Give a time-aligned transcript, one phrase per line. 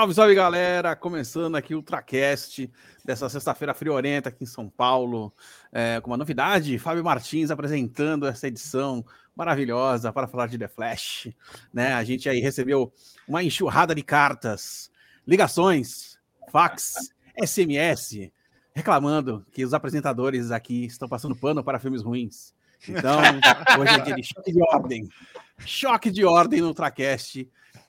[0.00, 0.96] Salve, salve galera!
[0.96, 2.72] Começando aqui o Ultracast
[3.04, 5.30] dessa sexta-feira friorenta aqui em São Paulo,
[5.70, 9.04] é, com uma novidade: Fábio Martins apresentando essa edição
[9.36, 11.28] maravilhosa para falar de The Flash.
[11.70, 11.92] Né?
[11.92, 12.90] A gente aí recebeu
[13.28, 14.90] uma enxurrada de cartas,
[15.26, 16.18] ligações,
[16.50, 16.94] fax,
[17.38, 18.32] SMS,
[18.74, 22.54] reclamando que os apresentadores aqui estão passando pano para filmes ruins.
[22.88, 23.20] Então,
[23.78, 25.08] hoje é dia de choque de ordem.
[25.58, 27.46] Choque de ordem no Ultracast.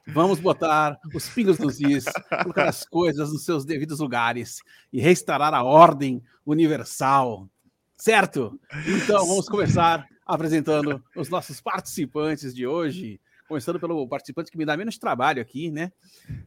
[0.07, 2.05] Vamos botar os pingos nos is,
[2.41, 4.59] colocar as coisas nos seus devidos lugares
[4.91, 7.47] e restaurar a ordem universal.
[7.95, 8.59] Certo?
[8.87, 13.21] Então, vamos começar apresentando os nossos participantes de hoje.
[13.47, 15.91] Começando pelo participante que me dá menos trabalho aqui, né?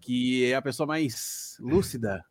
[0.00, 2.24] Que é a pessoa mais lúcida,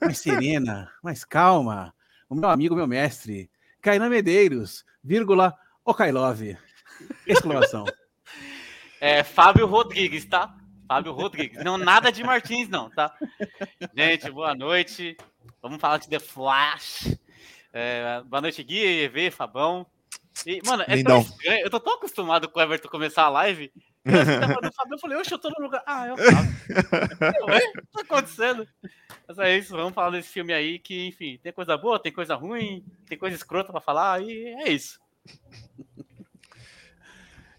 [0.00, 1.94] mais serena, mais calma.
[2.28, 6.56] O meu amigo, meu mestre, Kainan Medeiros, vírgula, Okailove.
[7.26, 7.86] Exclamação.
[9.00, 10.54] É Fábio Rodrigues, tá?
[10.86, 11.64] Fábio Rodrigues.
[11.64, 13.16] Não, nada de Martins, não, tá?
[13.96, 15.16] Gente, boa noite.
[15.62, 17.18] Vamos falar de The Flash.
[17.72, 19.86] É, boa noite, Gui, EV, Fabão.
[20.44, 21.64] E, mano, é tão estranho.
[21.64, 23.72] Eu tô tão acostumado com o Everton começar a live.
[24.04, 24.12] Eu
[24.92, 25.82] eu falei, oxe, eu tô no lugar.
[25.86, 26.50] Ah, eu Fábio.
[27.42, 28.68] O que tá acontecendo?
[29.26, 32.34] Mas é isso, vamos falar desse filme aí que, enfim, tem coisa boa, tem coisa
[32.34, 35.00] ruim, tem coisa escrota pra falar, e é isso.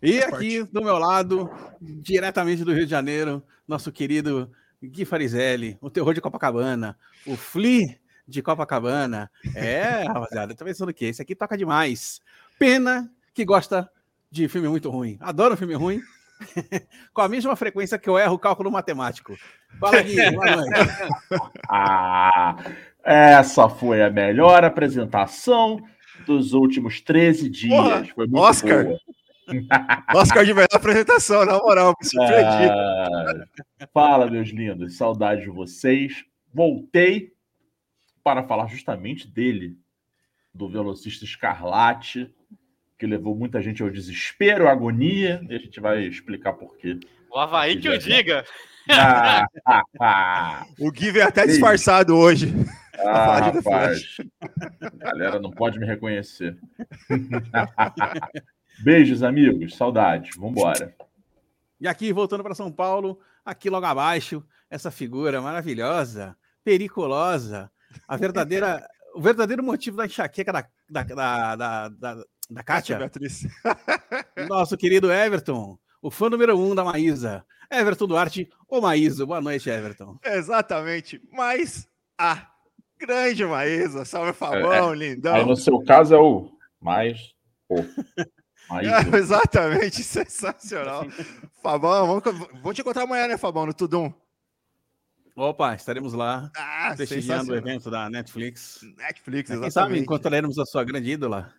[0.02, 1.48] E aqui do meu lado,
[1.80, 4.52] diretamente do Rio de Janeiro, nosso querido
[4.84, 9.30] Gui Farizelli, o terror de Copacabana, o Flea de Copacabana.
[9.54, 12.20] É, rapaziada, tô pensando que esse aqui toca demais.
[12.58, 13.88] Pena que gosta
[14.32, 15.18] de filme muito ruim.
[15.20, 16.02] Adoro filme ruim.
[17.14, 19.38] Com a mesma frequência que eu erro o cálculo matemático.
[19.80, 20.74] Fala, Gui, boa noite.
[21.70, 22.58] ah,
[23.04, 25.80] essa foi a melhor apresentação
[26.26, 27.70] dos últimos 13 dias.
[27.70, 28.86] Porra, foi muito Oscar.
[28.86, 29.00] Boa.
[30.16, 32.70] Oscar de melhor apresentação, na moral, me surpreendi.
[32.70, 33.48] Ah,
[33.94, 36.24] fala, meus lindos, saudade de vocês.
[36.54, 37.34] Voltei
[38.24, 39.78] para falar justamente dele,
[40.54, 42.34] do velocista Escarlate,
[42.98, 47.00] que levou muita gente ao desespero, à agonia, e a gente vai explicar por quê.
[47.32, 48.46] O Havaí que eu diga.
[48.90, 49.46] Ah.
[50.80, 52.54] O Gui veio até disfarçado hoje.
[53.00, 54.18] Ah, rapaz.
[54.98, 56.58] Galera não pode me reconhecer.
[58.80, 59.76] Beijos, amigos.
[59.76, 60.36] Saudades.
[60.38, 60.96] Vambora.
[61.80, 67.72] E aqui, voltando para São Paulo, aqui logo abaixo, essa figura maravilhosa, periculosa,
[68.08, 72.98] a verdadeira, o verdadeiro motivo da enxaqueca da, da, da, da, da, da Kátia.
[72.98, 73.48] Beatriz.
[74.48, 77.46] Nosso querido Everton, o fã número um da Maísa.
[77.70, 79.26] Everton Duarte, o Maísa.
[79.26, 80.20] Boa noite, Everton.
[80.24, 81.22] Exatamente.
[81.32, 82.48] Mas a
[83.00, 84.06] grande Maísa.
[84.06, 84.96] Salve, Fabão, é, é.
[84.96, 85.36] lindão.
[85.36, 87.34] Aí no seu caso é o mais.
[88.72, 88.80] O.
[88.80, 91.06] É, exatamente, sensacional.
[91.62, 94.14] Fabão, vamos, vou te encontrar amanhã, né, Fabão, no Tudum.
[95.36, 98.82] Opa, estaremos lá ah, prestigiando o evento da Netflix.
[98.98, 99.62] Netflix, exatamente.
[99.62, 101.54] Quem sabe encontraremos a sua grande ídola.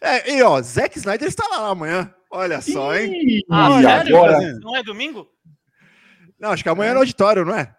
[0.00, 2.14] É, e ó, Zack Snyder está lá amanhã.
[2.30, 3.42] Olha só, hein?
[3.50, 4.16] Ah, sério?
[4.16, 4.38] Agora...
[4.60, 5.28] Não é domingo?
[6.38, 7.74] Não, acho que amanhã é no auditório, não é?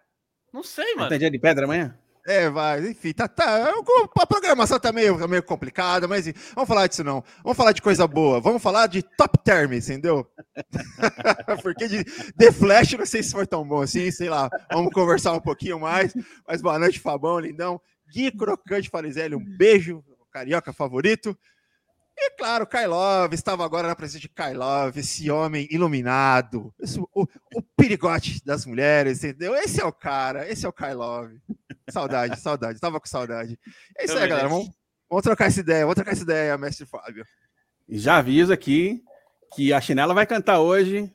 [0.52, 1.08] Não sei, mano.
[1.08, 1.98] Tem dia de pedra amanhã?
[2.24, 3.72] É, vai, enfim, tá, tá.
[4.16, 7.24] A programação tá meio, tá meio complicada, mas vamos falar disso não.
[7.42, 8.40] Vamos falar de coisa boa.
[8.40, 10.24] Vamos falar de top term, entendeu?
[11.62, 14.48] Porque de The Flash não sei se foi tão bom assim, sei lá.
[14.72, 16.14] Vamos conversar um pouquinho mais.
[16.46, 17.80] Mas boa noite, Fabão, lindão.
[18.12, 21.36] Gui Crocante Farizelli, um beijo, carioca favorito.
[22.16, 27.62] E claro, Kailov estava agora na presença de Kailov, esse homem iluminado, esse, o, o
[27.76, 29.54] perigote das mulheres, entendeu?
[29.54, 31.32] Esse é o cara, esse é o Kailov.
[31.90, 33.58] Saudade, saudade, estava com saudade.
[33.96, 34.48] É isso aí, galera.
[34.48, 34.70] Vamos,
[35.08, 37.24] vamos trocar essa ideia, vamos trocar essa ideia, mestre Fábio.
[37.88, 39.02] E já aviso aqui
[39.54, 41.12] que a Chinela vai cantar hoje.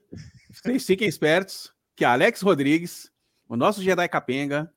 [0.52, 3.12] Vocês fiquem espertos que Alex Rodrigues,
[3.47, 4.72] o nosso Jedi Capenga,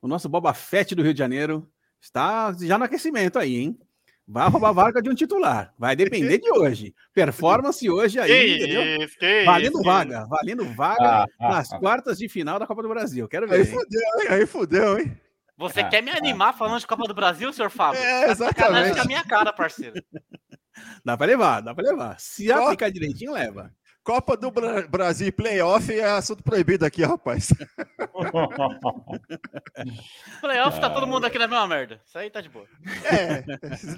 [0.00, 1.70] o nosso Boba Fett do Rio de Janeiro,
[2.00, 3.78] está já no aquecimento aí, hein?
[4.26, 5.74] Vai roubar a vaga de um titular.
[5.78, 6.94] Vai depender de hoje.
[7.12, 9.04] Performance hoje aí, que entendeu?
[9.04, 10.26] Isso, valendo isso, vaga.
[10.26, 13.28] Valendo vaga ah, ah, nas ah, quartas de final da Copa do Brasil.
[13.28, 13.56] Quero ver.
[13.56, 14.26] Aí fudeu, hein?
[14.30, 15.20] Aí fudeu, hein?
[15.58, 18.00] Você ah, quer me animar falando de Copa do Brasil, senhor Fábio?
[18.00, 18.96] É, exatamente.
[18.96, 19.94] Tá a minha cara, parceiro.
[21.04, 22.18] Dá pra levar, dá pra levar.
[22.18, 23.72] Se aplicar direitinho, leva.
[24.04, 27.48] Copa do Bra Brasil Playoff é assunto proibido aqui, rapaz.
[30.42, 31.98] playoff tá todo mundo aqui na mesma merda.
[32.04, 32.66] Isso aí tá de boa.
[33.04, 33.42] É,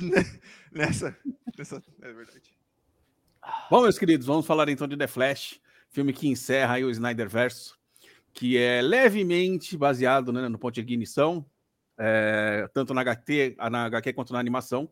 [0.72, 1.18] nessa,
[1.58, 2.56] nessa é verdade.
[3.68, 7.28] Bom, meus queridos, vamos falar então de The Flash, filme que encerra aí o Snyder
[7.28, 7.76] Verso,
[8.32, 11.44] que é levemente baseado né, no ponto de ignição,
[11.98, 14.88] é, tanto na HT, na HQ quanto na animação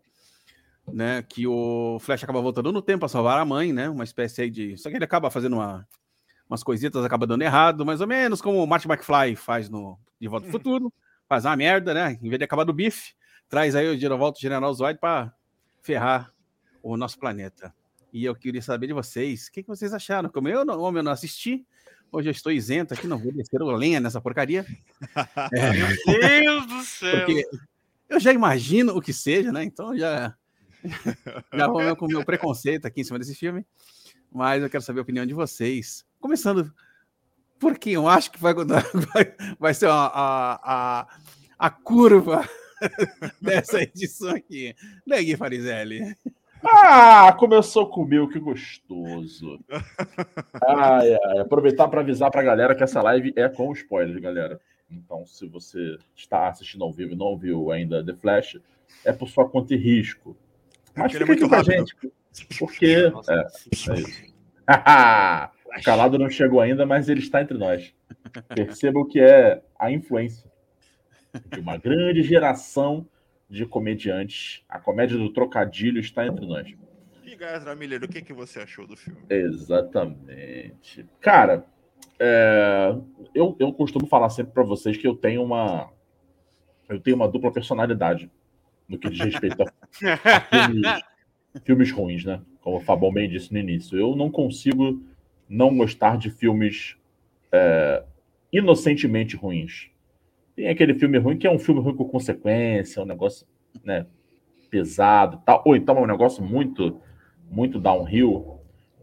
[0.93, 1.23] né?
[1.23, 3.89] Que o Flash acaba voltando no tempo para salvar a mãe, né?
[3.89, 4.77] Uma espécie aí de.
[4.77, 5.87] Só que ele acaba fazendo uma,
[6.49, 10.29] umas coisitas acaba dando errado, mais ou menos como o Martin McFly faz no De
[10.29, 10.93] Volta ao Futuro.
[11.29, 12.19] Faz uma merda, né?
[12.23, 13.15] Em vez de acabar do bife,
[13.49, 15.33] traz aí o Girovolto General Zoid para
[15.83, 16.33] ferrar
[16.83, 17.75] o nosso planeta.
[18.13, 20.29] E eu queria saber de vocês, o que, que vocês acharam?
[20.29, 21.67] Como eu, não, eu não assisti,
[22.13, 24.65] hoje eu estou isento aqui, não vou descer o lenha nessa porcaria.
[25.53, 27.27] É, Meu Deus do céu!
[27.27, 27.45] Porque
[28.09, 29.65] eu já imagino o que seja, né?
[29.65, 30.35] Então já,
[31.53, 33.67] já vou com o meu preconceito aqui em cima desse filme.
[34.33, 36.05] Mas eu quero saber a opinião de vocês.
[36.21, 36.73] Começando
[37.59, 41.07] porque eu acho que vai, vai, vai ser a, a,
[41.59, 42.49] a curva
[43.41, 44.75] dessa edição aqui.
[45.07, 46.15] Daí, Farizelli.
[46.67, 49.61] Ah, começou com que gostoso.
[50.67, 54.61] Ai, ai, aproveitar para avisar para a galera que essa live é com spoiler, galera.
[54.91, 58.59] Então, se você está assistindo ao vivo e não viu ainda The Flash,
[59.05, 60.37] é por sua conta e risco.
[60.97, 61.97] Mas fica é muito com a gente,
[62.59, 63.13] porque...
[63.29, 63.93] É, é isso.
[65.67, 67.95] o calado não chegou ainda, mas ele está entre nós.
[68.55, 70.51] Perceba o que é a influência
[71.53, 73.07] de uma grande geração
[73.49, 74.63] de comediantes.
[74.69, 76.73] A comédia do trocadilho está entre nós.
[77.25, 79.21] E Gazra Miller, o que, que você achou do filme?
[79.29, 81.05] Exatamente.
[81.21, 81.65] Cara,
[82.19, 82.95] é,
[83.35, 85.91] eu, eu costumo falar sempre para vocês que eu tenho uma
[86.89, 88.31] eu tenho uma dupla personalidade
[88.89, 91.03] no que diz respeito a filmes,
[91.65, 92.41] filmes, ruins, né?
[92.61, 93.99] Como o Fabão bem disse no início.
[93.99, 95.03] Eu não consigo
[95.49, 96.97] não gostar de filmes
[97.53, 98.03] é,
[98.53, 99.91] inocentemente ruins.
[100.57, 103.47] Tem aquele filme ruim que é um filme ruim com consequência, um negócio
[103.83, 104.07] né,
[104.71, 105.63] pesado tal.
[105.65, 107.01] Ou então é um negócio muito,
[107.51, 108.61] muito downhill,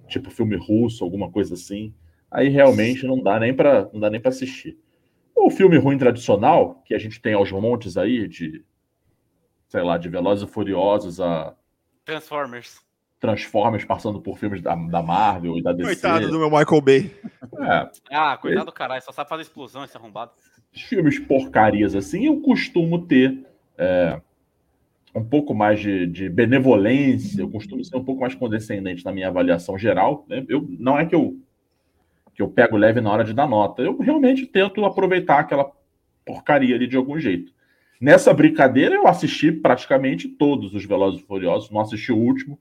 [0.07, 1.93] tipo filme russo, alguma coisa assim.
[2.29, 4.77] Aí realmente não dá nem para não dá nem para assistir.
[5.35, 8.63] O filme ruim tradicional, que a gente tem aos montes aí, de
[9.71, 11.55] sei lá, de Velozes e Furiosos a
[12.03, 12.81] Transformers.
[13.21, 16.01] Transformers passando por filmes da, da Marvel e da DC.
[16.01, 17.15] Coitado do meu Michael Bay.
[17.59, 17.89] É.
[18.11, 20.31] Ah, coitado do caralho, só sabe fazer explosão esse arrombado
[20.73, 23.45] filmes porcarias assim, eu costumo ter
[23.77, 24.21] é,
[25.13, 29.27] um pouco mais de, de, benevolência, eu costumo ser um pouco mais condescendente na minha
[29.27, 30.25] avaliação geral.
[30.27, 30.45] Né?
[30.47, 31.37] Eu, não é que eu,
[32.33, 35.69] que eu pego leve na hora de dar nota, eu realmente tento aproveitar aquela
[36.25, 37.53] porcaria ali de algum jeito.
[38.01, 42.59] Nessa brincadeira, eu assisti praticamente todos os Velozes e Furiosos, não assisti o último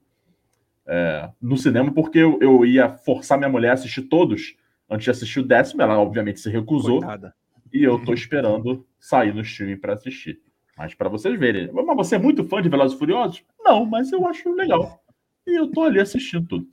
[0.85, 4.55] é, no cinema, porque eu, eu, ia forçar minha mulher a assistir todos
[4.87, 5.81] antes de assistir o décimo.
[5.81, 6.99] Ela, obviamente, se recusou.
[6.99, 7.33] Coitada.
[7.73, 10.39] E eu tô esperando sair no streaming para assistir.
[10.77, 11.71] Mas para vocês verem.
[11.71, 13.43] Mas você é muito fã de Velozes e Furiosos?
[13.63, 15.01] Não, mas eu acho legal.
[15.47, 16.67] E eu tô ali assistindo tudo.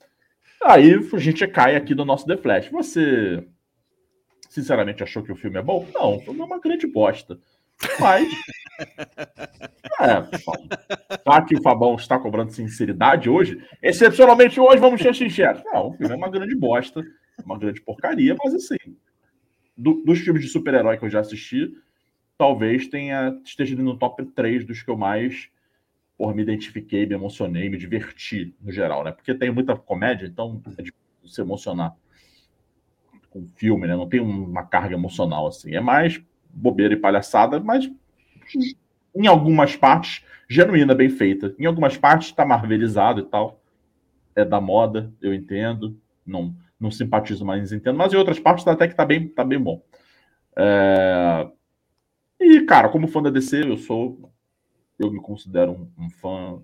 [0.62, 2.68] Aí a gente cai aqui no nosso The Flash.
[2.70, 3.46] Você,
[4.50, 5.88] sinceramente, achou que o filme é bom?
[5.94, 7.38] Não, o filme é uma grande bosta.
[8.00, 8.28] Mas.
[10.00, 10.20] É,
[11.18, 13.60] tá que o Fabão está cobrando sinceridade hoje.
[13.82, 15.62] Excepcionalmente hoje, vamos ser sinceros.
[15.64, 17.04] Não, o filme é uma grande bosta,
[17.44, 18.76] uma grande porcaria, mas assim,
[19.76, 21.72] do, dos filmes de super-herói que eu já assisti,
[22.36, 25.50] talvez tenha esteja no top 3 dos que eu mais
[26.34, 29.12] me identifiquei, me emocionei, me diverti no geral, né?
[29.12, 30.94] Porque tem muita comédia, então é difícil
[31.24, 31.94] se emocionar
[33.30, 33.94] com filme, né?
[33.94, 35.74] Não tem uma carga emocional assim.
[35.74, 36.20] É mais
[36.58, 37.90] bobeira e palhaçada, mas
[39.14, 41.54] em algumas partes genuína, bem feita.
[41.58, 43.60] Em algumas partes está marvelizado e tal.
[44.34, 45.98] É da moda, eu entendo.
[46.24, 49.58] Não não simpatizo mais entendo, mas em outras partes até que tá bem, tá bem
[49.58, 49.82] bom.
[50.56, 51.50] É...
[52.40, 54.32] E, cara, como fã da DC, eu sou.
[54.98, 56.60] Eu me considero um, um fã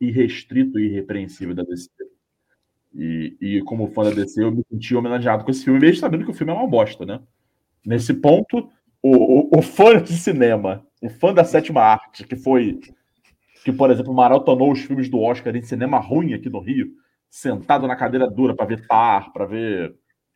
[0.00, 1.88] irrestrito e irrepreensível da DC.
[2.92, 6.24] E, e, como fã da DC, eu me senti homenageado com esse filme, mesmo sabendo
[6.24, 7.20] que o filme é uma bosta, né?
[7.86, 8.68] Nesse ponto,
[9.02, 12.80] o, o, fã de cinema, o fã da sétima arte, que foi.
[13.64, 16.92] Que, por exemplo, maratonou os filmes do Oscar em cinema ruim aqui no Rio,
[17.28, 19.94] sentado na cadeira dura para ver Tar, para ver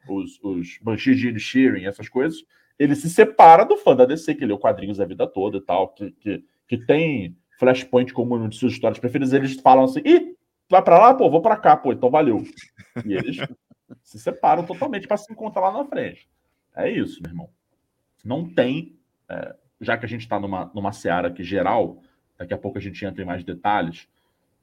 [0.09, 2.45] os, os Banshees de Shearing, essas coisas,
[2.79, 5.89] ele se separa do fã da DC, que leu quadrinhos a vida toda e tal,
[5.89, 10.37] que, que, que tem Flashpoint como uma de suas histórias preferidas, eles falam assim, ih,
[10.69, 11.15] vai para lá?
[11.15, 12.45] Pô, vou para cá, pô, então valeu.
[13.05, 13.37] E eles
[14.03, 16.29] se separam totalmente para se encontrar lá na frente.
[16.77, 17.51] É isso, meu irmão.
[18.25, 18.97] Não tem,
[19.29, 22.03] é, já que a gente está numa, numa seara aqui geral,
[22.39, 24.09] daqui a pouco a gente entra em mais detalhes,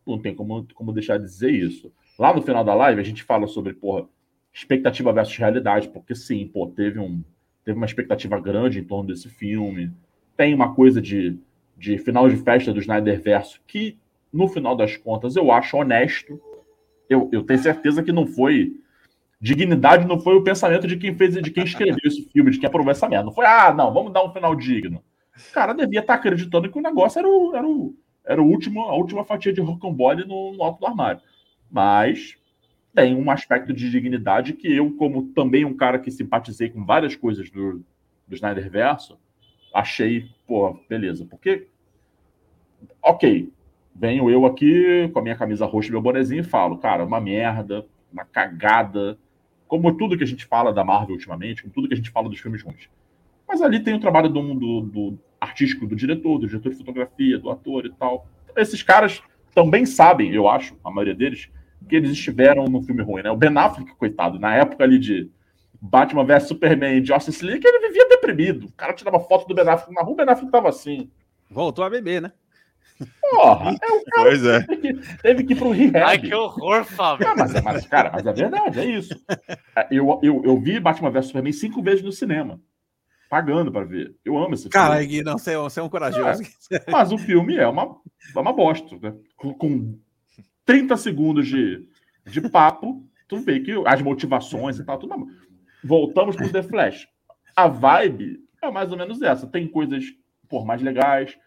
[0.05, 1.91] não tem como, como deixar de dizer isso.
[2.17, 4.07] Lá no final da live, a gente fala sobre, porra,
[4.53, 7.23] expectativa versus realidade, porque sim, pô, teve, um,
[7.63, 9.91] teve uma expectativa grande em torno desse filme.
[10.35, 11.37] Tem uma coisa de,
[11.77, 13.97] de final de festa do Snyder Verso que,
[14.31, 16.41] no final das contas, eu acho honesto.
[17.09, 18.73] Eu, eu tenho certeza que não foi.
[19.41, 22.67] Dignidade não foi o pensamento de quem fez, de quem escreveu esse filme, de quem
[22.67, 23.25] aprovou essa merda.
[23.25, 25.03] Não foi, ah, não, vamos dar um final digno.
[25.35, 28.81] O cara devia estar acreditando que o negócio era o, era o, era o último,
[28.81, 31.21] a última fatia de rocambole no, no alto do armário.
[31.71, 32.37] Mas
[32.93, 37.15] tem um aspecto de dignidade que eu, como também um cara que simpatizei com várias
[37.15, 37.83] coisas do,
[38.27, 39.17] do Snyder Verso,
[39.73, 41.25] achei, pô, beleza.
[41.25, 41.67] Porque,
[43.01, 43.51] ok,
[43.95, 47.19] venho eu aqui com a minha camisa roxa e meu bonezinho e falo, cara, uma
[47.19, 49.17] merda, uma cagada,
[49.71, 52.27] como tudo que a gente fala da Marvel ultimamente, como tudo que a gente fala
[52.27, 52.89] dos filmes ruins.
[53.47, 57.39] Mas ali tem o trabalho do, do, do artístico do diretor, do diretor de fotografia,
[57.39, 58.27] do ator e tal.
[58.53, 59.23] Esses caras
[59.55, 61.49] também sabem, eu acho, a maioria deles,
[61.87, 63.31] que eles estiveram no filme ruim, né?
[63.31, 65.31] O Ben Affleck, coitado, na época ali de
[65.81, 68.65] Batman vs Superman, Justice League, ele vivia deprimido.
[68.65, 71.09] O cara tirava foto do Ben Affleck na rua, o Ben Affleck tava assim.
[71.49, 72.33] Voltou a beber, né?
[73.21, 74.61] Porra, é o cara Pois é.
[74.63, 75.97] teve que, teve que ir pro rehab.
[75.97, 77.27] Ai, que horror, Fábio.
[77.27, 79.13] Ah, mas, mas, cara, mas é verdade, é isso.
[79.75, 82.59] É, Eu, eu, eu vi Batman vs Superman cinco vezes no cinema.
[83.29, 84.13] Pagando pra ver.
[84.25, 84.73] Eu amo esse filme.
[84.73, 86.43] Cara, não, você é, você é um corajoso.
[86.91, 87.95] Mas o filme é uma,
[88.35, 89.13] é uma bosta, né?
[89.37, 89.97] Com, com
[90.65, 91.87] 30 segundos de,
[92.25, 95.15] de papo, tu vê que as motivações e tal, tudo.
[95.81, 97.07] Voltamos pro The Flash.
[97.55, 99.47] A vibe é mais ou menos essa.
[99.47, 100.03] Tem coisas,
[100.49, 101.37] por mais legais,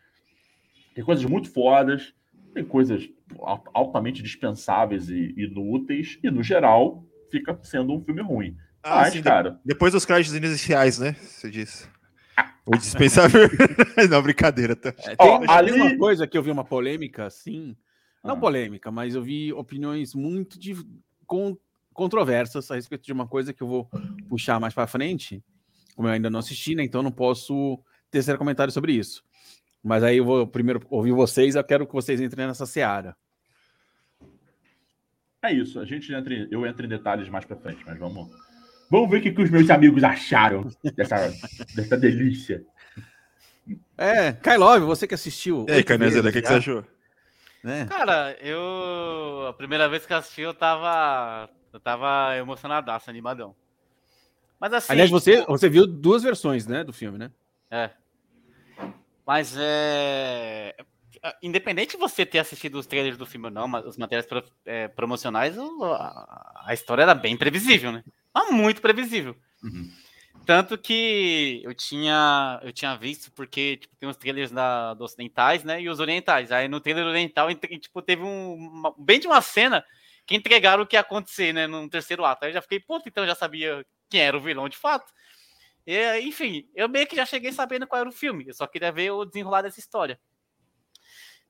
[0.94, 2.14] tem coisas muito fodas,
[2.54, 3.08] tem coisas
[3.40, 8.56] al- altamente dispensáveis e inúteis, e no geral fica sendo um filme ruim.
[8.82, 11.14] Ah, Mas, sim, de- cara, Depois dos créditos iniciais, né?
[11.14, 11.88] Você disse.
[12.66, 13.42] O dispensável.
[14.10, 14.74] não, brincadeira.
[14.74, 14.88] Tá?
[15.00, 17.76] É, tem tem ali- uma coisa que eu vi uma polêmica, assim.
[18.24, 18.40] Não Ah.
[18.40, 20.74] polêmica, mas eu vi opiniões muito de,
[21.26, 21.58] con-
[21.92, 23.90] controversas a respeito de uma coisa que eu vou
[24.30, 25.44] puxar mais para frente.
[25.94, 26.82] Como eu ainda não assisti, né?
[26.82, 27.78] Então eu não posso
[28.10, 29.22] tecer comentário sobre isso.
[29.84, 33.14] Mas aí eu vou primeiro ouvir vocês, eu quero que vocês entrem nessa seara.
[35.42, 35.78] é isso.
[35.78, 38.30] A gente entra em- eu entro em detalhes mais pra frente, mas vamos.
[38.90, 41.16] Vamos ver o que, que os meus amigos acharam dessa,
[41.76, 42.64] dessa delícia.
[43.98, 45.66] É, Kailov, você que assistiu.
[45.68, 46.84] E aí, Canezela, o que, que você achou?
[47.62, 47.86] né?
[47.86, 49.46] Cara, eu.
[49.48, 51.48] A primeira vez que eu assisti, eu tava.
[51.72, 53.54] Eu tava emocionadaço, animadão.
[54.60, 54.92] Mas assim.
[54.92, 57.30] Aliás, você, você viu duas versões, né, do filme, né?
[57.70, 57.90] É.
[59.26, 60.74] Mas é.
[61.42, 64.44] Independente de você ter assistido os trailers do filme ou não, mas os materiais pro-
[64.66, 68.04] é, promocionais, a, a história era bem previsível, né?
[68.34, 69.34] Mas muito previsível.
[69.62, 69.90] Uhum.
[70.44, 75.64] Tanto que eu tinha, eu tinha visto, porque tipo, tem os trailers da, dos ocidentais,
[75.64, 75.80] né?
[75.80, 76.52] E os orientais.
[76.52, 79.82] Aí no trailer oriental, entre- tipo, teve um, uma- bem de uma cena
[80.26, 81.66] que entregaram o que ia acontecer, né?
[81.66, 82.44] No terceiro ato.
[82.44, 85.10] Aí eu já fiquei, puta, então eu já sabia quem era o vilão de fato.
[85.86, 88.46] E, enfim, eu meio que já cheguei sabendo qual era o filme.
[88.48, 90.18] Eu só queria ver o desenrolar dessa história.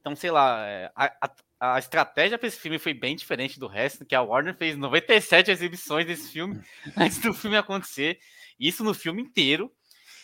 [0.01, 3.67] Então, sei lá, é, a, a- a estratégia para esse filme foi bem diferente do
[3.67, 6.61] resto, que a Warner fez 97 exibições desse filme
[6.97, 8.19] antes do filme acontecer.
[8.61, 9.73] Isso no filme inteiro.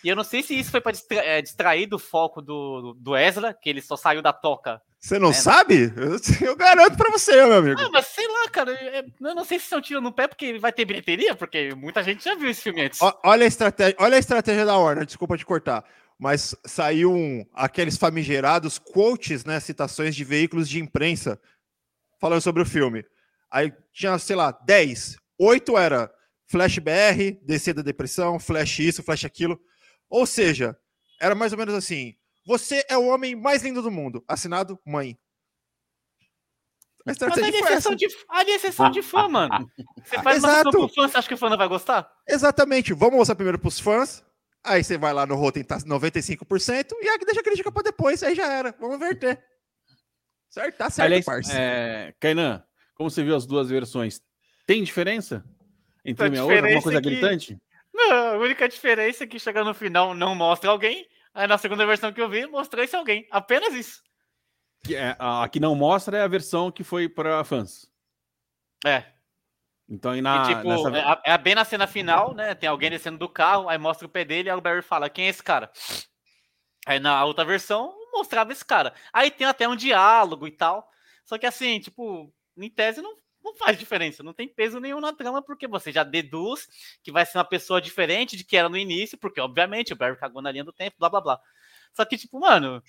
[0.04, 0.92] E eu não sei se isso foi para
[1.42, 4.80] distrair do foco do, do Ezra, que ele só saiu da toca.
[5.00, 5.32] Você não É.
[5.32, 5.92] sabe?
[5.96, 6.18] Eu,
[6.50, 7.80] eu garanto pra você, meu amigo.
[7.80, 8.72] Ah, mas sei lá, cara.
[8.72, 12.02] é- eu não sei se são tiro no pé porque vai ter bilheteria, porque muita
[12.04, 13.00] gente já viu esse filme antes.
[13.00, 15.82] Ó, Olha a estratégia, olha a estratégia da Warner, desculpa te cortar.
[16.18, 19.58] Mas saiu um, aqueles famigerados quotes, né?
[19.58, 21.40] Citações de veículos de imprensa
[22.20, 23.02] falando sobre o filme.
[23.50, 25.16] Aí tinha, sei lá, 10.
[25.38, 26.12] Oito era
[26.46, 29.58] Flash BR, descer da depressão, Flash isso, Flash aquilo.
[30.10, 30.76] Ou seja,
[31.18, 32.14] era mais ou menos assim:
[32.50, 34.24] você é o homem mais lindo do mundo.
[34.26, 35.16] Assinado, mãe.
[37.06, 39.70] A Mas ali é exceção de, ali é exceção de fã, mano.
[40.04, 40.56] Você faz uma Exato.
[40.56, 42.10] sessão pro fã, você acha que o fã não vai gostar?
[42.28, 42.92] Exatamente.
[42.92, 44.24] Vamos mostrar primeiro pros fãs.
[44.62, 48.22] Aí você vai lá no Rotten, tá 95%, e aí deixa a crítica pra depois,
[48.22, 48.74] aí já era.
[48.78, 49.42] Vamos inverter.
[50.50, 50.76] Certo?
[50.76, 51.52] Tá certo, Aliás, parça.
[51.54, 52.62] é, Kainan,
[52.94, 54.20] como você viu as duas versões,
[54.66, 55.42] tem diferença
[56.04, 56.56] entre A uma e outra?
[56.66, 57.56] Alguma coisa é que- gritante?
[57.94, 61.06] Não, a única diferença é que chega no final não mostra alguém.
[61.34, 63.26] Aí na segunda versão que eu vi, mostrou esse alguém.
[63.30, 64.02] Apenas isso.
[64.84, 67.90] Que é, a que não mostra é a versão que foi para fãs.
[68.84, 69.04] É.
[69.88, 72.54] Então, e E, na, tipo, nessa- é, é bem na cena final, né?
[72.54, 75.26] Tem alguém descendo do carro, aí mostra o pé dele, aí o Barry fala, quem
[75.26, 75.70] é esse cara?
[76.86, 78.94] Aí na outra versão, mostrava esse cara.
[79.12, 80.88] Aí tem até um diálogo e tal.
[81.24, 85.12] Só que assim, tipo, em tese não, não faz diferença, não tem peso nenhum na
[85.12, 86.68] trama, porque você já deduz
[87.02, 90.16] que vai ser uma pessoa diferente de que era no início, porque obviamente o Barry
[90.16, 91.40] cagou na linha do tempo, blá blá blá.
[91.92, 92.82] Só que, tipo, mano,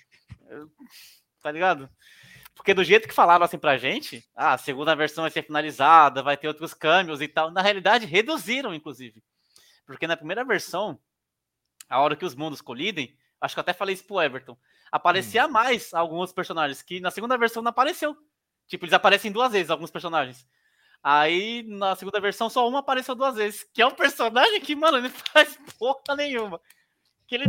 [1.41, 1.89] tá ligado?
[2.53, 6.22] Porque do jeito que falaram assim pra gente, ah, a segunda versão vai ser finalizada,
[6.22, 7.50] vai ter outros câmbios e tal.
[7.50, 9.24] Na realidade, reduziram, inclusive.
[9.86, 11.00] Porque na primeira versão,
[11.89, 14.58] a hora que os mundos colidem, acho que eu até falei isso pro Everton,
[14.91, 18.15] aparecia mais alguns personagens que na segunda versão não apareceu.
[18.71, 20.47] Tipo, eles aparecem duas vezes, alguns personagens.
[21.03, 23.65] Aí, na segunda versão, só uma apareceu duas vezes.
[23.73, 26.57] Que é um personagem que, mano, ele faz porra nenhuma.
[27.27, 27.45] Que ele,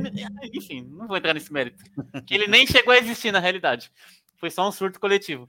[0.52, 1.80] enfim, não vou entrar nesse mérito.
[2.26, 3.92] Que ele nem chegou a existir na realidade.
[4.36, 5.48] Foi só um surto coletivo.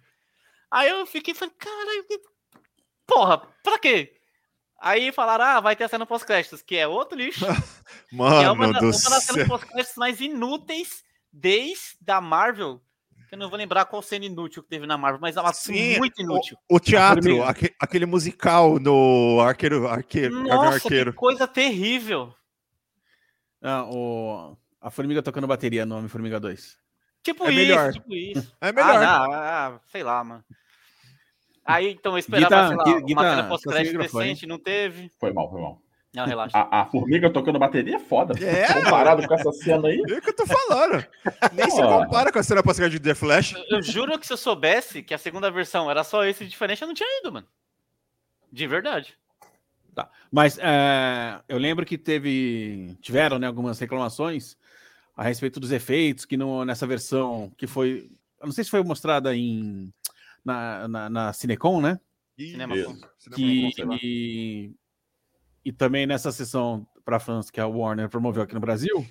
[0.69, 2.21] Aí eu fiquei falando, caralho, que-
[3.07, 4.15] Porra, pra quê?
[4.79, 7.45] Aí falaram, ah, vai ter a cena pós-créditos, que é outro lixo.
[8.09, 12.79] que é Mano uma, do uma das cenas pós-créditos mais inúteis desde da Marvel.
[13.33, 16.21] Eu não vou lembrar qual cena inútil que teve na Marvel, mas ela Sim, muito
[16.21, 16.55] inútil.
[16.69, 17.45] O teatro, Formiga.
[17.49, 21.11] aque- aquele musical no Arqueiro, arqueiro, Nossa, Arqueiro.
[21.11, 22.31] que coisa terrível.
[23.59, 24.55] Ah, o...
[24.79, 26.77] A Formiga tocando bateria no Homem-Formiga 2.
[27.23, 27.91] Tipo É isso, melhor.
[27.93, 28.55] tipo isso.
[28.61, 28.97] É melhor.
[28.97, 30.45] Ah, não, ah, sei lá, mano.
[31.65, 34.59] Aí, então, eu esperava, Guita- sei lá, Gui- uma Guita, cena tá pós-crédito decente, não
[34.59, 35.09] teve.
[35.19, 35.81] Foi mal, foi mal.
[36.13, 36.55] Não, relaxa.
[36.55, 38.33] A, a formiga tocando bateria é foda.
[38.43, 38.71] É.
[38.71, 39.99] Comparado com essa cena aí.
[40.07, 41.03] É o que eu tô falando.
[41.53, 43.55] Nem se compara com a cena pós de The Flash.
[43.69, 46.87] Eu juro que se eu soubesse que a segunda versão era só esse diferente, eu
[46.87, 47.47] não tinha ido, mano.
[48.51, 49.17] De verdade.
[50.31, 54.57] Mas é, eu lembro que teve, tiveram né, algumas reclamações
[55.15, 58.09] a respeito dos efeitos, que no, nessa versão que foi.
[58.39, 59.93] Eu não sei se foi mostrada em,
[60.43, 61.99] na, na, na Cinecon, né?
[62.35, 62.75] Cinema.
[63.35, 63.97] Que, sei lá.
[65.63, 69.05] E, também nessa sessão para fãs que a Warner promoveu aqui no Brasil,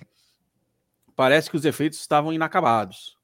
[1.15, 3.17] parece que os efeitos estavam inacabados.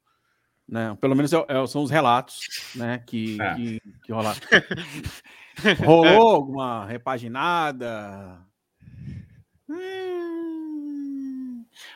[0.68, 0.96] Né?
[1.00, 3.54] Pelo menos é- é- são os relatos né, que, É.
[3.56, 4.40] que, que rolaram.
[5.84, 8.40] Rolou alguma repaginada?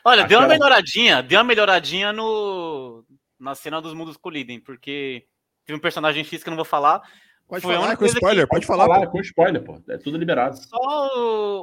[0.03, 3.03] Olha, deu uma melhoradinha, deu uma melhoradinha no
[3.39, 5.25] na cena dos mundos colidem, porque
[5.65, 7.01] teve um personagem X que eu não vou falar.
[7.47, 8.85] Pode Foi falar com spoiler, que- pode falar.
[8.87, 9.11] Falar pô.
[9.11, 9.79] com spoiler, pô.
[9.87, 10.57] É tudo liberado.
[10.57, 10.77] Só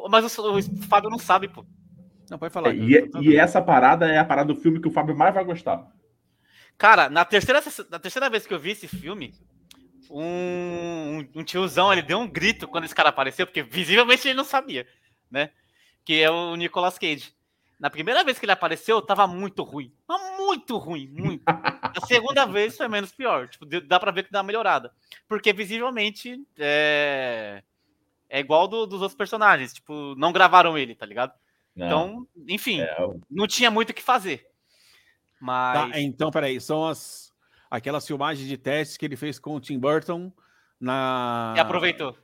[0.05, 0.09] o...
[0.09, 1.67] Mas o, o Fábio não sabe, pô.
[2.31, 2.73] Não, pode falar.
[2.75, 5.45] E, é- e essa parada é a parada do filme que o Fábio mais vai
[5.45, 5.87] gostar.
[6.79, 7.61] Cara, na terceira,
[7.91, 9.35] na terceira vez que eu vi esse filme,
[10.11, 14.45] um, um tiozão, ele deu um grito quando esse cara apareceu, porque visivelmente ele não
[14.45, 14.87] sabia,
[15.31, 15.51] né?
[16.05, 17.33] Que é o Nicolas Cage.
[17.83, 19.93] Na primeira vez que ele apareceu, tava muito ruim.
[20.07, 21.43] Mas muito ruim, muito.
[21.45, 23.49] Na segunda vez foi menos pior.
[23.49, 24.93] Tipo, dá pra ver que dá uma melhorada.
[25.29, 27.61] Porque visivelmente é,
[28.29, 29.73] é igual do- dos outros personagens.
[29.73, 31.33] Tipo, não gravaram ele, tá ligado?
[31.75, 32.97] Não, Então, enfim, é,
[33.29, 34.47] não tinha muito o que fazer.
[35.41, 35.91] Mas.
[35.91, 37.33] Tá, então, peraí, são as
[37.69, 40.33] aquelas filmagens de testes que ele fez com o Tim Burton
[40.79, 42.17] na E aproveitou.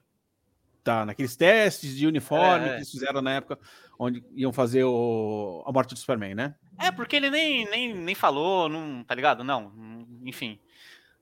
[0.89, 2.71] Tá, naqueles testes de uniforme É, é.
[2.71, 3.59] que eles fizeram na época
[3.99, 6.55] onde iam fazer o, a morte do Superman, né?
[6.79, 9.43] É, porque ele nem, nem, nem falou, não, tá ligado?
[9.45, 10.59] Não, enfim.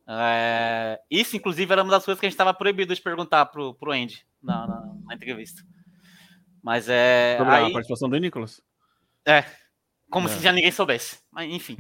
[0.09, 3.75] É, isso, inclusive, era uma das coisas que a gente tava proibido de perguntar pro,
[3.75, 5.63] pro Andy na, na, na entrevista.
[6.63, 7.37] Mas é.
[7.39, 8.61] Sobre a Aí, participação do Nicholas.
[10.11, 10.31] como É.
[10.31, 11.19] se já ninguém soubesse.
[11.33, 11.77] Mas, enfim.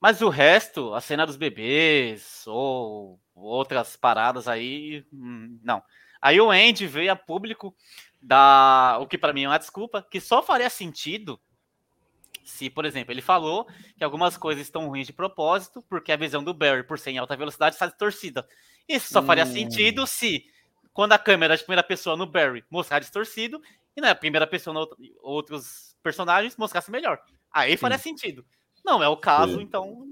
[0.00, 5.82] Mas o resto, a cena dos bebês, ou outras paradas aí, hum, não.
[6.20, 7.74] Aí o Andy veio a público
[8.20, 11.40] dar o que pra mim é uma desculpa, que só faria sentido
[12.44, 16.42] se, por exemplo, ele falou que algumas coisas estão ruins de propósito, porque a visão
[16.42, 18.46] do Barry, por ser em alta velocidade, está distorcida.
[18.88, 19.52] Isso só faria Hum.
[19.52, 20.44] sentido se,
[20.92, 23.60] quando a câmera de primeira pessoa no Barry mostrar distorcido,
[23.96, 27.20] e na primeira pessoa no outro- outros personagens mostrasse melhor.
[27.52, 28.44] Aí faria sentido.
[28.84, 29.62] Não é o caso, Sim.
[29.62, 30.04] então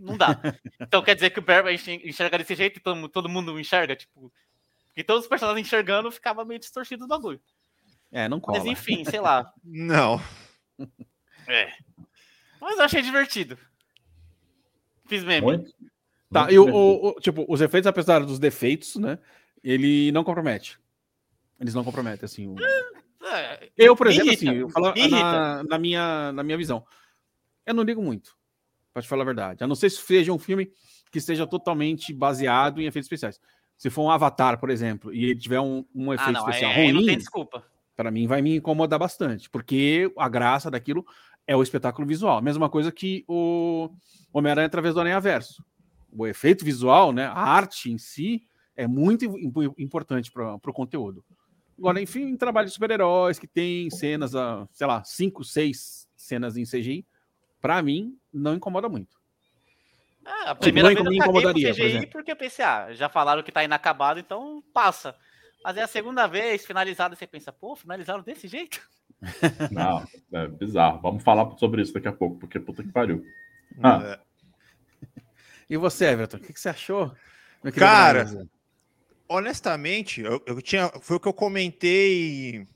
[0.00, 0.28] não- dá.
[0.80, 3.96] então quer dizer que o Barry enxer- enxerga desse jeito e todo, todo mundo enxerga,
[3.96, 4.32] tipo.
[4.96, 7.40] E todos os personagens enxergando ficava meio distorcido o bagulho.
[8.12, 8.58] É, não cola.
[8.58, 9.52] Mas enfim, sei lá.
[9.64, 10.20] Não.
[11.48, 11.72] É.
[12.60, 13.58] Mas eu achei divertido.
[15.06, 15.40] Fiz meme.
[15.46, 15.74] muito.
[16.32, 19.18] Tá, muito e o, o- o- tipo, os efeitos, apesar dos defeitos, né?
[19.64, 20.78] Ele não compromete.
[21.58, 22.46] Eles não comprometem, assim.
[22.48, 22.56] o-
[23.26, 26.84] É, Eu, por exemplo, irrita, assim, eu falo na, na minha, na minha visão.
[27.66, 28.36] Eu não ligo muito,
[28.92, 29.64] pra te falar a verdade.
[29.64, 30.70] A não ser se seja um filme
[31.10, 33.40] que esteja totalmente baseado em efeitos especiais.
[33.80, 36.50] Se for um Avatar, por exemplo, e ele tiver um, um Ah, efeito não, aí,
[36.50, 37.64] especial aí não ruim, tem desculpa.
[37.96, 41.02] para mim vai me incomodar bastante, porque a graça daquilo
[41.46, 42.42] é o espetáculo visual.
[42.42, 43.88] Mesma coisa que o
[44.34, 45.64] Homem-Aranha através do Aranha Verso.
[46.12, 48.42] O efeito visual, né, a arte em si,
[48.76, 51.24] é muito im- importante para o conteúdo.
[51.78, 56.58] Agora, enfim, em trabalho de super-heróis que tem cenas, ah, sei lá, cinco, seis cenas
[56.58, 57.06] em CGI,
[57.62, 59.18] para mim, não incomoda muito.
[60.30, 62.10] É, a primeira vez eu pro incomodaria, por CGI exemplo.
[62.12, 65.16] porque eu pensei, ah, já falaram que tá inacabado, então passa.
[65.64, 68.80] Mas é a segunda vez, finalizado, você pensa, pô, finalizaram desse jeito?
[69.70, 71.00] Não, é bizarro.
[71.02, 73.24] Vamos falar sobre isso daqui a pouco, porque puta que pariu.
[73.82, 74.00] Ah.
[74.02, 74.20] É.
[75.68, 77.12] E você, Everton, o que, que você achou?
[77.76, 78.26] Cara?
[79.28, 82.66] Honestamente, eu, eu tinha, foi o que eu comentei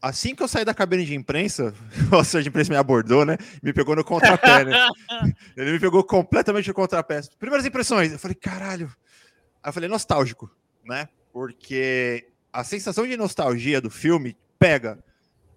[0.00, 1.74] assim que eu saí da cabine de imprensa.
[2.12, 3.36] O assessor de imprensa me abordou, né?
[3.62, 4.88] Me pegou no contrapé, né?
[5.56, 7.20] Ele me pegou completamente no contrapé.
[7.38, 8.92] Primeiras impressões, eu falei, caralho.
[9.62, 10.50] Aí eu falei, nostálgico,
[10.84, 11.08] né?
[11.32, 14.98] Porque a sensação de nostalgia do filme pega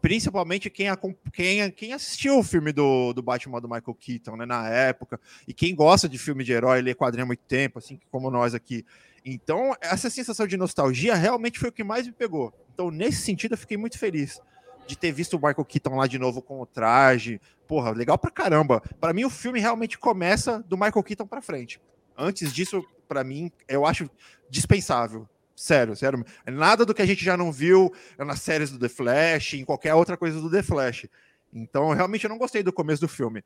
[0.04, 0.88] principalmente quem,
[1.32, 5.54] quem, quem assistiu o filme do, do Batman do Michael Keaton, né, na época, e
[5.54, 8.86] quem gosta de filme de herói, lê quadrinho há muito tempo, assim como nós aqui.
[9.24, 12.54] Então, essa sensação de nostalgia realmente foi o que mais me pegou.
[12.74, 14.42] Então, nesse sentido, eu fiquei muito feliz
[14.86, 17.40] de ter visto o Michael Keaton lá de novo com o traje.
[17.68, 18.82] Porra, legal pra caramba.
[19.00, 21.80] Para mim, o filme realmente começa do Michael Keaton pra frente.
[22.18, 24.10] Antes disso, para mim, eu acho
[24.50, 25.28] dispensável.
[25.56, 26.26] Sério, sério.
[26.48, 29.94] Nada do que a gente já não viu nas séries do The Flash, em qualquer
[29.94, 31.08] outra coisa do The Flash.
[31.54, 33.44] Então, realmente, eu não gostei do começo do filme.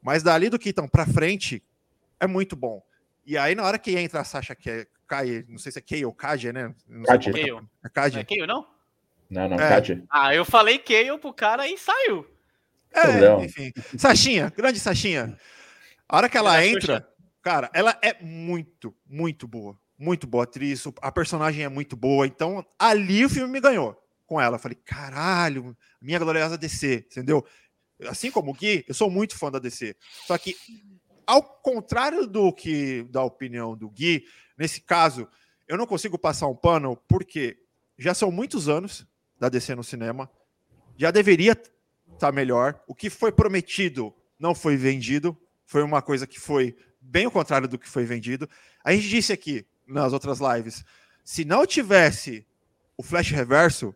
[0.00, 1.62] Mas dali do Keaton pra frente,
[2.18, 2.82] é muito bom.
[3.26, 4.54] E aí, na hora que entra a Sasha
[5.10, 6.72] Kai, não sei se é Kay ou Kaja, né?
[7.04, 7.32] Kaja.
[7.32, 7.50] Kale.
[7.50, 8.20] É Não Kaja?
[8.20, 8.64] é Kale, não?
[9.28, 9.68] Não, não, É.
[9.68, 10.04] Kátia.
[10.08, 12.24] Ah, eu falei Kale pro cara e saiu.
[12.92, 13.44] É, Problema.
[13.44, 13.72] enfim.
[13.98, 15.36] Sachinha, grande Sachinha.
[16.08, 17.08] A hora que ela é entra,
[17.42, 19.76] cara, ela é muito, muito boa.
[19.98, 22.26] Muito boa atriz, a personagem é muito boa.
[22.26, 24.56] Então, ali o filme me ganhou com ela.
[24.56, 27.44] Eu falei, caralho, minha gloriosa DC, entendeu?
[28.08, 29.94] Assim como o Gui, eu sou muito fã da DC.
[30.26, 30.56] Só que,
[31.30, 34.24] ao contrário do que da opinião do Gui,
[34.58, 35.28] nesse caso,
[35.68, 37.56] eu não consigo passar um pano porque
[37.96, 39.06] já são muitos anos
[39.38, 40.28] da DC no cinema.
[40.96, 41.56] Já deveria
[42.12, 42.82] estar melhor.
[42.84, 45.40] O que foi prometido não foi vendido.
[45.64, 48.50] Foi uma coisa que foi bem o contrário do que foi vendido.
[48.82, 50.84] A gente disse aqui nas outras lives,
[51.24, 52.44] se não tivesse
[52.96, 53.94] o flash reverso,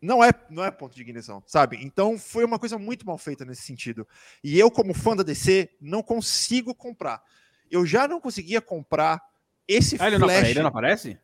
[0.00, 1.78] não é, não é ponto de ignição, sabe?
[1.82, 4.06] Então foi uma coisa muito mal feita nesse sentido.
[4.42, 7.22] E eu, como fã da DC, não consigo comprar.
[7.70, 9.20] Eu já não conseguia comprar
[9.66, 10.48] esse Ah, ele não, flash.
[10.48, 11.18] ele não aparece?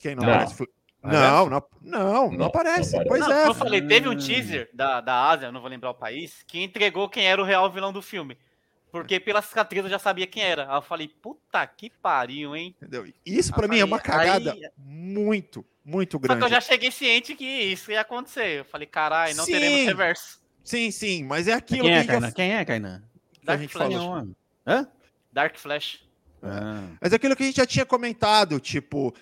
[0.00, 0.32] Quem não, Não.
[0.32, 0.54] aparece?
[0.56, 0.64] Fl-
[1.02, 2.96] Não, não, não, não, Não, aparece.
[2.96, 3.04] não.
[3.04, 3.46] Pois não, é.
[3.46, 6.62] eu falei, teve um teaser da, da Ásia, eu não vou lembrar o país, que
[6.62, 8.36] entregou quem era o real vilão do filme.
[8.90, 10.68] Porque pela cicatriz eu já sabia quem era.
[10.68, 12.74] Aí eu falei, puta que pariu, hein?
[12.76, 13.06] Entendeu?
[13.24, 16.44] Isso pra Aí- mim é uma cagada aí- muito, muito Só que grande.
[16.44, 18.60] eu já cheguei ciente que isso ia acontecer.
[18.60, 19.52] Eu falei, caralho, não Sim.
[19.52, 20.40] teremos reverso.
[20.64, 22.32] Sim, sim, mas é aquilo Quem que a é, gente já- Kainan?
[22.32, 23.02] Quem é, Kainan?
[23.42, 23.92] Dark gente Flash.
[23.94, 24.28] falou.
[24.66, 24.88] Hã?
[25.32, 26.00] Dark Flash.
[26.42, 26.84] Ah.
[27.00, 29.14] Mas é aquilo que a gente já tinha comentado, tipo,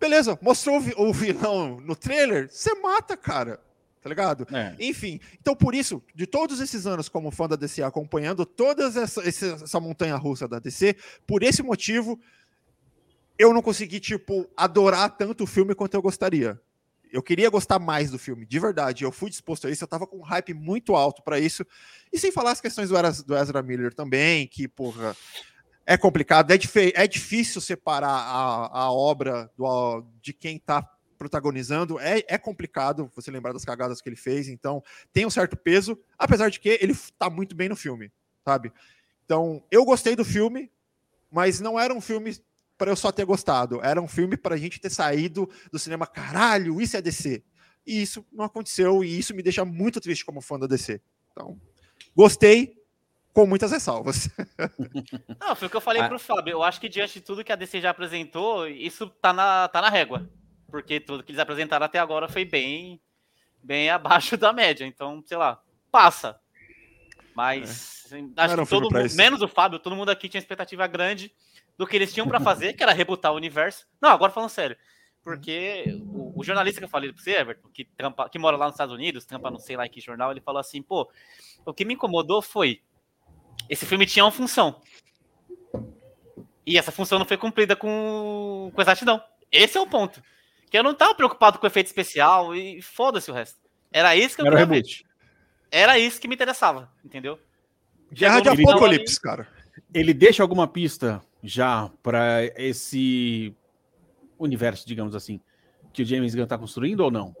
[0.00, 3.60] beleza, mostrou o vi- o vilão no trailer, você mata, cara.
[4.02, 4.46] Tá ligado?
[4.50, 4.74] É.
[4.80, 9.20] Enfim, então por isso, de todos esses anos como fã da DC, acompanhando toda essa,
[9.28, 12.18] essa montanha russa da DC, por esse motivo,
[13.40, 16.60] eu não consegui, tipo, adorar tanto o filme quanto eu gostaria.
[17.10, 19.02] Eu queria gostar mais do filme, de verdade.
[19.02, 21.64] Eu fui disposto a isso, eu tava com um hype muito alto pra isso.
[22.12, 25.16] E sem falar as questões do Ezra, do Ezra Miller também, que, porra,
[25.86, 31.98] é complicado, é, dife- é difícil separar a, a obra do, de quem tá protagonizando.
[31.98, 34.82] É, é complicado você lembrar das cagadas que ele fez, então
[35.14, 38.12] tem um certo peso, apesar de que ele tá muito bem no filme,
[38.44, 38.70] sabe?
[39.24, 40.70] Então, eu gostei do filme,
[41.30, 42.36] mas não era um filme
[42.80, 46.06] para eu só ter gostado, era um filme para a gente ter saído do cinema,
[46.06, 47.44] caralho, isso é DC.
[47.86, 50.98] E isso não aconteceu, e isso me deixa muito triste como fã da DC.
[51.30, 51.60] Então,
[52.16, 52.74] gostei,
[53.34, 54.30] com muitas ressalvas.
[55.38, 56.08] Não, foi o que eu falei Ah.
[56.08, 56.52] pro Fábio.
[56.52, 59.82] Eu acho que diante de tudo que a DC já apresentou, isso tá na, tá
[59.82, 60.26] na régua.
[60.70, 62.98] Porque tudo que eles apresentaram até agora foi bem,
[63.62, 64.86] bem abaixo da média.
[64.86, 65.62] Então, sei lá,
[65.92, 66.40] passa.
[67.34, 70.40] Mas assim, acho era um que todo mundo, menos o Fábio, todo mundo aqui tinha
[70.40, 71.30] expectativa grande
[71.80, 73.86] do que eles tinham pra fazer, que era rebutar o universo.
[74.02, 74.76] Não, agora falando sério.
[75.24, 78.66] Porque o, o jornalista que eu falei pra você, Everton, que, trampa, que mora lá
[78.66, 81.10] nos Estados Unidos, trampa não sei lá em que jornal, ele falou assim, pô,
[81.64, 82.82] o que me incomodou foi
[83.66, 84.78] esse filme tinha uma função.
[86.66, 89.18] E essa função não foi cumprida com, com exatidão.
[89.50, 90.22] Esse é o ponto.
[90.70, 93.58] Que eu não tava preocupado com efeito especial e foda-se o resto.
[93.90, 94.74] Era isso que eu Era o queria ver.
[94.86, 95.06] reboot.
[95.70, 97.38] Era isso que me interessava, entendeu?
[98.12, 99.48] Guerra de Apocalipse, cara.
[99.94, 103.54] Ele deixa alguma pista já pra esse
[104.38, 105.40] universo, digamos assim,
[105.92, 107.34] que o James Gunn tá construindo ou não?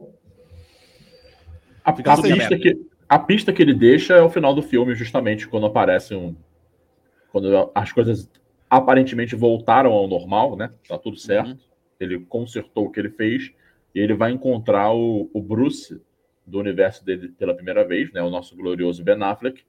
[1.84, 5.48] A, a pista que, a pista que ele deixa é o final do filme, justamente
[5.48, 6.34] quando aparece um.
[7.32, 8.28] Quando as coisas
[8.68, 10.70] aparentemente voltaram ao normal, né?
[10.88, 11.50] Tá tudo certo.
[11.50, 11.58] Uhum.
[11.98, 13.52] Ele consertou o que ele fez
[13.94, 16.00] e ele vai encontrar o, o Bruce
[16.46, 18.22] do universo dele pela primeira vez, né?
[18.22, 19.62] O nosso glorioso Ben Affleck.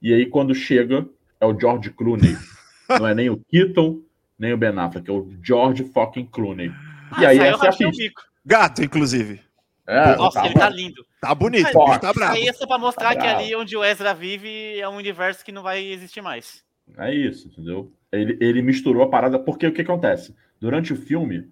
[0.00, 1.08] E aí, quando chega,
[1.40, 2.36] é o George Clooney.
[2.88, 4.00] Não é nem o Keaton,
[4.38, 6.72] nem o Ben Affleck, é o George fucking Clooney.
[7.18, 8.22] E aí, essa é a pista.
[8.44, 9.40] Gato, inclusive.
[9.86, 10.60] É, Nossa, tá ele bom.
[10.60, 11.06] tá lindo.
[11.20, 12.34] Tá bonito, bicho tá bravo.
[12.34, 15.44] Aí é só pra mostrar Tá que ali onde o Ezra vive é um universo
[15.44, 16.62] que não vai existir mais.
[16.96, 17.90] É isso, entendeu?
[18.12, 20.34] Ele, ele misturou a parada, porque o que acontece?
[20.60, 21.50] Durante o filme,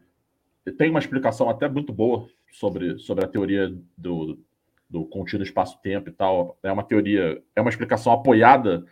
[0.78, 4.38] tem uma explicação até muito boa sobre, sobre a teoria do,
[4.88, 6.58] do contínuo espaço-tempo e tal.
[6.62, 8.84] É uma teoria, é uma explicação apoiada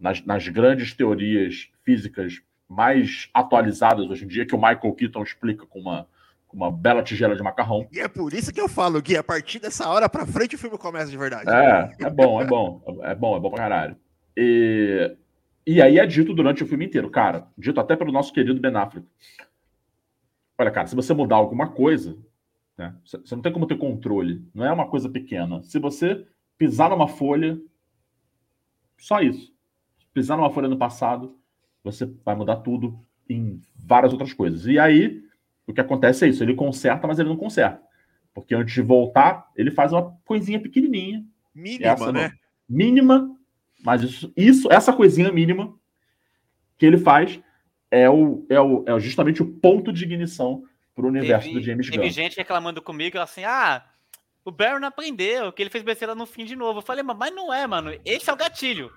[0.00, 5.66] nas, nas grandes teorias físicas mais atualizadas hoje em dia, que o Michael Keaton explica
[5.66, 6.08] com uma,
[6.46, 7.86] com uma bela tigela de macarrão.
[7.92, 10.58] E é por isso que eu falo, Gui, a partir dessa hora pra frente o
[10.58, 11.50] filme começa de verdade.
[11.50, 12.82] É, é bom, é bom.
[13.02, 13.96] É bom, é bom pra caralho.
[14.36, 15.16] E,
[15.66, 18.74] e aí é dito durante o filme inteiro, cara, dito até pelo nosso querido Ben
[18.74, 19.06] Affleck.
[20.56, 22.16] Olha, cara, se você mudar alguma coisa,
[22.78, 24.44] né, você não tem como ter controle.
[24.54, 25.62] Não é uma coisa pequena.
[25.62, 26.24] Se você
[26.56, 27.58] pisar numa folha,
[28.98, 29.49] só isso.
[30.12, 31.38] Pisar numa folha no passado,
[31.82, 34.66] você vai mudar tudo em várias outras coisas.
[34.66, 35.22] E aí,
[35.66, 37.80] o que acontece é isso: ele conserta, mas ele não conserta.
[38.34, 42.32] Porque antes de voltar, ele faz uma coisinha pequenininha, Mínima, Essa né?
[42.68, 43.36] mínima,
[43.84, 45.74] mas isso, isso essa coisinha mínima
[46.78, 47.40] que ele faz
[47.90, 50.62] é, o, é, o, é justamente o ponto de ignição
[50.94, 52.10] para o universo Teve, do James teve Gunn.
[52.10, 53.84] gente reclamando comigo assim, ah,
[54.44, 56.78] o Barry não aprendeu, que ele fez besteira no fim de novo.
[56.78, 57.92] Eu falei, mas não é, mano.
[58.04, 58.90] Esse é o gatilho.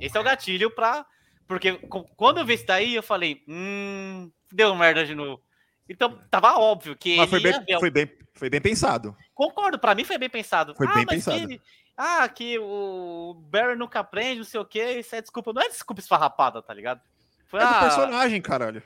[0.00, 1.04] Esse é o gatilho pra.
[1.46, 1.72] Porque
[2.16, 5.42] quando eu vi isso daí, eu falei, hum, deu merda de novo.
[5.88, 7.80] Então tava óbvio que Mas foi ele bem, ver.
[7.80, 9.16] foi, bem, foi bem pensado.
[9.34, 10.74] Concordo, pra mim foi bem pensado.
[10.76, 11.48] Foi ah, bem mas pensado.
[11.48, 11.60] que-
[11.96, 15.52] ah, que o Barry nunca aprende, não sei o que, isso é desculpa.
[15.52, 17.00] Não é desculpa esfarrapada, tá ligado?
[17.48, 18.82] Foi, É do ah, personagem, caralho.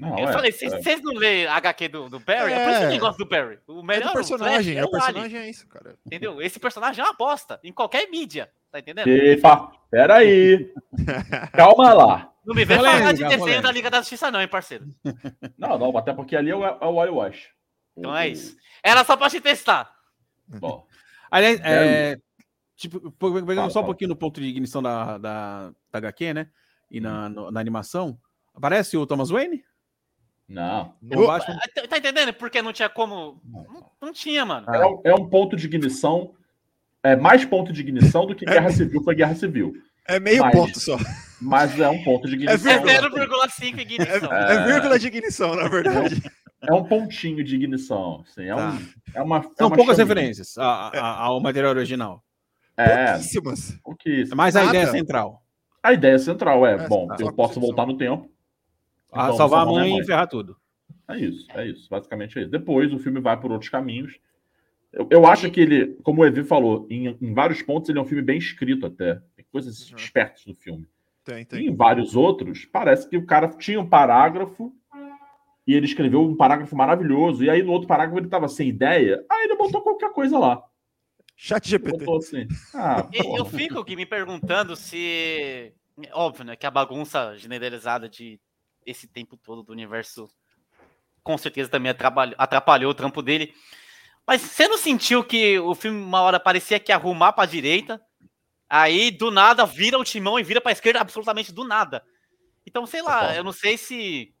[0.00, 0.82] Não, eu é, falei, vocês é.
[0.82, 2.52] vocês não lê HQ do, do Barry?
[2.52, 2.64] É.
[2.64, 2.86] por isso que É.
[2.86, 3.58] ninguém gosta do Barry.
[3.66, 5.96] O É melhor do personagem, Flash é o o Ali, personagem, é isso, cara.
[6.06, 6.40] entendeu?
[6.42, 9.08] Esse personagem é uma bosta, em qualquer mídia, tá entendendo?
[9.08, 10.72] Epa, peraí.
[11.52, 12.32] Calma lá.
[12.44, 14.86] Não me vem falar de desenho da Liga da Justiça não, hein, parceiro?
[15.58, 17.48] Não, não, até porque ali é o, é o whitewash.
[17.96, 18.56] Então O- é isso.
[18.82, 19.90] Era só pra te testar.
[20.46, 20.86] Bom,
[21.28, 22.16] Aliás, é,
[22.76, 23.86] tipo, pegando Fala, só um fala.
[23.86, 26.48] pouquinho no ponto de ignição da, da, da HQ, né?
[26.88, 28.16] E na, no- na animação,
[28.54, 29.64] aparece o Thomas Wayne?
[30.48, 30.94] Não.
[31.14, 31.58] Ô, Batman?
[31.62, 32.32] Ah, Tá tá entendendo?
[32.34, 33.40] Porque não tinha como.
[33.44, 34.66] Não, não tinha, mano.
[34.72, 36.32] É, um- é um ponto de ignição.
[37.02, 39.74] É mais ponto de ignição do que Guerra Civil foi Guerra Civil.
[40.08, 40.96] É meio Mas- ponto só.
[41.40, 42.70] Mas é um ponto de ignição.
[42.72, 43.46] É vírgula.
[43.48, 44.32] 0,5 ignição.
[44.32, 46.22] É, é vírgula de ignição, na verdade.
[46.62, 48.24] É um pontinho de ignição.
[48.26, 48.70] Assim, é, Tá.
[48.70, 48.78] um,
[49.14, 49.38] é uma.
[49.38, 50.14] é São uma poucas chaminha.
[50.14, 52.22] referências a- a- ao material original.
[52.76, 53.78] É, Pouquíssimas.
[53.82, 54.34] pouquíssimo.
[54.34, 54.76] É mais a Nada.
[54.78, 55.42] ideia central.
[55.82, 58.28] A ideia central é: É, bom, só eu posso voltar no tempo.
[59.18, 60.56] A então salvar a minha mãe e ferrar tudo.
[61.08, 61.88] É isso, é isso.
[61.88, 62.50] Basicamente é isso.
[62.50, 64.18] Depois o filme vai por outros caminhos.
[64.92, 68.02] Eu, eu acho que ele, como o Evi falou, em, em vários pontos ele é
[68.02, 69.20] um filme bem escrito até.
[69.36, 69.96] Tem coisas Uhum.
[69.96, 70.86] espertas no filme.
[71.24, 71.66] Tem, E tem.
[71.66, 74.72] em vários outros, parece que o cara tinha um parágrafo
[75.66, 77.44] e ele escreveu um parágrafo maravilhoso.
[77.44, 79.24] E aí no outro parágrafo ele tava sem ideia.
[79.30, 80.62] Aí ele botou qualquer coisa lá.
[81.36, 81.98] Chat GPT.
[81.98, 82.46] Botou assim.
[82.74, 83.36] Ah, E.
[83.38, 85.72] Eu fico aqui me perguntando se.
[86.12, 86.56] Óbvio, né?
[86.56, 88.40] Que a bagunça generalizada de
[88.86, 90.30] esse tempo todo do universo
[91.22, 93.52] com certeza também atrapalhou, atrapalhou o trampo dele.
[94.26, 98.00] Mas você não sentiu que o filme, uma hora, parecia que arrumar pra direita?
[98.68, 102.02] Aí, do nada, vira o timão e vira pra esquerda absolutamente do nada.
[102.66, 103.34] Então, sei lá, Total.
[103.36, 104.32] eu não sei se.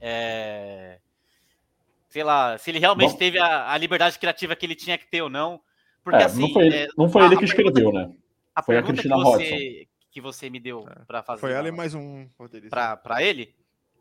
[0.00, 0.98] é,
[2.08, 3.18] sei lá, se ele realmente Bom.
[3.18, 5.60] teve a, a liberdade criativa que ele tinha que ter ou não.
[6.02, 6.40] Porque É, assim.
[6.40, 8.14] não foi, ele- é, não foi a- ele a que pergunta- escreveu, né?
[8.54, 11.04] a Foi a pergunta Cristina que você, que você me deu É.
[11.04, 12.74] para fazer Foi ela e mais um roteirista.
[12.74, 13.54] pra, pra ele,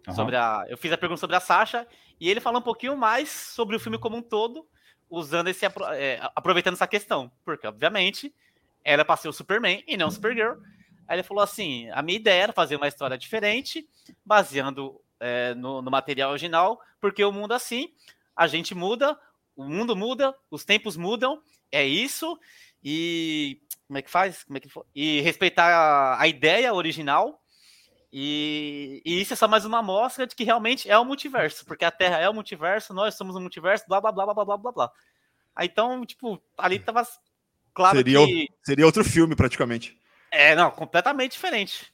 [0.07, 0.15] Aham.
[0.15, 1.85] sobre a, eu fiz a pergunta sobre a Sasha,
[2.17, 4.65] e ele falou um pouquinho mais sobre o filme como um todo,
[5.09, 8.33] usando esse, é, aproveitando essa questão, porque, obviamente,
[8.81, 10.53] era pra ser o Superman e não o Supergirl.
[11.05, 13.85] Aí ele falou assim, a minha ideia era fazer uma história diferente,
[14.23, 17.93] baseando é, no, no material original, porque o mundo é assim,
[18.33, 19.19] a gente muda,
[19.53, 22.39] o mundo muda, os tempos mudam, é isso,
[22.81, 24.43] e como é que faz?
[24.43, 24.69] Como é que?
[24.93, 27.41] E respeitar a, a ideia original.
[28.11, 31.83] E, e isso é só mais uma amostra de que realmente é o multiverso, porque
[31.83, 34.71] a Terra é o multiverso, nós somos o multiverso, blá blá blá blá blá blá
[34.71, 34.91] blá.
[35.53, 37.05] Aí, então, tipo, ali tava
[37.73, 39.99] claro Seria que Seria outro filme, praticamente.
[40.31, 41.93] é, não, completamente diferente.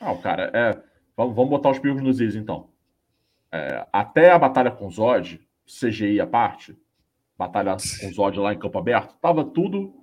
[0.00, 0.82] Não, cara, é.
[1.16, 2.70] Vamos, vamos botar os pingos nos is, então.
[3.52, 6.74] É, até a batalha com Zod, CGI à parte,
[7.36, 9.94] batalha com Zod lá em campo aberto, tava tudo.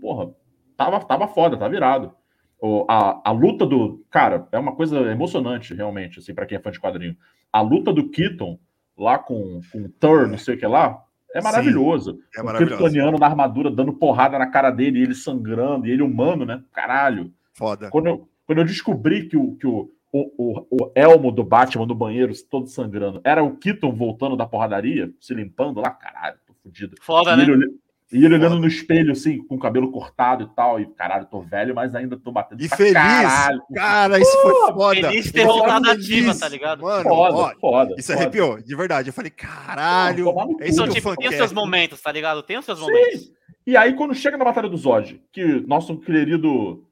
[0.00, 0.34] Porra,
[0.76, 2.12] tava, tava foda, tá virado.
[2.60, 4.04] O, a, a luta do.
[4.10, 7.16] Cara, é uma coisa emocionante, realmente, assim, pra quem é fã de quadrinho.
[7.52, 8.58] A luta do Keaton
[8.96, 11.02] lá com, com o Thor, não sei o que lá,
[11.34, 12.20] é Sim, maravilhoso.
[12.36, 12.76] É o maravilhoso.
[12.76, 16.62] Kryptoniano na armadura dando porrada na cara dele, e ele sangrando, e ele humano, né?
[16.72, 17.32] Caralho.
[17.52, 17.90] Foda.
[17.90, 21.86] Quando eu, quando eu descobri que, o, que o, o, o, o elmo do Batman
[21.86, 26.54] do banheiro, todo sangrando, era o Keaton voltando da porradaria, se limpando lá, caralho, tô
[26.54, 26.96] fudido.
[27.00, 27.42] Foda, E né?
[27.42, 27.78] ele,
[28.12, 31.40] e ele olhando no espelho, assim, com o cabelo cortado e tal, e caralho, tô
[31.40, 32.92] velho, mas ainda tô batendo E pra feliz.
[32.92, 33.62] caralho.
[33.74, 34.94] Cara, isso foi foda.
[35.08, 36.82] Feliz de ter voltado ativa, tá ligado?
[36.82, 37.94] Mano, Foda, ó, foda.
[37.98, 38.20] isso foda.
[38.22, 39.08] arrepiou, de verdade.
[39.08, 40.32] Eu falei, caralho.
[40.32, 40.56] Cu.
[40.60, 42.42] Esse Então, tipo, tem os seus momentos, tá ligado?
[42.42, 42.84] Tem os seus Sim.
[42.84, 43.32] momentos.
[43.66, 46.86] E aí, quando chega na Batalha do Zod, que nosso querido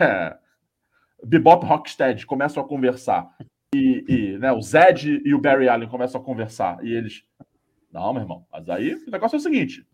[0.00, 0.36] é,
[1.26, 3.28] Bebop Rocksteady começam a conversar,
[3.74, 7.24] e, e, né, o Zed e o Barry Allen começam a conversar, e eles.
[7.92, 9.84] Não, meu irmão, mas aí o negócio é o seguinte: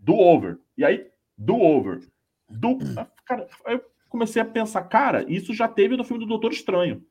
[0.00, 0.58] do over.
[0.76, 2.00] E aí, do over.
[2.48, 2.78] Do.
[3.24, 7.04] Cara, eu comecei a pensar, cara, isso já teve no filme do Doutor Estranho.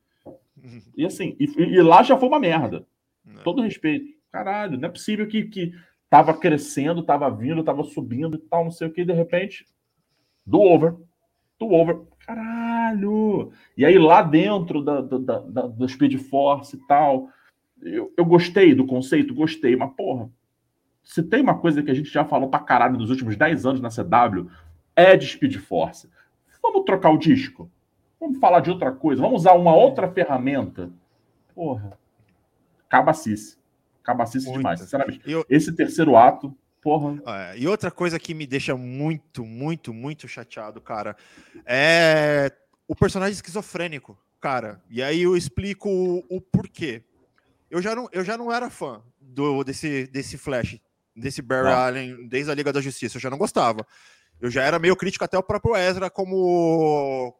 [0.96, 2.86] E assim, e, e lá já foi uma merda.
[3.42, 4.06] Todo respeito.
[4.30, 5.72] Caralho, não é possível que, que
[6.08, 9.66] tava crescendo, tava vindo, tava subindo e tal, não sei o que, de repente,
[10.44, 10.94] do over,
[11.58, 13.52] do over, caralho.
[13.76, 17.28] E aí lá dentro da, da, da, do Speed Force e tal,
[17.82, 20.30] eu, eu gostei do conceito, gostei, mas porra,
[21.10, 23.80] se tem uma coisa que a gente já falou pra caralho nos últimos 10 anos
[23.80, 24.48] na CW,
[24.94, 26.08] é de Speed Force.
[26.62, 27.68] Vamos trocar o disco?
[28.20, 29.20] Vamos falar de outra coisa?
[29.20, 30.88] Vamos usar uma outra ferramenta?
[31.52, 31.98] Porra.
[32.88, 33.58] Cabacice.
[34.04, 34.58] Cabacice Muito.
[34.58, 35.20] demais, sinceramente.
[35.26, 37.20] Eu- Esse terceiro ato, porra.
[37.26, 41.16] É, e outra coisa que me deixa muito, muito, muito chateado, cara,
[41.66, 42.52] é
[42.86, 44.80] o personagem esquizofrênico, cara.
[44.88, 47.02] E aí eu explico o, o porquê.
[47.68, 50.78] Eu já não, eu já não era fã do, desse, desse Flash,
[51.20, 51.68] desse Barry.
[51.68, 53.16] Allen, desde a Liga da Justiça.
[53.16, 53.86] Eu já não gostava.
[54.40, 57.36] Eu já era meio crítico até o próprio Ezra como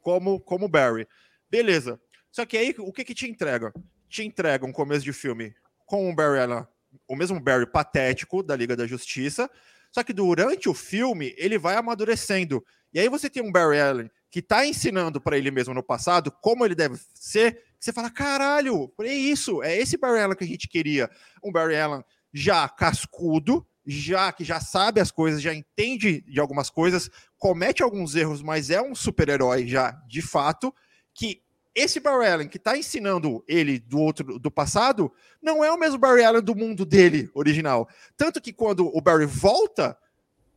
[0.00, 1.06] como como Barry.
[1.48, 2.00] Beleza.
[2.30, 3.72] Só que aí o que que te entrega?
[4.08, 5.54] Te entrega um começo de filme
[5.86, 6.66] com o Barry Allen,
[7.08, 9.50] o mesmo Barry patético da Liga da Justiça,
[9.90, 12.64] só que durante o filme ele vai amadurecendo.
[12.92, 16.30] E aí você tem um Barry Allen que tá ensinando para ele mesmo no passado
[16.30, 20.44] como ele deve ser, que você fala, caralho, é isso, é esse Barry Allen que
[20.44, 21.10] a gente queria.
[21.42, 26.70] Um Barry Allen já cascudo, já que já sabe as coisas, já entende de algumas
[26.70, 30.74] coisas, comete alguns erros, mas é um super-herói já de fato,
[31.14, 31.42] que
[31.74, 35.12] esse Barry Allen que tá ensinando ele do outro do passado,
[35.42, 37.88] não é o mesmo Barry Allen do mundo dele original.
[38.16, 39.96] Tanto que quando o Barry volta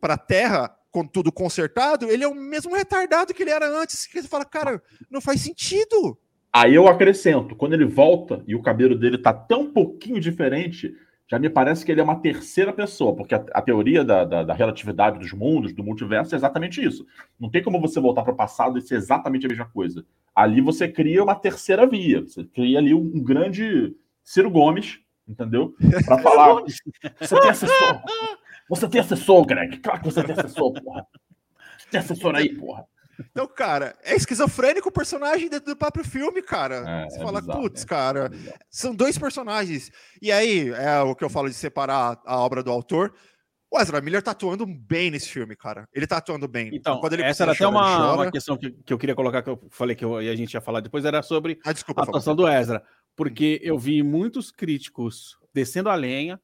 [0.02, 4.06] para a Terra com tudo consertado, ele é o mesmo retardado que ele era antes.
[4.06, 6.18] Que você fala, cara, não faz sentido.
[6.52, 10.94] Aí eu acrescento, quando ele volta e o cabelo dele tá tão pouquinho diferente,
[11.30, 14.44] já me parece que ele é uma terceira pessoa, porque a, a teoria da, da-
[14.44, 17.06] da relatividade dos mundos, do multiverso, é exatamente isso.
[17.40, 20.06] Não tem como você voltar para o passado e ser exatamente a mesma coisa.
[20.36, 25.74] Ali você cria uma terceira via, você cria ali um, um grande Ciro Gomes, entendeu?
[26.06, 26.62] Para falar.
[27.20, 28.02] Você tem assessor.
[28.70, 29.78] Você tem assessor, Greg.
[29.78, 31.06] Claro que você tem assessor, porra.
[31.92, 32.86] Tem assessor aí, porra.
[33.32, 36.84] Então, cara, é esquizofrênico o personagem dentro do próprio filme, cara.
[36.88, 37.88] É, você é fala, putz, né?
[37.88, 38.32] cara,
[38.70, 39.92] são dois personagens.
[40.22, 43.14] E aí, é o que eu falo de separar a obra do autor.
[43.72, 45.88] O Ezra Miller tá atuando bem nesse filme, cara.
[45.92, 46.70] Ele tá atuando bem.
[46.74, 49.50] Então, Quando ele essa era até uma, uma questão que, que eu queria colocar, que
[49.50, 52.04] eu falei que eu, e a gente ia falar depois, era sobre Ah, desculpa, a
[52.04, 52.84] atuação do Ezra.
[53.16, 56.40] Porque eu vi muitos críticos descendo a lenha,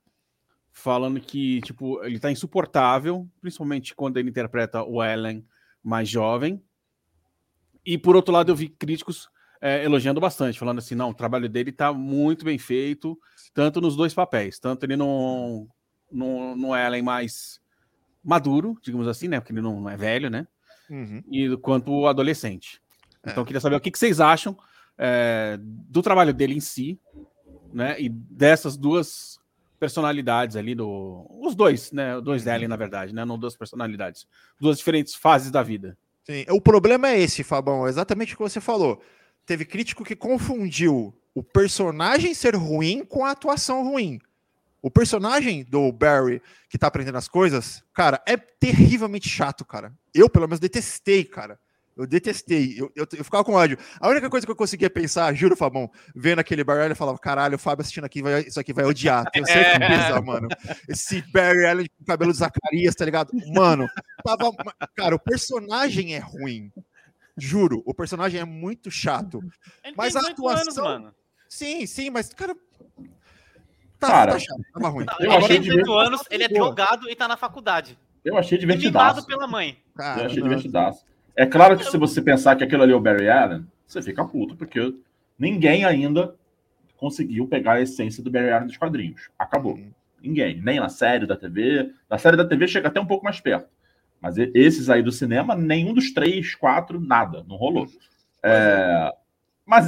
[0.72, 5.46] falando que, tipo, ele tá insuportável, principalmente quando ele interpreta o Ellen
[5.84, 6.64] mais jovem.
[7.86, 9.30] E por outro lado, eu vi críticos
[9.62, 13.18] eh, elogiando bastante, falando assim, não, o trabalho dele tá muito bem feito,
[13.54, 15.68] tanto nos dois papéis, tanto ele no,
[16.12, 17.60] no, no Ellen mais
[18.24, 19.40] maduro, digamos assim, né?
[19.40, 20.48] Porque ele não, não é velho, né?
[20.90, 21.24] Uhum.
[21.32, 22.82] e quanto o adolescente.
[23.24, 23.30] É.
[23.30, 24.58] Então, eu queria saber o que, que vocês acham
[24.98, 27.00] é, do trabalho dele em si,
[27.72, 28.00] né?
[28.00, 29.39] E dessas duas
[29.80, 31.26] personalidades ali do.
[31.42, 32.20] Os dois, né?
[32.22, 33.24] Dois dele, na verdade, né?
[33.26, 34.28] Não duas personalidades.
[34.60, 35.98] Duas diferentes fases da vida.
[36.24, 39.02] Sim, o problema é esse, Fabão, é exatamente o que você falou.
[39.46, 44.20] Teve crítico que confundiu o personagem ser ruim com a atuação ruim.
[44.82, 49.94] O personagem do Barry, que tá aprendendo as coisas, cara, é terrivelmente chato, cara.
[50.14, 51.60] Eu, pelo menos, detestei, cara.
[52.00, 52.76] Eu detestei.
[52.80, 53.78] Eu, eu, eu ficava com ódio.
[54.00, 57.18] A única coisa que eu conseguia pensar, juro, Fabão, vendo aquele Barry Allen, eu falava,
[57.20, 59.30] caralho, o Fábio assistindo aqui, vai, isso aqui vai odiar.
[59.32, 60.48] Tenho certeza, mano.
[60.88, 63.32] Esse Barry Allen com o cabelo de Zacarias, tá ligado?
[63.54, 63.88] Mano,
[64.24, 64.52] tava.
[64.96, 66.72] Cara, o personagem é ruim.
[67.38, 69.40] Juro, o personagem é muito chato.
[69.84, 71.16] Ele Mas tem a 18 anos, atuação- mano.
[71.48, 72.56] Sim, sim, mas, cara.
[74.00, 75.06] Tá, Cara, tá chato, tava ruim.
[75.20, 78.00] Eu ele achei tem de 18 ver- anos, ele é drogado e tá na faculdade.
[78.24, 79.26] Eu achei E mimado divertidaço.
[79.28, 79.78] pela mãe.
[79.96, 80.48] Cara, Eu achei não.
[80.48, 81.06] divertidaço.
[81.40, 84.26] É claro que se você pensar que aquilo ali é o Barry Allen, você fica
[84.26, 84.94] puto, porque
[85.38, 86.36] ninguém ainda
[86.98, 89.30] conseguiu pegar a essência do Barry Allen dos quadrinhos.
[89.40, 89.76] Acabou.
[89.76, 89.90] Uhum.
[90.22, 90.62] Ninguém.
[90.62, 91.94] Nem na série da TV.
[92.10, 93.70] Na série da TV chega até um pouco mais perto.
[94.20, 97.46] Mas esses aí do cinema, nenhum dos três, quatro, nada.
[97.48, 97.88] Não rolou.
[98.44, 99.10] É,
[99.66, 99.88] Mas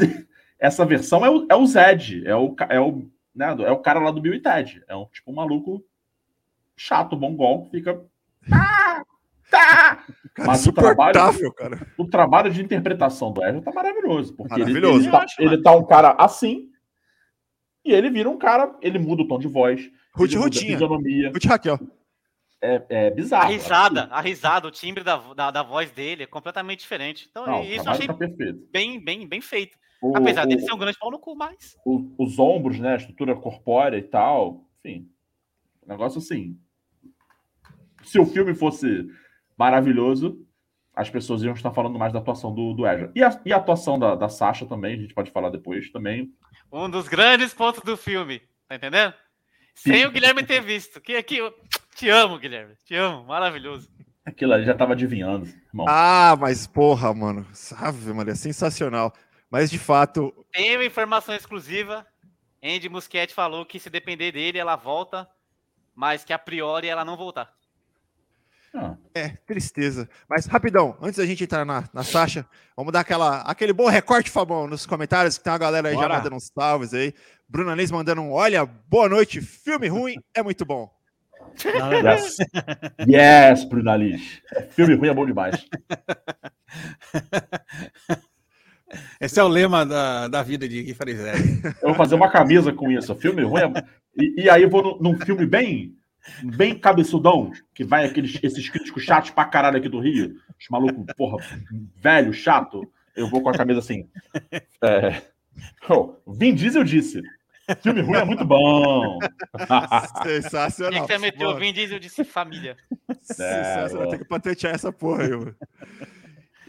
[0.58, 2.26] essa versão é o, é o Zed.
[2.26, 4.82] É o, é, o, né, é o cara lá do Bill e Ted.
[4.88, 5.84] É um tipo um maluco
[6.78, 8.02] chato, mongol, que fica.
[8.50, 9.04] Tá,
[9.52, 10.04] tá.
[10.34, 11.88] Cara, Mas o trabalho- cara.
[11.98, 14.34] O trabalho de interpretação do Ezra tá maravilhoso.
[14.36, 15.00] Porque ele- Maravilhoso.
[15.00, 16.70] Ele, Eu tá, acho, ele tá um cara assim.
[17.86, 18.74] E ele vira um cara.
[18.82, 19.92] Ele muda o tom de voz.
[20.16, 20.72] Ruth ele a Rutinha.
[20.72, 21.32] fisionomia.
[21.34, 21.80] Ruth Raquel.
[22.64, 23.52] É, é A bizarro.
[23.52, 27.28] risada, a risada, o timbre da, da, da voz dele é completamente diferente.
[27.30, 28.68] Então, Não, isso eu achei tá perfeito.
[28.72, 29.78] bem, bem, bem feito.
[30.02, 31.76] O- Apesar o- dele ser um grande pau no cu, mas.
[31.86, 32.94] o- os ombros, né?
[32.94, 34.64] A estrutura corpórea e tal.
[34.86, 35.10] Enfim.
[35.84, 36.56] um Negócio assim.
[38.04, 39.08] Se o filme fosse
[39.62, 40.44] maravilhoso,
[40.96, 43.12] as pessoas iam estar falando mais da atuação do, do Ezra.
[43.14, 46.34] E a, e a atuação da, da Sasha também, a gente pode falar depois também.
[46.72, 49.14] Um dos grandes pontos do filme, tá entendendo?
[49.76, 51.00] Sem o Guilherme ter visto.
[51.00, 51.54] Que aqui, eu
[51.96, 52.74] te amo, Guilherme.
[52.84, 53.88] Te amo, maravilhoso.
[54.26, 55.86] Aquilo ali já tava adivinhando, irmão.
[55.88, 57.46] Ah, mas porra, mano.
[57.54, 59.14] Sabe, mano, é sensacional.
[59.48, 62.06] Mas de fato, Tem uma informação exclusiva.
[62.64, 65.30] Andy Muschietti falou que se depender dele, ela volta,
[65.94, 67.54] mas que a priori ela não voltar.
[68.74, 70.08] Ah, é tristeza.
[70.30, 72.46] Mas rapidão, antes da gente entrar na, na Sasha,
[72.76, 76.02] vamos dar aquela, aquele bom recorte, Fabão, nos comentários, que tem uma galera aí já
[76.02, 76.18] Bora.
[76.18, 77.14] mandando uns salves aí.
[77.50, 80.90] Bruna Liz mandando um olha, boa noite, filme ruim é muito bom.
[81.66, 82.38] yes,
[83.06, 84.42] yes Brunaliz.
[84.70, 85.58] Filme ruim é bom demais.
[89.20, 90.96] Esse é o lema da, da vida de Gui.
[91.82, 93.14] Eu vou fazer uma camisa com isso.
[93.16, 93.72] Filme ruim é...
[94.18, 95.98] e, e aí eu vou num, num filme bem
[96.44, 101.06] bem cabeçudão, que vai aqueles, esses críticos chatos pra caralho aqui do Rio, os malucos,
[101.16, 101.38] porra,
[101.96, 104.08] velho, chato, eu vou com a camisa assim.
[104.84, 105.22] É...
[105.90, 107.22] Oh, Vin Diesel disse,
[107.82, 109.20] filme ruim é muito bom.
[110.24, 111.06] Tinha Sensacional.
[111.06, 112.78] que você meteu o Vin Diesel disse família.
[113.22, 114.08] Sensacional.
[114.08, 115.56] É, Tem que patentear essa porra aí, mano.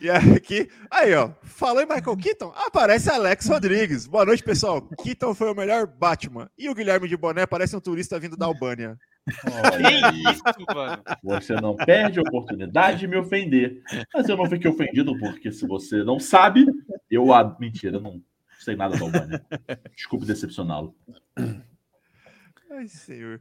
[0.02, 4.04] E aqui, aí, ó, falou em Michael Keaton, aparece Alex Rodrigues.
[4.04, 4.82] Boa noite, pessoal.
[5.00, 6.50] Keaton foi o melhor Batman.
[6.58, 8.98] E o Guilherme de Boné parece um turista vindo da Albânia.
[9.28, 10.42] Isso,
[10.74, 11.00] mano.
[11.22, 13.80] Você não perde a oportunidade de me ofender.
[14.12, 16.66] Mas eu não fiquei ofendido, porque se você não sabe,
[17.08, 17.32] eu.
[17.32, 18.20] a- Mentira, eu não
[18.58, 19.46] sei nada da Albânia.
[19.94, 20.96] Desculpe decepcioná-lo.
[22.72, 23.40] Ai, senhor.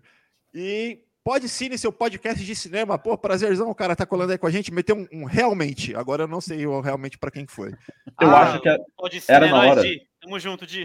[0.53, 2.97] E pode sim no seu podcast de cinema.
[2.97, 4.73] Pô, prazerzão, o cara tá colando aí com a gente.
[4.73, 5.95] Meteu um, um realmente.
[5.95, 7.71] Agora eu não sei o realmente pra quem que foi.
[8.19, 9.81] Eu Ah, acho que é, Pode ser, era na nós, hora.
[9.81, 10.01] Di.
[10.21, 10.83] Tamo junto, Di.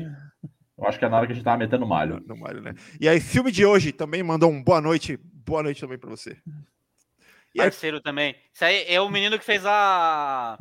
[0.78, 2.22] eu acho que é na hora que a gente tava metendo malho.
[2.26, 2.74] No Mário, né?
[3.00, 5.18] E aí, filme de hoje também mandou um boa noite.
[5.22, 6.36] Boa noite também pra você.
[7.54, 8.34] E aí, Parceiro também.
[8.52, 10.58] Isso aí é o menino que fez a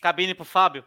[0.00, 0.84] cabine pro Fábio.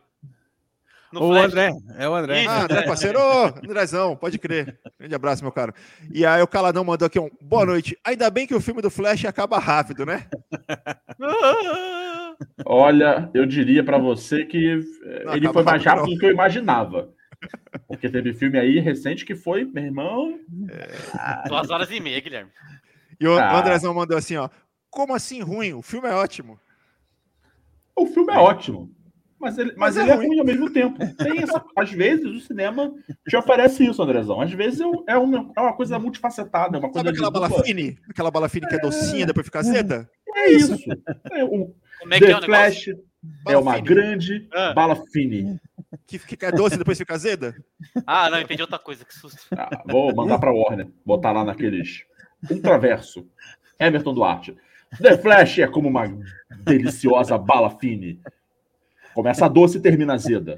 [1.16, 1.46] No o Flash.
[1.46, 2.42] André, é o André.
[2.42, 2.50] Isso.
[2.50, 3.20] Ah, André, parceiro.
[3.64, 4.78] Andrezão, pode crer.
[5.00, 5.74] Grande abraço, meu cara.
[6.14, 7.98] E aí, o Caladão mandou aqui um boa noite.
[8.04, 10.28] Ainda bem que o filme do Flash acaba rápido, né?
[12.66, 16.26] Olha, eu diria pra você que eh, Não, ele foi mais rápido, rápido do que
[16.26, 17.10] eu imaginava.
[17.88, 20.40] Porque teve filme aí recente que foi, meu irmão.
[21.48, 22.52] Duas horas e meia, Guilherme.
[23.20, 23.60] E o Ah.
[23.60, 24.50] Andrezão mandou assim, ó.
[24.90, 25.74] Como assim ruim?
[25.74, 26.60] O filme é ótimo.
[27.96, 28.92] O filme é ótimo.
[29.40, 30.28] Mas ele, mas Mas é ele é ruim.
[30.28, 30.98] ruim ao mesmo tempo.
[31.18, 32.94] Tem essa, às vezes o cinema
[33.28, 34.40] te oferece isso, Andrezão.
[34.42, 37.32] Às vezes é, um- é uma, é uma coisa multifacetada, é uma coisa Sabe aquela
[37.32, 37.98] bala fine?
[38.10, 40.10] Aquela bala fine que é docinha, depois fica azeda?
[40.36, 40.76] É isso.
[41.32, 42.48] É, o Como é que é The o negócio?
[42.48, 42.88] Flash
[43.48, 43.88] é uma fine.
[43.88, 44.74] grande Ah.
[44.74, 45.60] bala fine.
[46.08, 47.56] Que fica doce e depois fica azeda?
[48.08, 49.40] Ah, não, entendi outra coisa, que susto.
[49.56, 52.04] Ah, vou mandar pra Warner, botar lá naqueles
[52.50, 53.28] ultraverso.
[53.80, 54.56] Emerson Duarte.
[55.02, 56.08] The Flash é como uma
[56.64, 58.20] deliciosa bala fine.
[59.16, 60.58] Começa doce e termina azeda.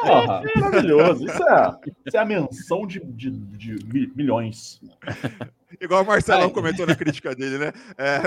[0.00, 1.24] Porra, maravilhoso.
[1.26, 1.72] Isso é,
[2.06, 4.80] isso é a menção de, de, de mi- milhões.
[5.80, 6.50] Igual o Marcelão Ai.
[6.50, 7.72] comentou na crítica dele, né?
[7.98, 8.20] É,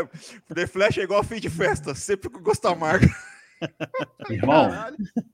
[0.53, 3.07] The Flash é igual fim de festa, sempre com gosto amargo.
[4.29, 4.69] Irmão,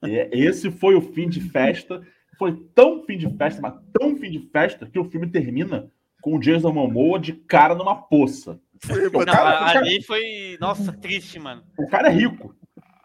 [0.03, 2.01] é- esse foi o fim de festa.
[2.39, 5.87] Foi tão fim de festa, mas tão fim de festa, que o filme termina
[6.21, 8.59] com o Jason Momoa de cara numa poça.
[8.83, 11.61] Foi, Não, Não, cara, a- cara- ali foi, nossa, triste, mano.
[11.77, 12.55] O cara é rico.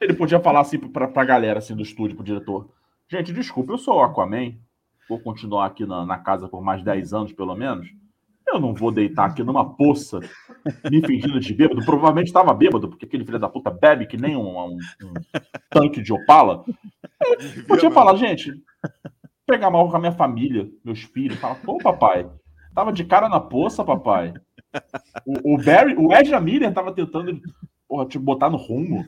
[0.00, 2.68] Ele podia falar assim pra, pra galera assim, do estúdio, pro diretor.
[3.08, 4.54] Gente, desculpa, eu sou o Aquaman.
[5.08, 7.86] Vou continuar aqui na, na casa por mais 10 anos, pelo menos.
[8.46, 10.20] Eu não vou deitar aqui numa poça,
[10.90, 11.84] me fingindo de bêbado.
[11.84, 15.14] Provavelmente estava bêbado, porque aquele filho da puta bebe que nem um, um- um
[15.70, 16.64] tanque de opala.
[17.66, 18.52] Podia falar, gente,
[19.46, 22.28] pegar mal com a minha família, meus filhos, falar, pô, papai,
[22.74, 24.32] tava de cara na poça, papai.
[25.24, 27.40] O, o Barry, o Ezra Miller tava tentando,
[27.88, 29.04] porra, te botar no rumo,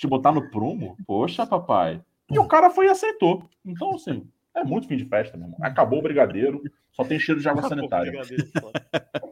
[0.00, 0.96] te botar no prumo.
[1.06, 2.02] Poxa, papai.
[2.30, 3.46] E o cara foi e aceitou.
[3.64, 5.58] Então, assim, é muito fim de festa, meu irmão.
[5.60, 8.12] Acabou o brigadeiro, só tem cheiro de água sanitária.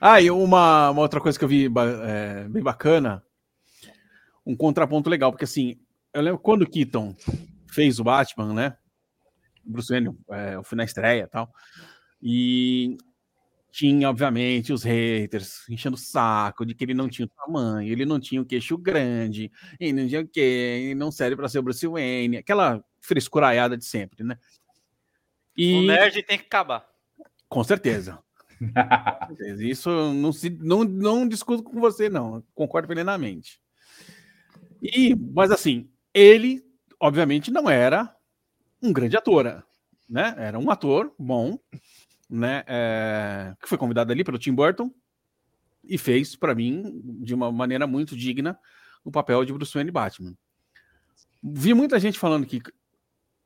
[0.00, 3.22] Ah, e uma, uma outra coisa que eu vi é, bem bacana,
[4.46, 5.76] um contraponto legal, porque assim,
[6.14, 7.14] eu lembro quando o Keaton
[7.66, 8.76] fez o Batman, né?
[9.64, 11.52] Bruce Wayne, é, eu fui na estreia e tal,
[12.22, 12.96] e
[13.70, 18.06] tinha, obviamente, os haters enchendo o saco de que ele não tinha o tamanho, ele
[18.06, 21.58] não tinha o queixo grande, e não tinha o quê, e não serve para ser
[21.58, 24.38] o Bruce Wayne, aquela frescuraiada de sempre, né?
[25.56, 26.86] O E, nerd tem que acabar.
[27.48, 28.18] com certeza.
[28.58, 29.64] Com certeza.
[29.64, 32.42] Isso não, se, não, não discuto com você, não.
[32.54, 33.60] Concordo plenamente.
[34.82, 36.64] E, mas assim, ele,
[37.00, 38.14] obviamente, não era
[38.82, 39.64] um grande ator,
[40.08, 40.34] né?
[40.38, 41.58] Era um ator bom,
[42.28, 42.62] né?
[42.66, 44.90] é, que foi convidado ali pelo Tim Burton
[45.84, 48.58] e fez, para mim, de uma maneira muito digna,
[49.04, 50.34] o papel de Bruce Wayne Batman.
[51.42, 52.60] Vi muita gente falando que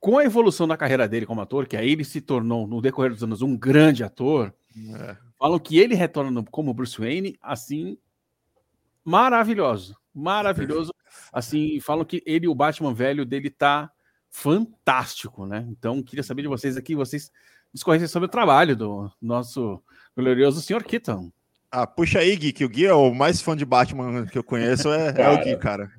[0.00, 3.12] com a evolução da carreira dele como ator, que aí ele se tornou, no decorrer
[3.12, 5.16] dos anos, um grande ator, é.
[5.38, 7.96] falam que ele retorna como Bruce Wayne, assim,
[9.04, 9.96] maravilhoso.
[10.12, 10.92] Maravilhoso.
[11.32, 13.92] Assim, falam que ele, o Batman velho dele, tá
[14.28, 15.64] fantástico, né?
[15.68, 17.30] Então, queria saber de vocês aqui, vocês
[17.72, 19.82] discorressem sobre o trabalho do nosso
[20.16, 20.84] glorioso Sr.
[20.84, 21.30] Keaton.
[21.70, 24.44] Ah, puxa aí, Gui, que o Gui é o mais fã de Batman que eu
[24.44, 25.90] conheço, é, é o Gui, cara.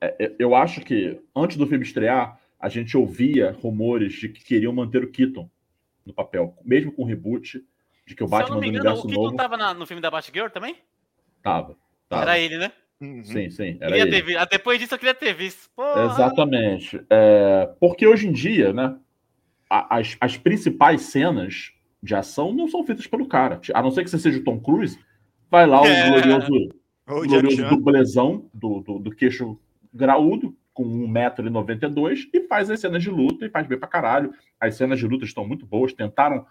[0.00, 4.72] É, eu acho que antes do filme estrear, a gente ouvia rumores de que queriam
[4.72, 5.48] manter o Keaton
[6.04, 7.64] no papel, mesmo com o reboot,
[8.06, 9.36] de que o Batman do universo o Keaton novo...
[9.36, 10.76] tava na, no filme da Batgirl também?
[11.42, 11.76] Tava,
[12.08, 12.22] tava.
[12.22, 12.72] Era ele, né?
[13.00, 13.24] Uhum.
[13.24, 13.78] Sim, sim.
[13.80, 14.22] Era ele.
[14.22, 15.68] Ter, ah, depois disso eu queria ter visto.
[15.74, 16.06] Porra.
[16.06, 17.04] Exatamente.
[17.10, 18.96] É, porque hoje em dia, né,
[19.90, 21.72] as, as principais cenas
[22.02, 23.60] de ação não são feitas pelo cara.
[23.72, 24.98] A não ser que você seja o Tom Cruise,
[25.50, 26.10] vai lá o é.
[26.10, 26.52] glorioso,
[27.08, 29.58] o glorioso dublezão do, do, do, queixo
[29.92, 34.32] graúdo, com 1,92m, e faz as cenas de luta e faz bem pra caralho.
[34.60, 35.92] As cenas de luta estão muito boas.
[35.92, 36.44] Tentaram,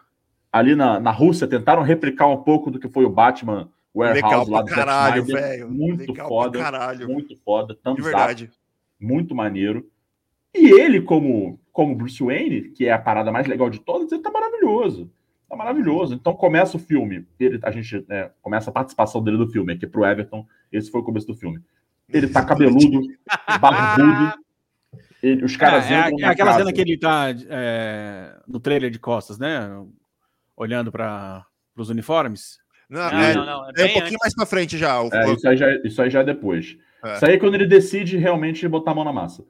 [0.51, 4.61] ali na, na Rússia, tentaram replicar um pouco do que foi o Batman Warehouse lá
[4.61, 5.69] do caralho, velho.
[5.69, 6.59] Muito Legal foda.
[6.59, 7.07] Caralho.
[7.07, 7.77] Muito foda.
[7.95, 8.45] De verdade.
[8.45, 8.53] Up,
[8.99, 9.87] muito maneiro.
[10.53, 14.21] E ele, como, como Bruce Wayne, que é a parada mais legal de todas, ele
[14.21, 15.11] tá maravilhoso.
[15.49, 16.13] Tá maravilhoso.
[16.13, 17.25] Então começa o filme.
[17.39, 20.45] Ele, a gente né, começa a participação dele do filme, aqui pro Everton.
[20.71, 21.59] Esse foi o começo do filme.
[22.09, 23.01] Ele tá cabeludo,
[23.59, 24.33] barbudo.
[25.21, 26.59] Ele, os caras é, é aquela casa.
[26.59, 29.69] cena que ele tá é, no trailer de costas, né?
[30.55, 31.45] Olhando para
[31.75, 32.57] os uniformes.
[32.89, 34.17] Não, não, é, não, não, é, é um pouquinho antes.
[34.19, 35.01] mais para frente já.
[35.01, 35.09] O...
[35.11, 36.77] É, isso, aí já isso aí já é depois.
[37.03, 37.15] É.
[37.15, 39.43] Isso aí é quando ele decide realmente botar a mão na massa.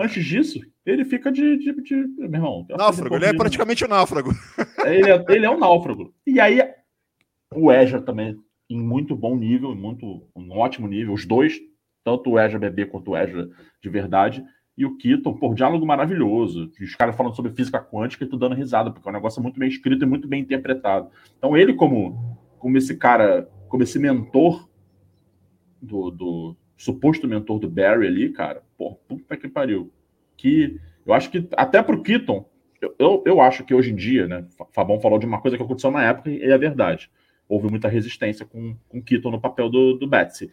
[0.00, 1.58] Antes disso, ele fica de.
[1.58, 2.66] de, de meu irmão.
[2.70, 4.30] Náufrago, ele é praticamente um náufrago.
[4.86, 6.14] Ele é, ele é um náufrago.
[6.26, 6.58] E aí,
[7.54, 8.34] o Ezra também,
[8.70, 11.60] em muito bom nível, muito, um ótimo nível, os dois,
[12.02, 13.46] tanto o Ezra bebê quanto o Ezra
[13.82, 14.42] de verdade.
[14.74, 16.72] E o Keaton, por diálogo maravilhoso.
[16.80, 19.60] Os caras falando sobre física quântica e tu dando risada, porque é um negócio muito
[19.60, 21.10] bem escrito e muito bem interpretado.
[21.36, 24.66] Então, ele, como, como esse cara, como esse mentor
[25.82, 29.92] do, do suposto mentor do Barry ali, cara, pô, puta que pariu.
[30.38, 32.48] Que eu acho que até pro Keaton,
[32.80, 35.62] eu, eu, eu acho que hoje em dia, né, Fabão falou de uma coisa que
[35.62, 37.10] aconteceu na época e é verdade.
[37.46, 40.50] Houve muita resistência com, com o Keaton no papel do, do Betsy.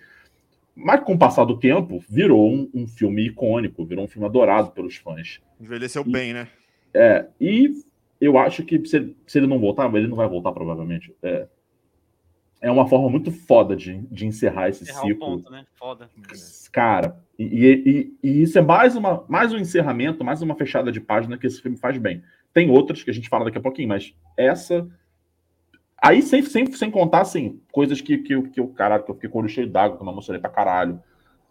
[0.76, 4.72] Mas com o passar do tempo, virou um, um filme icônico, virou um filme adorado
[4.72, 5.40] pelos fãs.
[5.60, 6.50] Envelheceu e, bem, né?
[6.94, 7.82] É, e
[8.20, 11.16] eu acho que se ele, se ele não voltar, ele não vai voltar provavelmente.
[11.24, 11.48] É,
[12.62, 15.38] é uma forma muito foda de, de encerrar esse encerrar ciclo.
[15.38, 15.66] Ponto, né?
[15.76, 16.10] Foda.
[16.72, 21.00] Cara, e, e, e, isso é mais, uma, mais um encerramento, mais uma fechada de
[21.00, 22.24] página que esse filme faz bem.
[22.54, 24.88] Tem outras que a gente fala daqui a pouquinho, mas essa.
[26.02, 29.30] Aí sem, sem, sem contar, assim, coisas que, que, que o caralho, que eu fiquei
[29.30, 31.00] com o olho cheio d'água, que eu me emocionei pra caralho.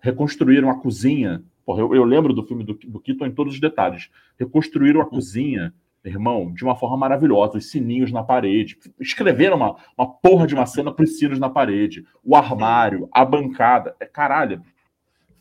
[0.00, 1.42] Reconstruíram a cozinha.
[1.64, 4.10] Porra, eu, eu lembro do filme do, do Keaton em todos os detalhes.
[4.38, 5.10] Reconstruíram a uhum.
[5.10, 5.72] cozinha
[6.10, 8.78] irmão, de uma forma maravilhosa, os sininhos na parede.
[9.00, 13.24] Escreveram uma, uma porra de uma cena para os sinos na parede, o armário, a
[13.24, 13.94] bancada.
[13.98, 14.62] É caralho.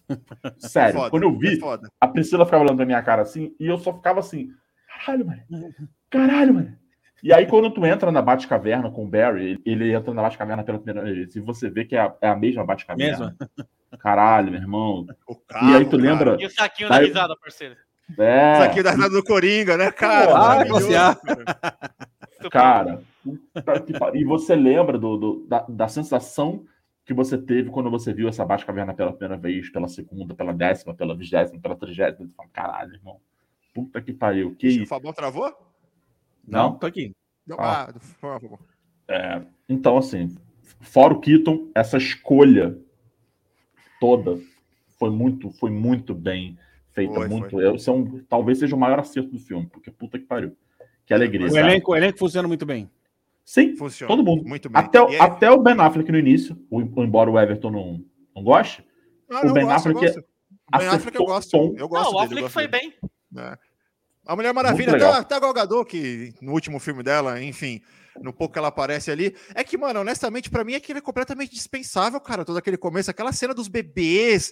[0.60, 3.68] Sério, foda, quando eu vi, é a Priscila ficava olhando pra minha cara assim, e
[3.68, 4.52] eu só ficava assim,
[4.88, 5.42] caralho, mano.
[6.10, 6.78] Caralho, mano.
[7.24, 10.78] E aí, quando tu entra na Batcaverna com o Barry, ele entra na Batcaverna pela
[10.78, 13.36] primeira vez, e você vê que é a, é a mesma Batcaverna.
[13.98, 15.08] Caralho, meu irmão.
[15.48, 16.38] Carro, e aí tu lembra.
[16.40, 17.76] E o saquinho da risada, parceiro.
[18.18, 18.54] É.
[18.54, 20.32] Isso aqui da do Coringa, né, cara?
[20.38, 20.66] Ah,
[22.52, 23.04] cara,
[24.14, 26.64] e você lembra do, do da, da, sensação
[27.04, 30.54] que você teve quando você viu essa Baixa Caverna pela primeira vez, pela segunda, pela
[30.54, 32.28] décima, pela vigésima, pela trigésima?
[32.28, 33.20] Você fala, caralho, irmão.
[33.74, 34.56] Puta que pariu.
[34.56, 34.84] Que isso?
[34.84, 35.52] O Fabão travou?
[36.48, 37.14] Não, Não tô aqui.
[37.46, 38.60] Não, ah, por favor.
[39.08, 40.36] É, então, assim,
[40.80, 42.78] fora o Keaton, essa escolha
[44.00, 44.40] toda
[44.98, 46.58] foi muito, foi muito bem
[46.96, 47.52] feita foi, muito.
[47.52, 47.66] Foi.
[47.66, 50.56] É um, talvez seja o maior acerto do filme, porque puta que pariu.
[51.06, 51.48] Que alegria.
[51.48, 52.90] O elenco, o elenco funciona muito bem.
[53.44, 54.08] Sim, funciona.
[54.08, 54.44] Todo mundo.
[54.48, 54.82] Muito bem.
[54.82, 55.20] Até, aí...
[55.20, 58.04] até o Ben Affleck no início, o, embora o Everton não,
[58.36, 58.84] não goste.
[59.30, 60.20] Ah, o Ben gosto, Affleck.
[60.74, 61.52] O Ben Affleck eu gosto.
[61.52, 61.76] Tom.
[61.78, 62.94] Eu gosto não, o Affleck foi bem.
[63.38, 63.58] É.
[64.26, 67.80] A Mulher Maravilha, até, até a Gal Gadot, que no último filme dela, enfim,
[68.20, 69.36] no pouco que ela aparece ali.
[69.54, 72.44] É que, mano, honestamente, para mim é que ele é completamente dispensável, cara.
[72.44, 74.52] Todo aquele começo, aquela cena dos bebês.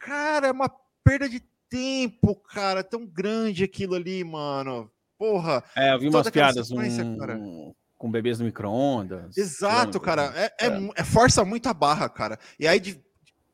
[0.00, 0.70] Cara, é uma
[1.02, 1.42] perda de
[1.74, 4.88] tempo, cara, tão grande aquilo ali, mano.
[5.18, 5.64] Porra.
[5.74, 9.36] É, eu vi umas piadas um, com bebês no micro-ondas.
[9.36, 10.32] Exato, cara.
[10.36, 10.90] É, é, é.
[10.94, 12.38] é, força muito a barra, cara.
[12.60, 13.02] E aí, de,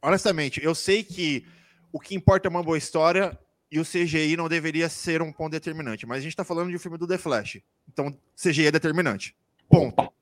[0.02, 1.46] honestamente, eu sei que
[1.90, 3.38] o que importa é uma boa história
[3.72, 6.04] e o CGI não deveria ser um ponto determinante.
[6.04, 7.62] Mas a gente tá falando de um filme do The Flash.
[7.90, 9.34] Então, CGI é determinante.
[9.66, 10.12] Ponto.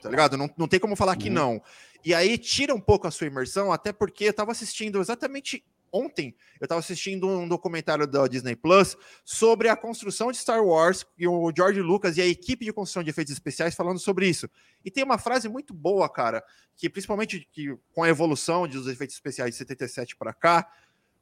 [0.00, 0.38] tá ligado?
[0.38, 1.34] Não, não tem como falar que Uhum.
[1.34, 1.62] não.
[2.02, 5.62] E aí tira um pouco a sua imersão, até porque eu tava assistindo exatamente
[5.92, 11.06] ontem, eu tava assistindo um documentário da Disney Plus sobre a construção de Star Wars
[11.18, 14.48] e o George Lucas e a equipe de construção de efeitos especiais falando sobre isso.
[14.84, 16.42] E tem uma frase muito boa, cara,
[16.76, 20.70] que principalmente que, com a evolução dos efeitos especiais de 77 para cá,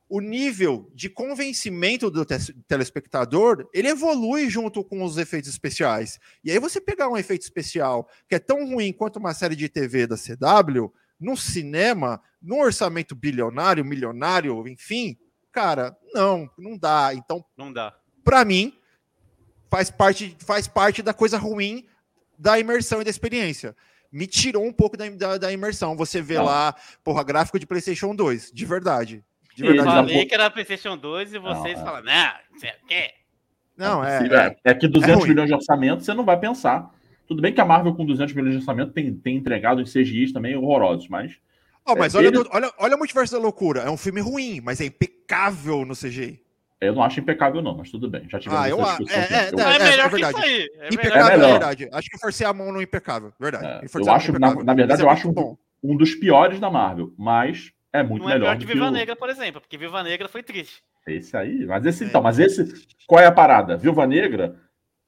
[0.09, 6.21] o nível de convencimento do te- telespectador, ele evolui junto com os efeitos especiais.
[6.45, 9.69] E aí você pegar um efeito especial que é tão ruim quanto uma série de
[9.69, 15.17] TV da CW, no cinema, num orçamento bilionário, milionário, enfim,
[15.51, 17.11] cara, não, não dá.
[17.15, 17.95] Então, Não dá.
[18.25, 18.73] para mim,
[19.71, 21.87] faz parte, faz parte da coisa ruim
[22.39, 23.75] da imersão e da experiência.
[24.13, 25.97] Me tirou um pouco da, da, da imersão.
[25.97, 26.45] Você vê Não.
[26.45, 29.25] lá, porra, gráfico de PlayStation 2, de verdade.
[29.55, 29.89] De Eu verdade.
[29.91, 31.85] já falei que era PlayStation 2 e vocês Não, é.
[31.85, 33.15] falam, não, você quer?
[33.77, 34.19] Não, é.
[34.65, 35.29] É, é que 200 ruim.
[35.31, 36.91] milhões de orçamento você não vai pensar.
[37.27, 40.33] Tudo bem que a Marvel com 200 milhões de orçamento tem, tem entregado em CGIs
[40.33, 41.37] também horrorosos, mas
[41.89, 43.81] Ó, mas É, olha, ele- olha, olha o Multiverso da Loucura.
[43.83, 46.41] É um filme ruim, mas é impecável no CGI.
[46.81, 48.29] eu não acho impecável não, mas tudo bem.
[48.29, 49.19] Já tivemos Ah, eu essa a- discussão.
[49.19, 50.37] é, aqui, é, eu- é, É, melhor que verdade.
[50.39, 50.71] isso aí.
[50.81, 51.51] É impecável, é, melhor.
[51.53, 51.89] verdade.
[51.93, 53.33] Acho que forcei a mão no impecável.
[53.41, 53.65] Verdade.
[53.67, 57.13] É, Eu acho, na- na verdade, é eu acho um- um dos piores da Marvel,
[57.17, 58.91] mas é muito Não é melhor pior do que que Viva o...
[58.91, 60.83] Negra, por exemplo, porque Viva Negra foi triste.
[61.07, 61.65] Esse aí.
[61.67, 62.07] Mas esse, É.
[62.09, 62.87] então, mas esse.
[63.07, 63.77] Qual é a parada?
[63.77, 64.57] Viúva Negra,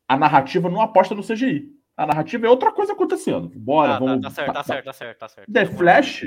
[0.09, 1.69] a narrativa não aposta no CGI.
[1.99, 3.49] A narrativa é outra coisa acontecendo.
[3.57, 4.23] Bora, Ah, tá, vamos.
[4.23, 5.53] tá certo, tá certo, tá certo, tá certo.
[5.53, 6.25] The Flash,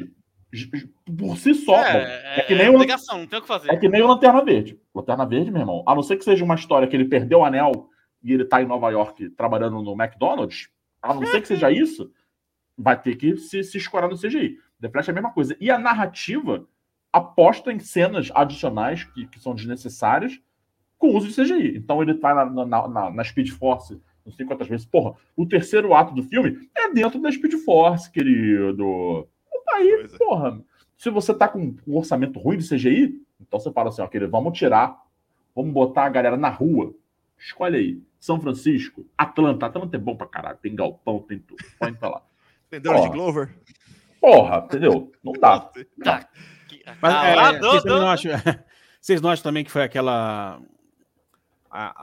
[1.17, 3.41] por si só, bom, É, é que é, nem é o- obrigação, não tem o
[3.41, 3.71] que fazer.
[3.71, 4.77] é que nem o Lanterna Verde.
[4.93, 5.83] Lanterna Verde, meu irmão.
[5.87, 7.87] A não ser que seja uma história que ele perdeu o anel
[8.21, 10.67] e ele tá em Nova York trabalhando no McDonald's,
[11.01, 12.11] a não ser que seja isso,
[12.77, 14.57] vai ter que se, se escorar no CGI.
[14.81, 15.55] The Flash é a mesma coisa.
[15.59, 16.67] E a narrativa
[17.13, 20.37] aposta em cenas adicionais que, que são desnecessárias
[20.97, 21.77] com uso de CGI.
[21.77, 24.85] Então ele tá na, na, na, na Speed Force não sei quantas vezes.
[24.85, 29.27] Porra, o terceiro ato do filme é dentro da Speed Force, querido.
[29.73, 30.17] Aí, é.
[30.17, 30.61] porra,
[30.97, 34.31] se você tá com um orçamento ruim de CGI, então você fala assim, ó, querido,
[34.31, 34.95] vamos tirar,
[35.55, 36.93] vamos botar a galera na rua.
[37.37, 38.01] Escolhe aí.
[38.19, 39.65] São Francisco, Atlanta.
[39.65, 40.57] Atlanta é bom pra caralho.
[40.61, 41.63] Tem galpão, tem tudo.
[41.79, 42.21] Pode pra lá.
[42.67, 43.01] Entendeu?
[43.01, 43.09] De.
[43.09, 43.55] Glover?
[44.19, 45.11] Porra, entendeu?
[45.23, 45.71] Não dá.
[46.03, 46.29] Tá.
[46.67, 48.31] Que- Mas Ah, é, lá, vocês, do- também do- não acham,
[49.01, 50.61] vocês não acham também que foi aquela.
[51.71, 51.93] A-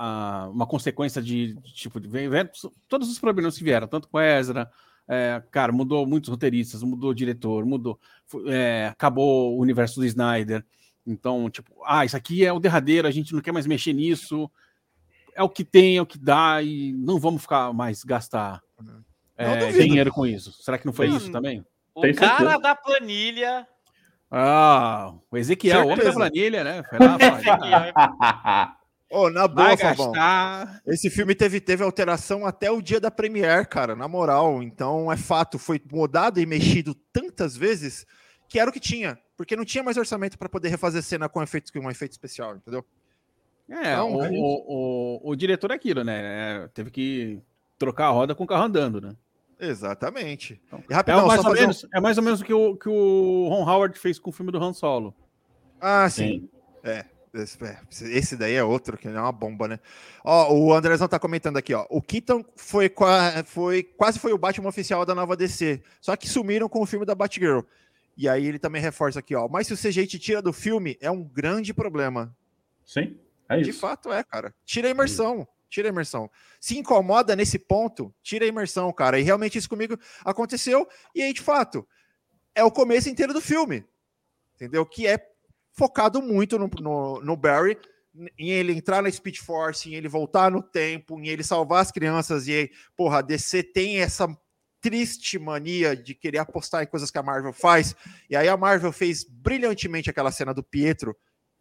[0.44, 2.48] a- uma consequência de, de tipo de vem- vem-
[2.88, 4.70] todos os problemas que vieram, tanto com Ezra,
[5.06, 7.98] é, cara, mudou muitos roteiristas, mudou o diretor, mudou,
[8.46, 10.64] é, acabou o universo do Snyder.
[11.06, 14.50] Então, tipo, ah, isso aqui é o derradeiro, a gente não quer mais mexer nisso.
[15.34, 18.60] É o que tem, é o que dá, e não vamos ficar mais gastar
[19.36, 20.52] é, dinheiro com isso.
[20.52, 21.64] Será que não foi Mano, isso também?
[21.94, 22.58] O Tem cara certeza.
[22.60, 23.66] da planilha.
[24.30, 26.82] Ah, o Ezequiel, o homem da planilha, né?
[26.90, 27.16] Foi lá,
[29.10, 30.12] Ô, na boa, vai Fabão.
[30.12, 30.82] gastar.
[30.86, 34.62] Esse filme teve, teve alteração até o dia da Premiere, cara, na moral.
[34.62, 38.04] Então é fato, foi mudado e mexido tantas vezes
[38.48, 39.18] que era o que tinha.
[39.36, 42.56] Porque não tinha mais orçamento para poder refazer cena com efeito, com um efeito especial,
[42.56, 42.84] entendeu?
[43.70, 44.34] É, Não, o, é o,
[45.22, 46.64] o, o diretor é aquilo, né?
[46.64, 47.40] É, teve que
[47.78, 49.14] trocar a roda com o carro andando, né?
[49.60, 50.60] Exatamente.
[50.66, 52.44] Então, E É, rapidão, mais só ou fazer um- menos, é mais ou menos o
[52.44, 55.14] que o, que o Ron Howard fez com o filme do Han Solo.
[55.80, 56.40] Ah, sim.
[56.40, 56.48] Sim.
[56.82, 57.04] É,
[57.42, 59.80] esse daí é outro, que é uma bomba, né?
[60.24, 61.86] Ó, o Andrezão tá comentando aqui, ó.
[61.90, 62.92] O Keaton foi,
[63.46, 67.06] foi quase foi o Batman oficial da nova DC, só que sumiram com o filme
[67.06, 67.60] da Batgirl.
[68.16, 69.48] E aí ele também reforça aqui, ó.
[69.48, 72.36] Mas se o CGI te tira do filme, é um grande problema.
[72.84, 73.16] Sim,
[73.48, 73.78] é De isso.
[73.80, 74.52] fato é, cara.
[74.64, 75.46] Tira a imersão.
[75.70, 76.30] Tira a imersão.
[76.60, 79.20] Se incomoda nesse ponto, tira a imersão, cara.
[79.20, 80.88] E realmente isso comigo aconteceu.
[81.14, 81.86] E aí, de fato,
[82.54, 83.84] é o começo inteiro do filme.
[84.56, 84.84] Entendeu?
[84.84, 85.18] Que é
[85.78, 87.78] focado muito no, no, no Barry,
[88.36, 91.92] em ele entrar na Speed Force, em ele voltar no tempo, em ele salvar as
[91.92, 92.48] crianças.
[92.48, 94.28] E aí, porra, a DC tem essa
[94.80, 97.94] triste mania de querer apostar em coisas que a Marvel faz.
[98.28, 101.16] E aí a Marvel fez brilhantemente aquela cena do Pietro,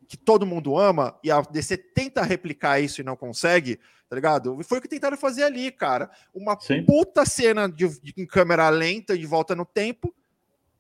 [0.08, 3.78] que todo mundo ama, e a DC tenta replicar isso e não consegue,
[4.10, 4.58] tá ligado?
[4.64, 6.10] Foi o que tentaram fazer ali, cara.
[6.34, 6.86] Uma Sim.
[6.86, 10.16] puta cena de, de- em câmera lenta, de volta no tempo.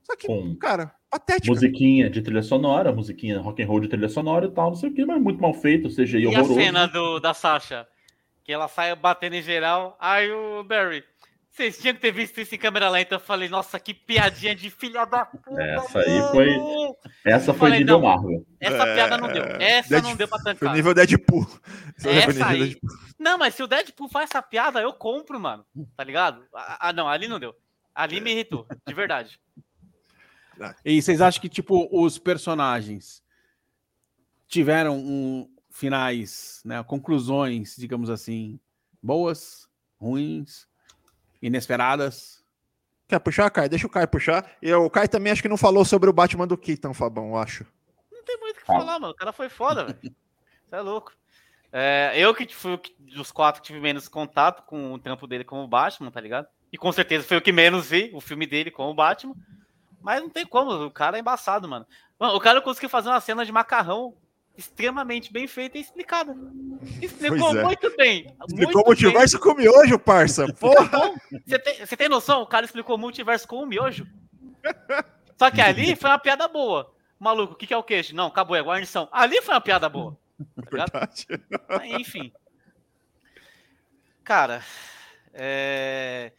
[0.03, 1.47] Só que, Com cara, patética.
[1.51, 4.89] musiquinha de trilha sonora, musiquinha rock and roll de trilha sonora e tal, não sei
[4.89, 6.55] o que, mas muito mal feito, CGI E a horroroso.
[6.55, 7.87] cena do, da Sasha?
[8.43, 9.97] Que ela sai batendo em geral.
[9.99, 11.03] Aí o Barry.
[11.51, 13.15] Vocês tinham que ter visto isso em câmera lenta.
[13.15, 15.59] Eu falei, nossa, que piadinha de filha da puta.
[15.61, 16.31] Essa aí mano.
[16.31, 16.55] foi-
[17.25, 18.07] Essa foi falei, nível não.
[18.07, 18.45] Marvel.
[18.59, 19.43] Essa É, piada não deu.
[19.59, 20.73] Essa Dead- não deu pra Foi tancar.
[20.75, 21.45] nível Deadpool.
[21.99, 22.59] Foi Essa nível aí.
[22.59, 22.89] Deadpool.
[23.19, 25.65] Não, mas se o Deadpool faz essa piada, eu compro, mano.
[25.97, 26.43] Tá ligado?
[26.53, 27.55] Ah, ah, não, ali não deu.
[27.95, 29.39] Ali me irritou, de verdade.
[30.83, 33.23] E vocês acham que, tipo, os personagens
[34.47, 38.59] tiveram um, finais, né, conclusões, digamos assim,
[39.01, 40.67] boas, ruins,
[41.41, 42.43] inesperadas?
[43.07, 43.69] Quer puxar, Caio?
[43.69, 44.57] Deixa o Caio puxar.
[44.61, 47.37] E o Caio também acho que não falou sobre o Batman do Keaton, Fabão, eu
[47.37, 47.65] acho.
[48.11, 48.79] Não tem muito o que Fala.
[48.79, 49.13] falar, mano.
[49.13, 50.15] O cara foi foda, velho.
[50.67, 51.13] Você é louco.
[51.71, 55.67] É, eu que fui dos quatro que tive menos contato com o trampo dele como
[55.67, 56.47] Batman, tá ligado?
[56.71, 59.35] E com certeza foi o que menos vi, o filme dele com o Batman.
[60.07, 61.85] Mas não tem como, o cara é embaçado, mano.
[62.17, 64.15] Mano, o cara conseguiu fazer uma cena de macarrão
[64.57, 66.33] extremamente bem feita e explicada.
[67.01, 67.61] Explicou é.
[67.61, 68.33] muito bem.
[68.47, 68.85] Explicou o muito bem.
[68.85, 70.45] multiverso com miojo, parça.
[70.53, 71.11] Porra!
[71.45, 72.41] Você tem, você tem noção?
[72.41, 74.07] O cara explicou o multiverso com um miojo.
[75.37, 76.89] Só que ali foi uma piada boa.
[77.19, 78.15] Maluco, o que, que é o queijo?
[78.15, 79.09] Não, acabou, é guarnição.
[79.11, 80.17] Ali foi uma piada boa.
[80.89, 81.09] tá.
[81.67, 82.31] Mas, enfim.
[84.23, 84.63] Cara,
[85.33, 86.31] é,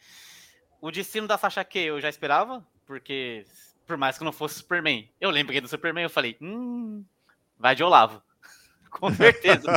[0.80, 3.44] o destino da Sasha K eu já esperava, porque
[3.86, 7.04] por mais que não fosse Superman, eu lembrei do Superman, eu falei, hum,
[7.58, 8.22] vai de Olavo.
[8.90, 9.70] Com certeza.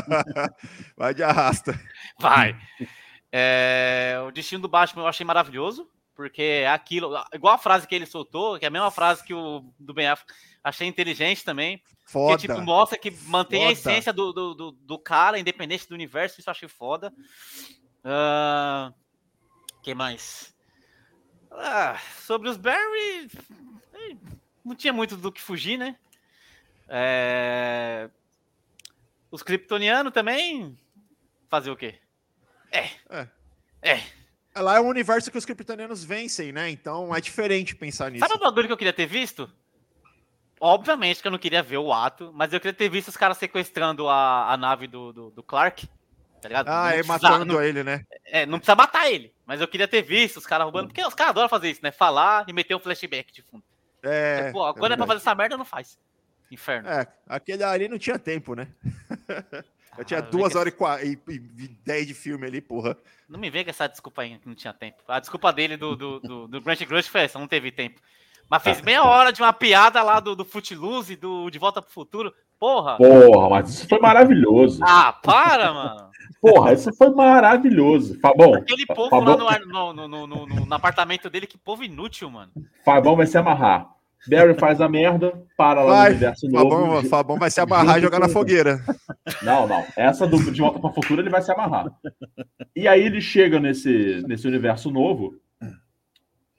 [0.95, 1.78] Vai de arrasta.
[2.18, 2.57] Vai.
[3.30, 5.86] É, o destino do Batman eu achei maravilhoso,
[6.16, 9.34] porque é aquilo, igual a frase que ele soltou, que é a mesma frase que
[9.34, 10.34] o do Ben Affleck,
[10.64, 12.38] achei inteligente também, Foda.
[12.38, 13.74] que tipo, mostra que mantém a Foda.
[13.74, 17.14] essência do, do, do, do cara, independente do universo, isso eu achei foda.
[18.05, 18.93] Ah,
[19.84, 20.55] que mais?
[21.52, 23.30] Ah, sobre os Barry,
[23.93, 24.16] eh,
[24.64, 25.95] não tinha muito do que fugir, né?
[26.88, 28.10] É,
[29.30, 30.78] os Kryptonianos também,
[31.49, 31.95] fazer o quê?
[32.72, 32.89] É.
[33.10, 33.28] É.
[33.82, 34.02] É.
[34.56, 36.70] Lá é um universo que os kryptonianos vencem, né?
[36.70, 38.26] Então é diferente pensar nisso.
[38.26, 39.49] Sabe o bagulho que eu queria ter visto?
[40.60, 43.38] Obviamente que eu não queria ver o ato, mas eu queria ter visto os caras
[43.38, 45.88] sequestrando a, a nave do, do, do Clark.
[46.42, 46.68] Tá ligado?
[46.68, 48.04] Ah, Não é precisa- matando não, ele, né?
[48.26, 51.14] é, não precisa matar ele, mas eu queria ter visto os caras roubando, porque os
[51.14, 51.92] caras adoram fazer isso, né?
[51.92, 53.64] Falar e meter um flashback de fundo.
[54.02, 54.52] É.
[54.52, 56.00] Pô, quando é, pra fazer essa merda, não faz.
[56.50, 56.89] Inferno.
[56.89, 58.68] É, aquele ali não tinha tempo, né?
[59.98, 62.98] Eu tinha Ah, duas horas e, qua- e, e dez de filme ali, porra.
[63.28, 64.98] Não me vem com essa desculpa aí que não tinha tempo.
[65.08, 68.00] A desculpa dele do, do, do, do Grant Grush foi essa, não teve tempo.
[68.52, 71.89] Mas fez meia hora de uma piada lá do, do Footloose, do De Volta pro
[71.89, 72.34] Futuro.
[72.60, 72.97] Porra!
[72.97, 74.80] Porra, mas isso foi maravilhoso.
[74.84, 76.10] Ah, para, mano!
[76.41, 78.20] Porra, isso foi maravilhoso.
[78.20, 81.58] Fabão, Aquele povo Fabão- lá no, no, no, no, no- no- no apartamento dele, que
[81.58, 82.52] povo inútil, mano.
[82.84, 83.88] Fabão vai se amarrar.
[84.28, 86.70] Barry faz a merda, para lá Vai, no universo novo.
[86.70, 88.80] Fabão, Fabão vai se amarrar e jogar na fogueira.
[89.41, 89.84] Não, não.
[89.97, 91.88] Essa do De Volta para o Futuro ele vai se amarrar.
[92.76, 95.34] E aí ele chega nesse, nesse universo novo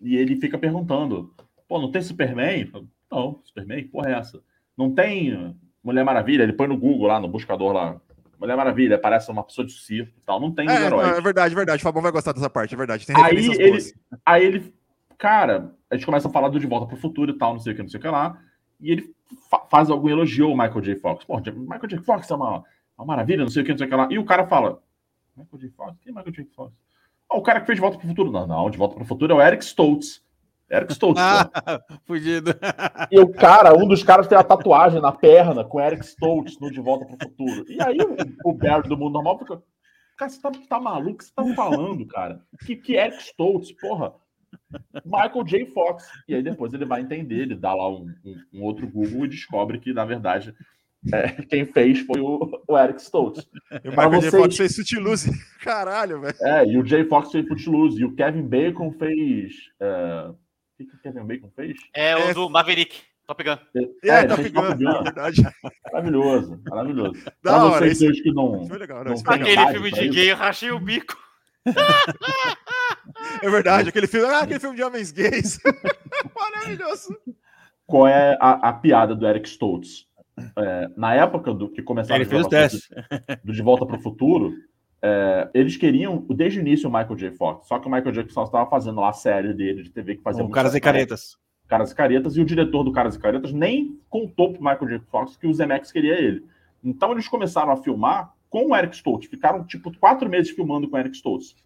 [0.01, 1.33] e ele fica perguntando:
[1.73, 2.71] pô, não tem Superman?
[3.11, 3.85] Não, Superman?
[3.89, 4.43] Porra, é essa?
[4.77, 6.43] Não tem Mulher Maravilha?
[6.43, 7.99] Ele põe no Google lá, no buscador lá.
[8.39, 10.39] Mulher Maravilha, parece uma pessoa de circo e tal.
[10.41, 11.17] Não tem É, heróis.
[11.17, 11.83] é verdade, verdade.
[11.83, 13.07] Fabão vai gostar dessa parte, é verdade.
[13.07, 13.95] Tem Aí ele, boas.
[14.27, 14.75] aí ele,
[15.17, 17.61] cara, a gente começa a falar do De Volta para o Futuro e tal, não
[17.61, 18.39] sei o que, não sei o que lá,
[18.81, 19.15] e ele
[19.51, 20.97] fa- faz algum elogio ao Michael J.
[20.97, 21.25] Fox.
[21.25, 21.99] Pô, Michael J.
[22.03, 22.65] Fox é uma,
[22.99, 24.09] uma maravilha, não sei o que, não sei o que lá.
[24.11, 24.83] E o cara fala,
[25.37, 25.71] Michael J.
[25.77, 25.97] Fox?
[26.03, 26.45] Quem é Michael J.
[26.55, 26.73] Fox?
[27.31, 28.31] Ah, o cara que fez De Volta para o Futuro.
[28.33, 30.21] Não, não, De Volta para o Futuro é o Eric Stoltz.
[30.73, 31.21] Eric Stoltz.
[31.21, 31.51] Ah,
[32.07, 32.55] fudido.
[33.11, 36.71] E o cara, um dos caras tem a tatuagem na perna com Eric Stoltz no
[36.71, 37.65] De Volta para o Futuro.
[37.69, 39.63] E aí o, o Barry do mundo normal fica.
[40.19, 41.11] Cara, você tá, tá maluco?
[41.13, 42.41] O que você tá falando, cara?
[42.65, 44.15] Que, que Eric Stoltz, porra?
[45.05, 45.67] Michael J.
[45.67, 46.05] Fox.
[46.29, 49.29] E aí depois ele vai entender, ele dá lá um, um- um outro Google e
[49.29, 50.55] descobre que, na verdade,
[51.13, 53.47] é, quem fez foi o, o Eric Stoltz.
[53.85, 54.17] E o Michael J.
[54.31, 55.31] vocês- Fox fez Sutiluse.
[55.61, 56.35] Caralho, velho.
[56.43, 57.05] É, e o J.
[57.07, 58.01] Fox fez Footloose.
[58.01, 59.53] E o Kevin Bacon fez.
[59.81, 60.31] é,
[60.85, 61.77] que, que o Kevin Bacon fez?
[61.95, 62.35] É o É.
[62.35, 63.57] do Maverick, Top Gun.
[64.05, 64.91] É, tá fez pegando, Top Gun.
[64.91, 65.43] é verdade.
[65.93, 67.13] Maravilhoso, maravilhoso.
[67.25, 68.67] Da Pra hora, vocês dois que não.
[68.67, 69.15] Foi legal, não.
[69.27, 70.13] Aquele filme de isso.
[70.15, 71.17] gay, eu rachei o bico.
[73.43, 75.59] É verdade, aquele filme, ah, aquele filme de homens gays.
[76.37, 77.17] Maravilhoso.
[77.87, 80.07] Qual é a, a piada do Eric Stoltz?
[80.57, 82.89] É, na época do que começaram Ele as fez o teste.
[83.45, 84.55] do De Volta para o Futuro,
[85.03, 87.31] é, eles queriam, desde o início, o Michael J.
[87.33, 87.67] Fox.
[87.67, 88.33] Só que o Michael J.
[88.33, 90.85] Fox estava fazendo lá a série dele de TV que fazia muito Caras e sucesso.
[90.85, 91.37] Caretas.
[91.69, 95.05] Caras e Caretas, e o diretor do Caras e Caretas nem contou pro Michael J.
[95.11, 96.45] Fox que o Zemeckis queria ele.
[96.85, 99.27] Então eles começaram a filmar com o Eric Stoltz.
[99.29, 101.57] Ficaram, tipo, quatro meses filmando com o Eric Stoltz.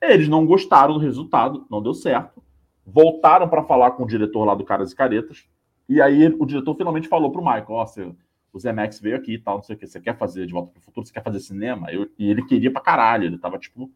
[0.00, 2.42] Eles não gostaram do resultado, não deu certo.
[2.86, 5.44] Voltaram para falar com o diretor lá do Caras e Caretas.
[5.88, 8.12] E aí o diretor finalmente falou pro Michael, ó, você-
[8.52, 9.86] o Zemeckis veio aqui e tal, não sei o que.
[9.86, 11.06] Você quer fazer De Volta pro Futuro?
[11.06, 11.90] Você quer fazer cinema?
[11.92, 13.24] Eu- e ele queria pra caralho.
[13.24, 13.90] Ele tava, tipo,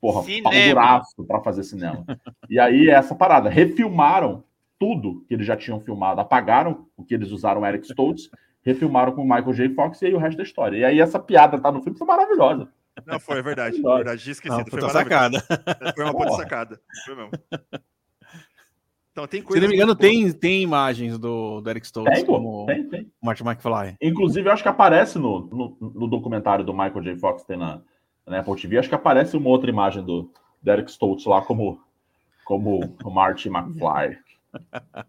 [0.00, 0.50] porra, Cinema.
[0.50, 2.04] pau duraço pra fazer cinema.
[2.48, 3.48] e aí essa parada.
[3.50, 4.44] Refilmaram
[4.78, 8.30] tudo que eles já tinham filmado, apagaram o que eles usaram o Eric Stoltz,
[8.62, 9.68] refilmaram com o Michael J.
[9.74, 10.76] Fox e aí o resto da história.
[10.76, 12.68] E aí essa piada tá no filme, foi maravilhosa.
[13.06, 13.78] Não, foi, é verdade.
[13.78, 14.58] É verdade, tinha esquecido.
[14.58, 15.40] Não, foi maravilhoso.
[15.46, 15.92] sacada.
[15.94, 16.30] Foi uma Porra.
[16.36, 16.80] sacada.
[17.04, 17.30] Foi mesmo.
[19.18, 19.62] Então tem Se coisa.
[19.62, 23.12] não me engano, tem, tem imagens do, do Eric Stoltz Tem, como tem, tem.
[23.20, 23.96] Martin McFly.
[24.00, 27.16] Inclusive, eu acho que aparece no, no, no documentário do Michael J.
[27.16, 27.80] Fox tem na,
[28.24, 30.30] na Apple TV, acho que aparece uma outra imagem do,
[30.62, 31.80] do Eric Stoltz lá como,
[32.44, 34.18] como o Marty McFly.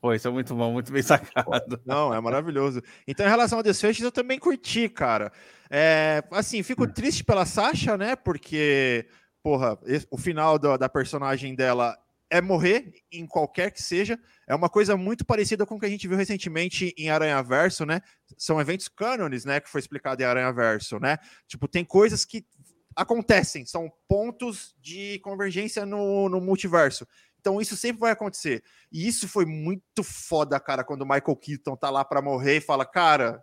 [0.00, 1.80] Pô, isso é muito bom, muito bem sacado.
[1.84, 2.80] Não, é maravilhoso.
[3.08, 5.32] então, em relação ao Desfechos, eu também curti, cara.
[5.68, 8.14] É, assim, fico triste pela Sasha, né?
[8.14, 9.04] Porque,
[9.42, 9.76] porra,
[10.12, 11.98] o final da, da personagem dela
[12.30, 14.18] é morrer, em qualquer que seja.
[14.46, 17.86] É uma coisa muito parecida com o que a gente viu recentemente em Aranha Verso,
[17.86, 18.00] né?
[18.36, 19.60] São eventos cânones, né?
[19.60, 21.16] Que foi explicado em Aranha Verso, né?
[21.46, 22.46] Tipo, tem coisas que
[22.94, 27.06] acontecem, são pontos de convergência no, no multiverso.
[27.40, 28.62] Então, isso sempre vai acontecer.
[28.90, 32.60] E isso foi muito foda, cara, quando o Michael Keaton tá lá pra morrer e
[32.60, 33.42] fala, cara,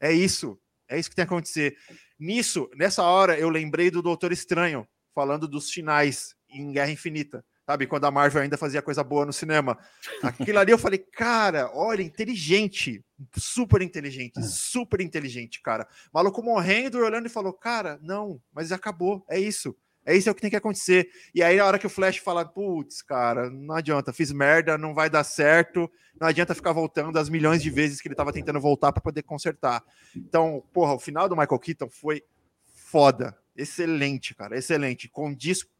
[0.00, 0.58] é isso,
[0.88, 1.76] é isso que tem que acontecer.
[2.18, 7.86] Nisso, nessa hora, eu lembrei do Doutor Estranho, falando dos finais em Guerra Infinita, sabe?
[7.86, 9.76] Quando a Marvel ainda fazia coisa boa no cinema.
[10.22, 13.04] Aquilo ali eu falei, cara, olha, inteligente,
[13.36, 15.86] super inteligente, super inteligente, cara.
[16.10, 19.76] Maluco morrendo olhando e falou, cara, não, mas acabou, é isso.
[20.06, 21.10] É isso é o que tem que acontecer.
[21.34, 24.94] E aí, na hora que o Flash fala, putz, cara, não adianta, fiz merda, não
[24.94, 28.58] vai dar certo, não adianta ficar voltando as milhões de vezes que ele tava tentando
[28.58, 29.84] voltar para poder consertar.
[30.16, 32.22] Então, porra, o final do Michael Keaton foi
[32.64, 35.06] foda, excelente, cara, excelente.
[35.10, 35.77] Condiz com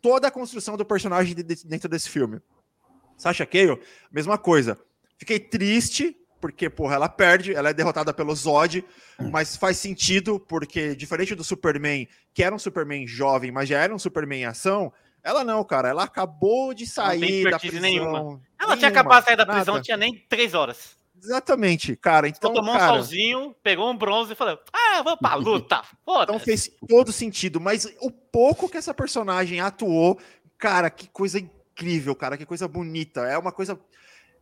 [0.00, 2.40] toda a construção do personagem de- de- dentro desse filme.
[3.16, 3.80] Sasha Cale,
[4.12, 4.78] mesma coisa.
[5.18, 8.84] Fiquei triste, porque, porra, ela perde, ela é derrotada pelo Zod,
[9.32, 13.92] mas faz sentido, porque diferente do Superman, que era um Superman jovem, mas já era
[13.94, 14.92] um Superman em ação,
[15.24, 17.80] ela não, cara, ela acabou de sair da prisão.
[17.80, 18.40] nenhuma.
[18.60, 19.72] Ela tinha Nenhuma, acabado de sair da prisão, nada.
[19.72, 20.96] não tinha nem três horas.
[21.22, 22.28] Exatamente, cara.
[22.28, 25.82] Então, Então, tomou um cara, solzinho, pegou um bronze e falou: Ah, vamos pra luta.
[26.02, 26.44] então Foda-se.
[26.44, 30.18] fez todo sentido, mas o pouco que essa personagem atuou,
[30.56, 33.22] cara, que coisa incrível, cara, que coisa bonita.
[33.22, 33.78] É uma coisa.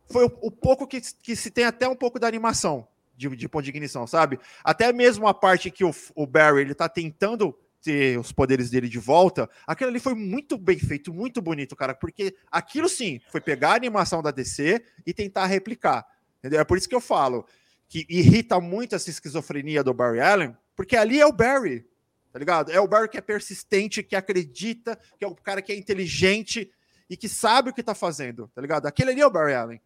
[0.09, 3.49] Foi o, o pouco que, que se tem até um pouco da animação de, de
[3.49, 4.39] ponto de ignição, sabe?
[4.63, 8.89] Até mesmo a parte que o, o Barry ele tá tentando ter os poderes dele
[8.89, 13.39] de volta, aquilo ali foi muito bem feito, muito bonito, cara, porque aquilo sim foi
[13.39, 16.05] pegar a animação da DC e tentar replicar.
[16.47, 16.61] Entendeu?
[16.61, 17.45] É por isso que eu falo
[17.89, 21.85] que irrita muito essa esquizofrenia do Barry Allen, porque ali é o Barry,
[22.31, 22.71] tá ligado?
[22.71, 26.71] É o Barry que é persistente, que acredita, que é o cara que é inteligente
[27.09, 28.85] e que sabe o que tá fazendo, tá ligado?
[28.85, 29.81] Aquele ali é o Barry Allen.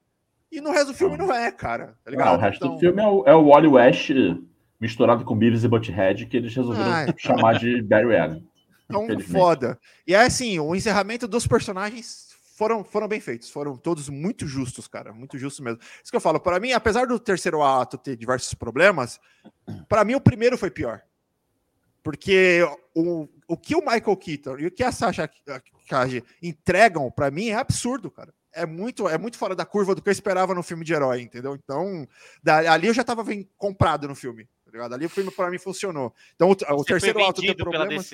[0.51, 2.27] E no resto do filme não é, cara, tá ligado?
[2.27, 4.09] Não, o resto Então- do filme é o, é o Wally West
[4.79, 7.13] misturado com Beavis e Butthead, que eles resolveram Ai.
[7.17, 8.47] chamar de Barry Allen.
[8.85, 9.79] Então, foda.
[10.05, 12.30] E é assim, o encerramento dos personagens
[12.61, 15.79] foram, foram bem feitos, foram todos muito justos, cara, muito justos mesmo.
[15.81, 19.19] Isso que eu falo, para mim, apesar do terceiro ato ter diversos problemas,
[19.89, 21.01] para mim o primeiro foi pior.
[22.03, 22.59] Porque
[22.93, 25.27] o, o que o Michael Keaton e o que a Sasha
[25.89, 28.31] Cage entregam, para mim, é absurdo, cara.
[28.53, 31.19] É muito, é muito fora da curva do que eu esperava no filme de herói,
[31.19, 31.55] entendeu?
[31.55, 32.07] Então,
[32.45, 34.93] ali eu já tava bem comprado no filme, tá ligado?
[34.93, 36.13] Ali o filme para mim funcionou.
[36.35, 38.11] Então, o, o terceiro ato ter problemas.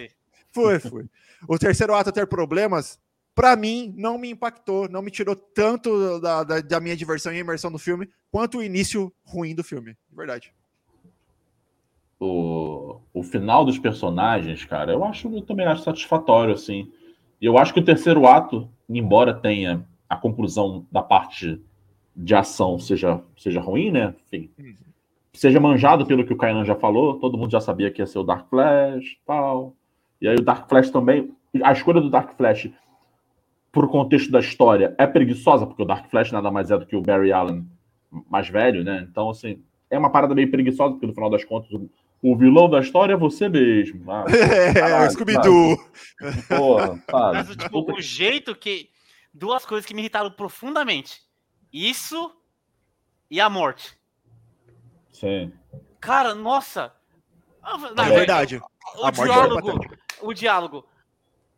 [0.54, 1.06] Foi, foi.
[1.50, 2.98] O terceiro ato ter problemas,
[3.38, 7.38] pra mim, não me impactou, não me tirou tanto da, da, da minha diversão e
[7.38, 9.96] imersão no filme, quanto o início ruim do filme.
[10.10, 10.52] De verdade.
[12.20, 16.92] o, o final dos personagens, cara, eu acho, eu também acho satisfatório, assim.
[17.40, 21.62] E eu acho que o terceiro ato, embora tenha a conclusão da parte
[22.16, 24.16] de ação seja, seja ruim, né?
[24.26, 24.50] Enfim,
[25.32, 28.18] seja manjado pelo que o Kainan já falou, todo mundo já sabia que ia ser
[28.18, 29.76] o Dark Flash tal.
[30.20, 31.32] E aí o Dark Flash também.
[31.64, 32.72] A escolha do Dark Flash,
[33.78, 36.96] por contexto da história, é preguiçosa, porque o Dark Flash nada mais é do que
[36.96, 37.64] o Barry Allen
[38.28, 39.06] mais velho, né?
[39.08, 41.88] Então, assim, é uma parada meio preguiçosa, porque no final das contas, o,
[42.24, 44.12] o vilão da história é você mesmo.
[44.12, 45.78] Ah, É, Caralho, o Scooby-Doo.
[46.50, 47.58] porra, Mas, sabe?
[47.58, 48.90] tipo, o jeito que.
[49.32, 51.22] Duas coisas que me irritaram profundamente.
[51.72, 52.36] Isso
[53.30, 53.96] e a morte.
[55.12, 55.54] Sim.
[56.00, 56.92] Cara, nossa.
[57.62, 58.58] Ah, não, É verdade.
[58.96, 59.80] O A morte é diálogo.
[60.24, 60.86] o diálogo.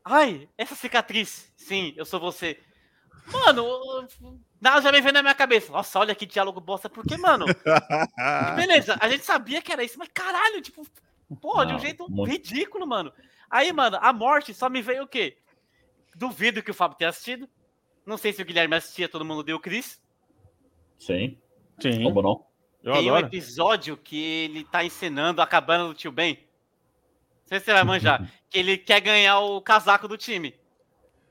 [0.03, 1.51] Ai, essa cicatriz.
[1.55, 2.59] Sim, eu sou você.
[3.31, 3.63] Mano,
[4.59, 5.71] nada já me veio na minha cabeça.
[5.71, 6.89] Nossa, olha que diálogo bosta.
[6.89, 7.45] Porque, mano,
[8.55, 10.85] beleza, a gente sabia que era isso, mas caralho, tipo,
[11.39, 13.13] porra, de um jeito muito- ridículo, mano.
[13.49, 15.37] Aí, mano, a morte só me veio o quê?
[16.15, 17.47] Duvido que o Fábio tenha assistido.
[18.05, 20.01] Não sei se o Guilherme assistia, todo mundo deu o Cris.
[20.97, 21.37] Sim.
[21.79, 22.45] Sim, Como não?
[22.83, 23.27] eu Tem um adoro.
[23.27, 26.39] episódio que ele tá encenando a cabana do tio Ben.
[27.49, 28.29] Não sei se você vai manjar.
[28.49, 30.53] que ele quer ganhar o casaco do time.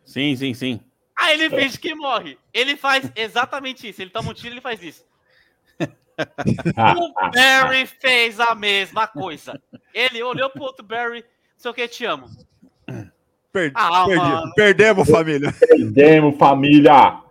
[0.05, 0.81] Sim, sim, sim.
[1.17, 2.37] Aí ele finge que morre.
[2.53, 4.01] Ele faz exatamente isso.
[4.03, 5.05] Ele toma um tiro e ele faz isso.
[6.97, 9.61] O Barry fez a mesma coisa.
[9.95, 11.25] Ele olhou pro outro Barry,
[11.57, 12.29] sei o que, te amo.
[13.53, 14.55] Per- Ah, perdi-.
[14.57, 15.53] Perdemos, família.
[15.53, 17.23] Perdemos, família!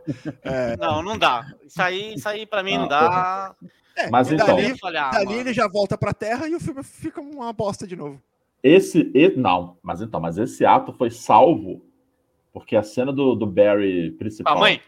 [0.80, 1.46] Não, não dá.
[1.66, 3.54] Isso aí, isso aí pra mim não dá.
[3.94, 6.82] É, Mas então- dali, falei, ah, dali ele já volta pra terra e o filme
[6.82, 8.22] fica uma bosta de novo.
[8.68, 9.11] Esse.
[9.13, 11.82] e- Não, mas então, mas esse ato foi salvo
[12.53, 14.82] Porque a cena do, do Barry principal a mãe?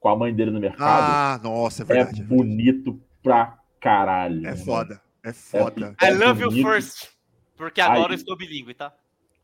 [0.00, 2.22] com a mãe dele no mercado Ah, nossa, é é verdade.
[2.22, 4.46] bonito pra caralho.
[4.46, 4.64] É irmão.
[4.64, 5.00] foda.
[5.24, 5.96] É foda.
[6.00, 6.68] I É love you bonito.
[6.68, 7.08] first.
[7.56, 8.10] Porque agora Aí.
[8.12, 8.92] eu estou bilíngue, tá?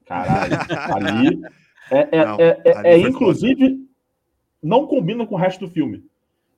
[0.07, 0.55] Caralho.
[0.95, 1.41] Ali
[1.91, 3.87] é, é, Não, é, é- é, inclusive,
[4.63, 6.05] não combina com o resto do filme.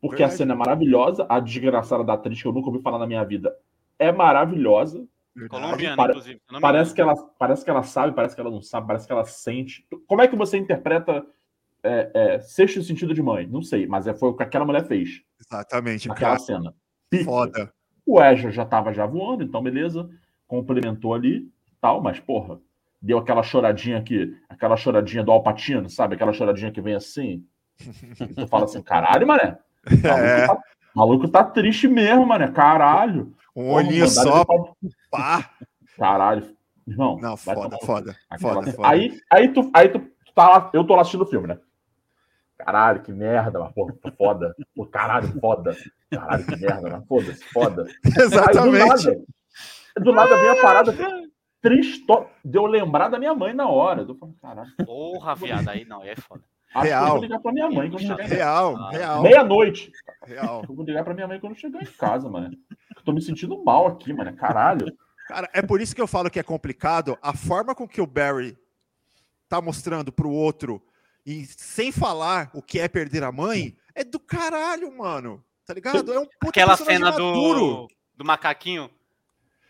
[0.00, 0.36] Porque a Verdade.
[0.38, 3.56] cena é maravilhosa, a desgraçada da atriz que eu nunca ouvi falar na minha vida
[3.98, 5.06] é maravilhosa.
[5.48, 6.40] Colombiana, Pare- inclusive.
[6.60, 9.24] Parece que, ela, parece que ela sabe, parece que ela não sabe, parece que ela
[9.24, 9.86] sente.
[10.06, 11.24] Como é que você interpreta
[11.82, 13.46] é, é, sexto sentido de mãe?
[13.46, 16.40] Não sei, mas é, foi o que aquela mulher fez Exatamente, naquela cara.
[16.40, 16.74] cena.
[17.10, 17.24] Pica.
[17.24, 17.72] Foda.
[18.06, 20.08] O Ezra já tava já voando, então beleza,
[20.46, 21.48] complementou ali,
[21.80, 22.58] tal, mas porra,
[23.02, 26.14] deu aquela choradinha aqui, aquela choradinha do Alpatino, sabe?
[26.14, 27.44] Aquela choradinha que vem assim.
[28.20, 29.58] E tu fala assim, caralho, mané.
[30.02, 30.58] Maluco, É, tá,
[30.94, 32.48] maluco tá triste mesmo, mané.
[32.50, 33.34] Caralho.
[33.56, 34.44] Um olhinho só,
[35.10, 35.50] pá.
[35.96, 36.54] Caralho.
[36.86, 38.16] Irmão, Não, foda, foda.
[38.40, 38.88] Foda, foda.
[38.88, 40.00] Aí, aí tu, aí tu
[40.34, 41.58] tá lá, eu tô lá assistindo o filme, né?
[42.58, 44.54] Caralho, que merda, mas porra, foda.
[44.74, 45.76] Pô, caralho, foda.
[46.10, 47.86] Caralho, que merda, mas foda-se, foda.
[48.04, 48.86] Aí do Exatamente.
[49.06, 49.24] nada,
[50.00, 50.94] do nada vem a parada
[51.60, 52.06] triste
[52.44, 54.02] de eu lembrar da minha mãe na hora.
[54.02, 56.42] Eu falei, caralho, Porra, viado, aí não, aí é foda.
[56.74, 57.10] acho que eu Real.
[57.14, 58.34] vou ligar pra minha mãe quando chegar em casa.
[58.34, 59.90] Real, Ah, real, Meia-noite.
[60.24, 60.64] real.
[60.68, 62.56] Eu vou ligar pra minha mãe quando chegar em casa, mano.
[63.06, 64.34] Eu tô me sentindo mal aqui, mano.
[64.36, 64.92] Caralho.
[65.28, 68.06] Cara, é por isso que eu falo que é complicado a forma com que o
[68.06, 68.58] Barry
[69.48, 70.82] tá mostrando pro outro
[71.24, 75.40] e sem falar o que é perder a mãe é do caralho, mano.
[75.64, 76.12] Tá ligado?
[76.12, 77.60] É um puta Aquela cena maduro.
[77.60, 78.90] do, do macaquinho.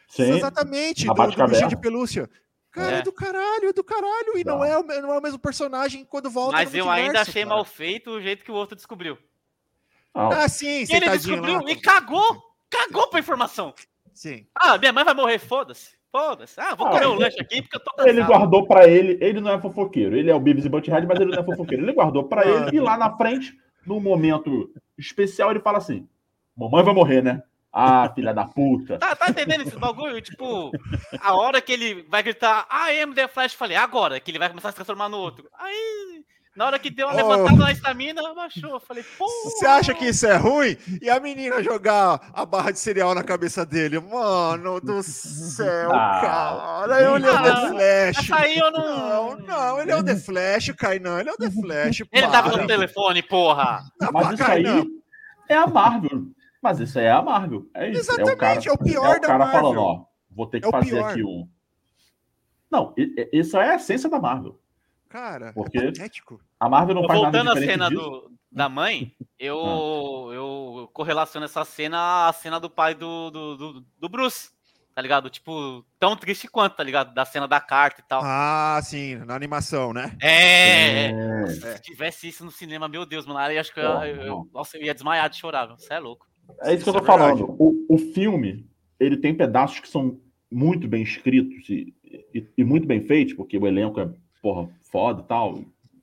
[0.09, 0.37] Sim.
[0.37, 2.31] Exatamente, A do, do bichinho de pelúcia.
[2.71, 2.99] Cara, é.
[3.01, 3.03] É.
[3.03, 4.39] do caralho, é do caralho.
[4.39, 7.21] E não é, o, não é o mesmo personagem quando volta Mas no eu ainda
[7.21, 7.55] achei cara.
[7.55, 9.19] mal feito o jeito que o outro descobriu.
[10.15, 11.71] Não, Ah, sim, E ele descobriu lá.
[11.71, 12.46] e cagou!
[12.77, 13.75] Cagou pra informação.
[14.13, 14.47] Sim.
[14.59, 15.97] Ah, minha mãe vai morrer, foda-se.
[16.11, 16.59] Foda-se.
[16.61, 18.09] Ah, vou Ah, comer o ele- lanche aqui porque eu tô cansado.
[18.09, 21.21] Ele guardou pra ele, ele não é fofoqueiro, ele é o Beavis e Butthead, mas
[21.21, 21.85] ele não é fofoqueiro.
[21.85, 22.47] Ele guardou pra Ah.
[22.69, 23.55] ele e lá na frente,
[23.87, 26.09] num momento especial, ele fala assim:
[26.57, 27.43] Mamãe vai morrer, né?
[27.71, 28.97] Ah, filha da puta.
[28.99, 30.19] Tá, tá entendendo esse bagulho?
[30.23, 30.71] Tipo,
[31.21, 34.39] a hora que ele vai gritar I am the Flash, eu falei, agora, que ele
[34.39, 35.47] vai começar a se transformar no outro.
[35.59, 36.25] Aí,
[36.57, 37.29] na hora que deu uma Oh.
[37.29, 38.71] levantada na estamina, abaixou.
[38.71, 39.27] Eu falei, pô.
[39.45, 40.77] Você acha que isso é ruim?
[41.03, 44.01] E a menina jogar a barra de cereal na cabeça dele?
[44.01, 47.01] Mano do céu, Ah, cara.
[47.03, 47.69] Eu olhei o The
[48.15, 48.31] Flash.
[48.33, 49.47] Aí eu Não, não.
[49.47, 51.21] não, ele é o The Flash, Kainan.
[51.21, 52.01] Ele é o The Flash.
[52.01, 52.31] Ele para.
[52.31, 53.83] tava no telefone, porra.
[54.01, 54.91] Não, Mas para, isso aí
[55.49, 56.23] é a Marvel.
[56.63, 57.67] Mas isso aí é a Marvel.
[57.75, 58.11] É isso.
[58.11, 59.61] é o cara, Exatamente, é o pior é o da cara Marvel.
[59.61, 61.11] falando, ó, vou ter que É fazer pior.
[61.11, 61.49] aqui um.
[62.71, 62.93] Não,
[63.33, 64.59] isso é a essência da Marvel.
[65.09, 66.41] Cara, Porque- é patético.
[66.59, 68.01] A Marvel não faz nada Voltando à cena disso.
[68.01, 73.81] do, da mãe, eu, eu correlaciono essa cena à cena do pai do, do, do,
[73.99, 74.51] do Bruce,
[74.95, 75.29] tá ligado?
[75.29, 77.13] Tipo, tão triste quanto, tá ligado?
[77.13, 78.23] Da cena da carta e tal.
[78.25, 80.17] Ah, sim, na animação, né?
[80.23, 81.47] É, É.
[81.47, 84.49] Se tivesse isso no cinema, meu Deus, mano, aí acho que eu, eu- não.
[84.55, 86.27] nossa, eu ia desmaiar de chorar, você é louco.
[86.63, 87.55] É isso que eu tô é falando.
[87.59, 88.67] O, o filme,
[88.99, 90.19] ele tem pedaços que são
[90.51, 91.93] muito bem escritos e,
[92.33, 94.09] e- e muito bem feitos, porque o elenco é,
[94.41, 95.61] porra, foda e tal.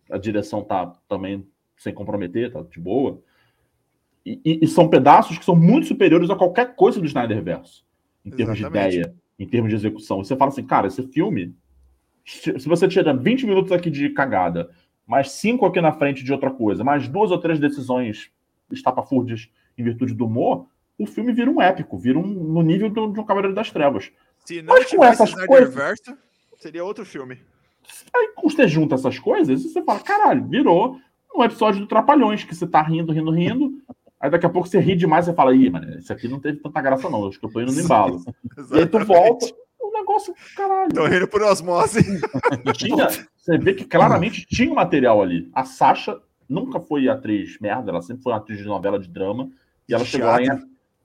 [0.09, 1.47] A direção tá também
[1.77, 3.21] sem comprometer, tá de boa.
[4.25, 7.83] E, e- e são pedaços que são muito superiores a qualquer coisa do Snyderverse.
[8.25, 8.89] Em termos Exatamente.
[8.91, 10.23] de ideia, em termos de execução.
[10.23, 11.53] Você fala assim, cara, esse filme,
[12.25, 14.69] se você tirar 20 minutos aqui de cagada,
[15.05, 18.31] mais cinco aqui na frente de outra coisa, mais duas ou três decisões
[18.71, 23.11] estapafúrdias em virtude do humor, o filme vira um épico, vira um no nível do-
[23.11, 24.09] de um Cavaleiro das Trevas.
[24.45, 26.15] Se não Mas com tivesse essas Snyderverse,
[26.59, 27.39] seria outro filme.
[28.15, 30.99] Aí você junta essas coisas e você fala, caralho, virou
[31.35, 33.81] um episódio do Trapalhões, que você tá rindo, rindo, rindo.
[34.19, 36.59] Aí daqui a pouco você ri demais e fala, ih, mano, isso aqui não teve
[36.59, 37.27] tanta graça, não.
[37.27, 38.23] Acho que eu tô indo no embalo.
[38.71, 39.47] E aí tu volta,
[39.81, 40.93] o negócio, caralho.
[40.93, 41.99] Tô rindo por osmose.
[42.77, 45.49] Tinha, você vê que claramente tinha material ali.
[45.53, 46.17] A Sasha
[46.47, 49.49] nunca foi atriz merda, ela sempre foi uma atriz de novela de drama.
[49.89, 50.47] E ela chegou lá em.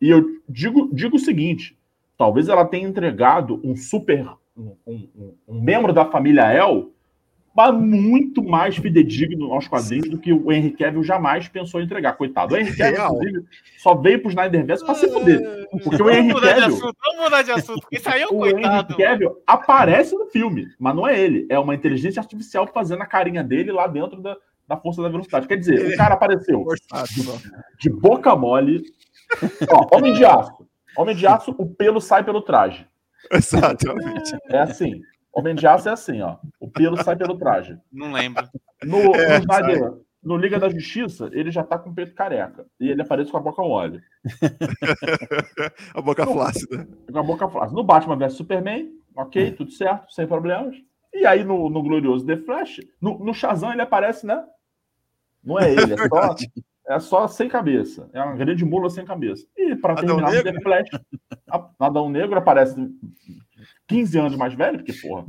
[0.01, 1.77] E eu digo, digo o seguinte:
[2.17, 4.29] talvez ela tenha entregado um super.
[4.59, 6.91] Um, um- um- membro da família El,
[7.57, 12.13] mas muito mais fidedigno aos quadrinhos do que o Henry Cavill jamais pensou em entregar.
[12.15, 12.55] Coitado.
[12.55, 13.45] O Henry Cavill, inclusive,
[13.79, 15.67] só veio pro Snyderverse pra se fuder.
[15.71, 16.77] Porque o Vamos Henry mudar de Cavill.
[16.77, 17.81] assunto, vamos mudar de assunto.
[17.81, 18.97] porque Isso aí é um O Henry coitado.
[18.97, 21.47] Cavill aparece no filme, mas não é ele.
[21.49, 24.37] É uma inteligência artificial fazendo a carinha dele lá dentro da,
[24.67, 25.49] da força da velocidade.
[25.49, 26.65] Quer dizer, o cara apareceu
[27.79, 28.83] de boca mole.
[29.71, 30.67] Ó, Homem de Aço.
[30.97, 32.87] Homem de Aço, o pelo sai pelo traje.
[33.33, 34.37] Exatamente.
[34.49, 35.01] É assim.
[35.33, 36.37] Homem de Aço é assim, ó.
[36.59, 37.79] O pelo sai pelo traje.
[37.93, 38.49] Não lembro.
[38.83, 39.93] No, É, no, Snyder-
[40.23, 42.67] no Liga da Justiça, ele já tá com o peito careca.
[42.81, 44.01] E ele aparece com a boca mole.
[45.95, 46.89] A boca flácida.
[47.11, 47.77] Com a boca flácida.
[47.77, 50.77] No Batman vs Superman, ok, tudo certo, sem problemas.
[51.13, 54.45] E aí no, no glorioso The Flash, no, no Shazam ele aparece, né?
[55.43, 56.35] Não é ele, é só,
[56.89, 58.09] é só sem cabeça.
[58.13, 59.47] É uma grande mula sem cabeça.
[59.57, 60.89] E para terminar no The Flash,
[61.79, 62.75] Adão Negro aparece
[63.87, 65.27] 15 anos mais velho, porque, porra,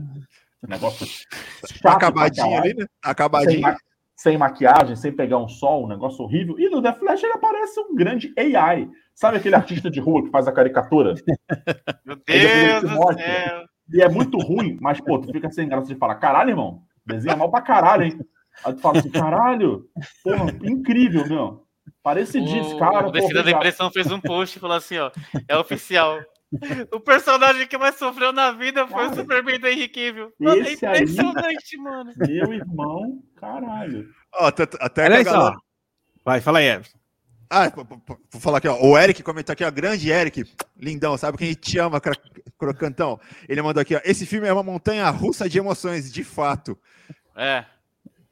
[0.67, 1.95] negócio chato.
[1.95, 2.85] Acabadinho ali, né?
[3.03, 3.61] Acabadinho.
[3.61, 3.75] Sem,
[4.15, 6.57] sem, maquiagem, sem pegar um sol, um negócio horrível.
[6.57, 8.89] E no The Flash ele aparece um grande AI.
[9.13, 11.15] Sabe aquele artista de rua que faz a caricatura?
[12.05, 13.65] Meu Deus do céu!
[13.91, 17.35] E é muito ruim, mas, pô, tu fica sem graça de falar, caralho, irmão, desenha
[17.35, 18.19] mal pra caralho, hein?
[18.63, 19.85] Aí tu fala assim, caralho,
[20.23, 21.65] porra, incrível, meu.
[22.03, 23.07] Parece disso, cara.
[23.07, 25.11] O Descida da Impressão fez um post e falou assim, ó,
[25.47, 26.19] é oficial.
[26.91, 30.33] O personagem que mais sofreu na vida foi cara, o Superman do Henrique Cavill.
[30.41, 32.13] é impressionante, aí, mano.
[32.17, 34.09] Meu irmão, caralho.
[34.33, 35.55] Ó, até, até a galera...
[36.25, 36.97] Vai, fala aí, Everson.
[37.51, 37.71] Ah,
[38.31, 38.77] vou falar aqui, ó.
[38.79, 39.71] O Eric comentou aqui, ó.
[39.71, 40.45] Grande Eric,
[40.77, 41.99] lindão, sabe quem te ama,
[42.59, 43.19] crocantão?
[43.47, 44.01] Ele mandou aqui, ó.
[44.05, 46.77] Esse filme é uma montanha russa de emoções, de fato.
[47.35, 47.65] É.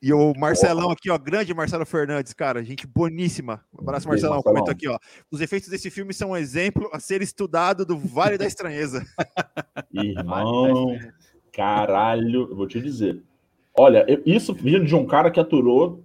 [0.01, 3.63] E o Marcelão aqui, ó, grande Marcelo Fernandes, cara, gente boníssima.
[3.73, 4.43] Um abraço, Marcelão.
[4.43, 4.99] Comentou aqui, ó.
[5.31, 9.03] Os efeitos desse filme são um exemplo a ser estudado do Vale da Estranheza.
[9.91, 10.97] Irmão,
[11.51, 13.23] caralho, eu vou te dizer.
[13.73, 16.03] Olha, isso vindo de um cara que aturou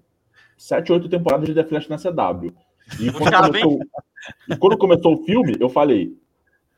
[0.56, 2.52] sete, oito temporadas de The Flash na CW.
[2.98, 3.80] E quando, começou,
[4.48, 6.16] e quando começou o filme, eu falei: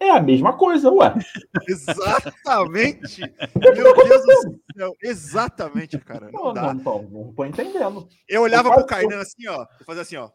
[0.01, 1.15] é a mesma coisa, ué.
[1.69, 3.21] Exatamente.
[3.61, 4.61] Meu Deus do céu.
[5.03, 6.31] Exatamente, cara.
[6.33, 8.09] Não, não, não, não, tô entendendo.
[8.29, 9.67] Eu olhava eu pro Kainan assim, ó.
[9.79, 10.31] Eu fazia assim, ó.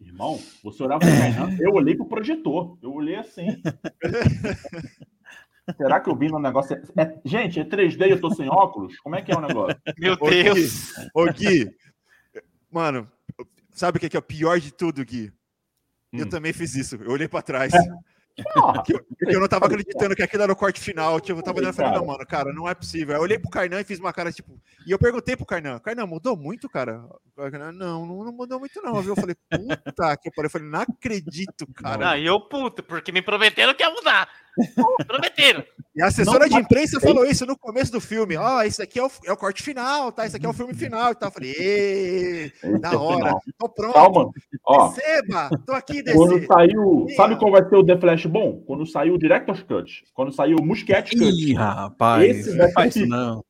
[0.00, 2.78] Irmão, você olhava pro Kainan, eu olhei pro projetor.
[2.82, 3.62] Eu olhei assim.
[5.76, 6.80] Será que eu vi no negócio?
[6.96, 8.96] É, gente, é 3D e eu tô sem óculos?
[9.00, 9.76] Como é que é o negócio?
[9.98, 10.92] Meu Deus!
[11.12, 11.68] Ô, Gui,
[12.70, 13.10] mano,
[13.76, 15.30] Sabe o que é o pior de tudo, Gui?
[16.10, 16.20] Hum.
[16.20, 16.96] Eu também fiz isso.
[16.96, 17.74] Eu olhei para trás.
[17.74, 17.78] É.
[18.84, 21.18] que eu, eu, não tava acreditando que aquilo era o corte final.
[21.20, 23.14] Tipo, eu tava olhando e falei, não, mano, cara, não é possível.
[23.16, 24.60] Eu olhei pro Kainan e fiz uma cara, tipo.
[24.86, 27.02] E eu perguntei pro Kainan, Kainan, mudou muito, cara?
[27.36, 29.02] não, não, não mudou muito, não.
[29.02, 30.46] Eu falei, puta que pariu.
[30.46, 31.96] Eu falei, não acredito, cara.
[31.96, 34.28] Não, e eu, puto, porque me prometeram que ia mudar.
[35.06, 35.64] Prometeram.
[35.94, 38.36] E a assessora não, de imprensa falou isso no começo do filme.
[38.36, 40.26] Ó, oh, esse aqui é o, é o corte final, tá?
[40.26, 41.28] Esse aqui é o filme final e tal.
[41.28, 43.34] Eu falei, da é hora.
[43.58, 43.94] Tô pronto.
[43.94, 44.30] Calma.
[44.66, 46.18] Ó, Receba, tô aqui descer.
[46.18, 48.62] Quando saiu, sabe qual vai ser o The Flash bom?
[48.66, 50.04] Quando saiu o Director's Cut.
[50.12, 51.24] Quando saiu o Muscat Cut.
[51.24, 53.42] Ih, rapaz, esse vai faz isso não.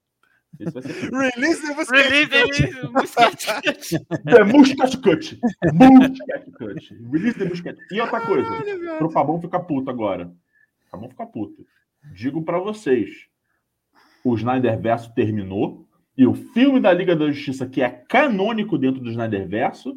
[0.58, 3.98] Release the Muscat Release the Muscat Cut.
[4.24, 5.38] The Muscat Cut.
[5.74, 6.96] Muscat Cut.
[7.10, 7.76] Release the Muscat.
[7.90, 10.32] E outra coisa, Caralho, pro Fabão ficar puto agora.
[10.96, 11.66] Fabão ficar puto
[12.12, 13.26] digo para vocês:
[14.24, 19.00] o Snyder Verso terminou e o filme da Liga da Justiça, que é canônico dentro
[19.00, 19.94] do Snyder Verso,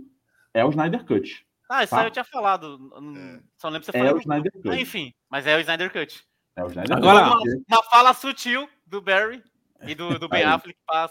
[0.54, 1.45] é o Snyder Cut.
[1.70, 2.02] Ah, isso tá?
[2.02, 2.91] aí eu tinha falado.
[3.16, 3.39] É.
[3.58, 4.70] Só lembro se você é o Snyder Cut.
[4.70, 6.24] Ah, enfim, mas é o Snyder Cut.
[6.56, 7.47] É o Snyder Agora, Cut.
[7.47, 9.43] Uma, uma fala sutil do Barry
[9.84, 11.10] e do, do Ben Affleck para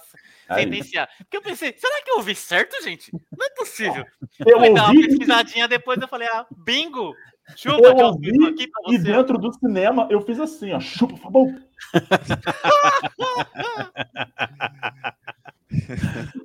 [0.55, 1.09] sentenciar.
[1.17, 3.11] Porque eu pensei, será que eu ouvi certo, gente?
[3.13, 4.05] Não é possível.
[4.45, 4.75] Eu ouvi...
[4.75, 7.15] dar uma pesquisadinha depois, eu falei, ah, bingo!
[7.57, 8.95] Chupa, eu ouvi, aqui pra você.
[8.95, 11.59] E dentro do cinema eu fiz assim, ó, chupa, Fabão.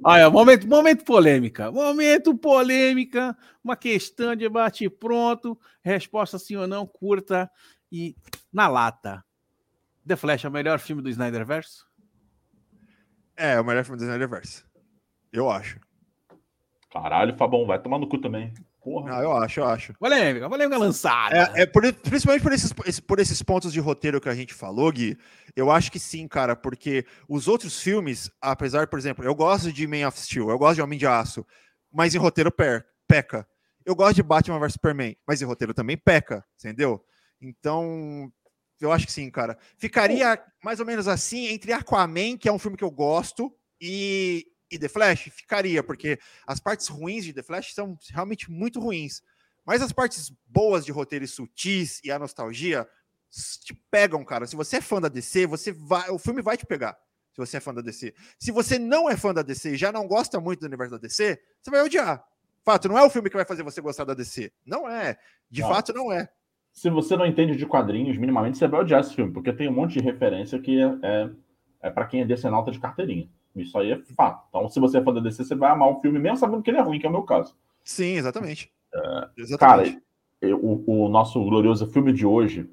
[0.04, 1.72] Olha, momento, momento polêmica.
[1.72, 3.38] Momento polêmica.
[3.64, 5.58] Uma questão de bate pronto.
[5.82, 7.50] Resposta sim ou não, curta
[7.92, 8.16] e
[8.52, 9.24] na lata.
[10.06, 11.84] The Flash é o melhor filme do Snyderverse?
[13.38, 14.64] É, é o melhor filme do Snyderverse.
[15.32, 15.80] Eu acho.
[16.92, 18.54] Caralho, Fabão, vai tomar no cu também.
[18.84, 19.18] Porra.
[19.18, 19.94] Ah, eu acho, eu acho.
[19.94, 21.52] Polêmica, polêmica lançada.
[21.56, 24.92] É, é por, principalmente por esses, por esses pontos de roteiro que a gente falou,
[24.92, 25.18] Gui,
[25.56, 29.88] eu acho que sim, cara, porque os outros filmes, apesar, por exemplo, eu gosto de
[29.88, 31.46] Man of Steel, eu gosto de Homem de Aço,
[31.92, 33.48] mas em roteiro per, peca.
[33.86, 37.02] Eu gosto de Batman vs Superman, mas em roteiro também peca, entendeu?
[37.42, 38.32] Então,
[38.82, 39.58] eu acho que sim, cara.
[39.78, 44.46] Ficaria mais ou menos assim entre Aquaman, que é um filme que eu gosto, e,
[44.74, 45.30] e The Flash?
[45.32, 49.22] Ficaria, porque as partes ruins de The Flash são realmente muito ruins.
[49.66, 52.88] Mas as partes boas de roteiro e sutis e a nostalgia
[53.64, 54.46] te pegam, cara.
[54.46, 56.98] Se você é fã da DC, você vai, o filme vai te pegar.
[57.32, 58.14] Se você é fã da DC.
[58.38, 61.00] Se você não é fã da DC e já não gosta muito do universo da
[61.00, 62.24] DC, você vai odiar.
[62.64, 64.52] Fato, não é o filme que vai fazer você gostar da DC.
[64.66, 65.18] Não é.
[65.50, 65.70] De não.
[65.70, 66.30] fato, não é.
[66.72, 69.74] Se você não entende de quadrinhos, minimamente, você vai odiar esse filme, porque tem um
[69.74, 71.30] monte de referência que é, é,
[71.82, 73.30] é para quem é DC de carteirinha.
[73.56, 74.46] Isso aí é fato.
[74.50, 76.72] Então, se você é fã da DC, você vai amar o filme, mesmo sabendo que
[76.72, 77.56] ele é ruim, que é o meu caso.
[77.84, 78.72] Sim, exatamente.
[78.94, 79.92] É, exatamente.
[79.92, 82.70] Cara, o, o, nosso glorioso filme de hoje,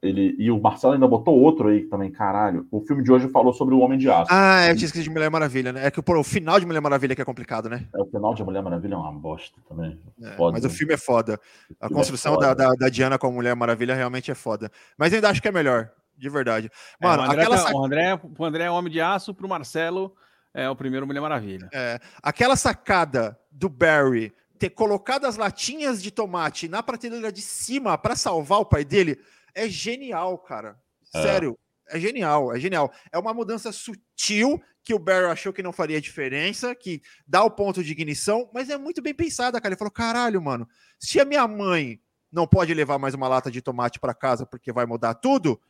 [0.00, 2.66] ele e o Marcelo ainda botou outro aí também, caralho.
[2.70, 4.30] O filme de hoje falou sobre o Homem de Aço.
[4.30, 5.86] Ah, eu tinha esquecido de Mulher Maravilha, né?
[5.86, 7.86] É que pô, o final de Mulher Maravilha que é complicado, né?
[7.94, 9.98] É, o final de Mulher Maravilha é uma bosta também.
[10.22, 11.38] É, mas o filme é foda.
[11.80, 12.54] A é construção é foda.
[12.54, 14.70] Da, da, da, Diana com a Mulher Maravilha realmente é foda.
[14.96, 15.90] Mas ainda acho que é melhor.
[16.20, 16.70] De verdade.
[17.00, 19.34] É, Mano, o, André, aquela, tá- sac- o, André, o André é homem de aço,
[19.34, 20.14] pro Marcelo
[20.52, 21.68] é o primeiro Mulher Maravilha.
[21.72, 27.96] é, aquela sacada do Barry ter colocado as latinhas de tomate na prateleira de cima
[27.96, 29.18] para salvar o pai dele
[29.54, 30.76] é genial, cara.
[31.14, 31.22] É.
[31.22, 32.92] Sério, é genial, é genial.
[33.10, 37.50] É uma mudança sutil que o Barry achou que não faria diferença, que dá o
[37.50, 39.72] ponto de ignição, mas é muito bem pensada, cara.
[39.72, 40.68] Ele falou: caralho, mano,
[40.98, 42.00] se a minha mãe
[42.32, 45.60] não pode levar mais uma lata de tomate para casa porque vai mudar tudo,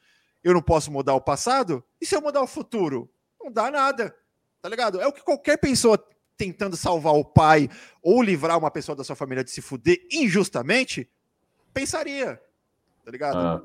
[0.43, 1.83] eu não posso mudar o passado?
[2.01, 3.11] E se eu mudar o futuro?
[3.43, 4.15] Não dá nada,
[4.63, 5.01] tá ligado?
[5.01, 6.03] É o que qualquer pessoa
[6.37, 7.69] tentando salvar o pai
[8.03, 11.09] ou livrar uma pessoa da sua família de se fuder injustamente
[11.73, 12.41] pensaria,
[13.05, 13.37] tá ligado?
[13.39, 13.63] Ah,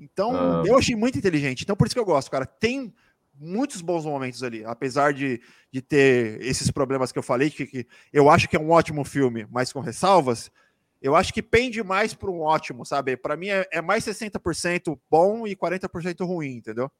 [0.00, 0.62] Então, Ah.
[0.64, 1.62] eu achei muito inteligente.
[1.62, 2.46] Então, por isso que eu gosto, cara.
[2.46, 2.94] Tem
[3.34, 5.40] muitos bons momentos ali, apesar de,
[5.72, 9.04] de ter esses problemas que eu falei, que, que eu acho que é um ótimo
[9.04, 10.50] filme, mas com ressalvas,
[11.00, 13.16] eu acho que pende mais para um ótimo, sabe?
[13.16, 16.90] Para mim é, é mais 60% bom e 40% ruim, entendeu?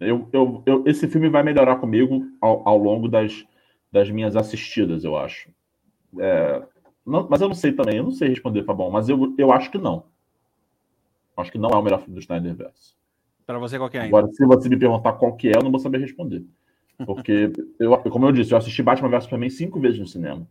[0.00, 3.44] eu, eu, eu- esse filme vai melhorar comigo ao, ao longo das,
[3.90, 5.50] das minhas assistidas, eu acho.
[6.18, 6.62] É,
[7.04, 9.70] não- mas eu não sei também, eu não sei responder, Fabão, mas eu, eu acho
[9.70, 10.04] que não.
[11.36, 12.94] Acho que não é o melhor filme do Snyderverse.
[13.46, 14.16] Pra você, qual que é ainda?
[14.18, 16.44] Agora, se você me perguntar qual que é, eu não vou saber responder.
[17.06, 20.46] Porque, eu, como eu disse, eu assisti Batman vs Superman cinco vezes no cinema.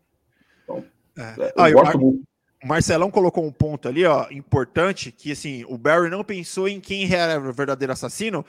[0.64, 0.84] Então,
[1.18, 2.23] é, eu Ah, gosto muito.
[2.63, 6.79] O Marcelão colocou um ponto ali, ó, importante, que assim, o Barry não pensou em
[6.79, 8.43] quem era o verdadeiro assassino,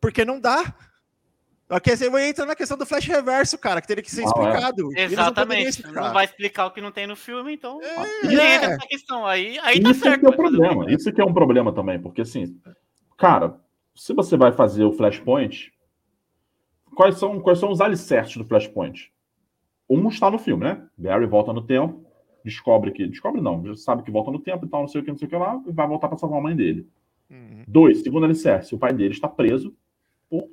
[0.00, 0.74] porque não dá.
[1.68, 4.24] Porque você vai entrar na questão do flash reverso, cara, que teria que ser Ah,
[4.24, 4.26] é.
[4.26, 4.82] explicado.
[4.82, 5.68] Não poderiam Exatamente.
[5.68, 6.02] explicar.
[6.02, 7.80] Não vai explicar o que não tem no filme, então.
[7.82, 8.54] É, Ninguém é.
[8.56, 9.26] entra nessa questão.
[9.26, 10.20] Aí, aí tá Isso certo.
[10.20, 10.90] que é o problema.
[10.92, 12.60] Isso que é um problema também, porque assim,
[13.16, 13.58] cara,
[13.94, 15.72] se você vai fazer o Flashpoint,
[16.94, 19.10] quais são, quais são os alicerces do Flashpoint?
[19.88, 20.82] Um está no filme, né?
[20.96, 22.04] Barry volta no tempo,
[22.44, 23.06] descobre que.
[23.06, 25.18] Descobre não, já sabe que volta no tempo e tal, não sei o que, não
[25.18, 26.86] sei o que lá, e vai voltar para salvar a mãe dele.
[27.30, 27.64] Uhum.
[27.66, 29.74] Dois, segundo alicerce, o pai dele está preso
[30.28, 30.48] por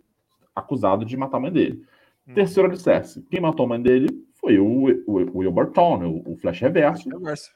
[0.56, 1.84] acusado de matar a mãe dele.
[2.28, 2.34] Hum.
[2.34, 6.38] Terceiro alicerce, quem matou a mãe dele foi o, o, o Will Burton, o, o
[6.38, 7.10] Flash Reverso.
[7.10, 7.52] Reverso.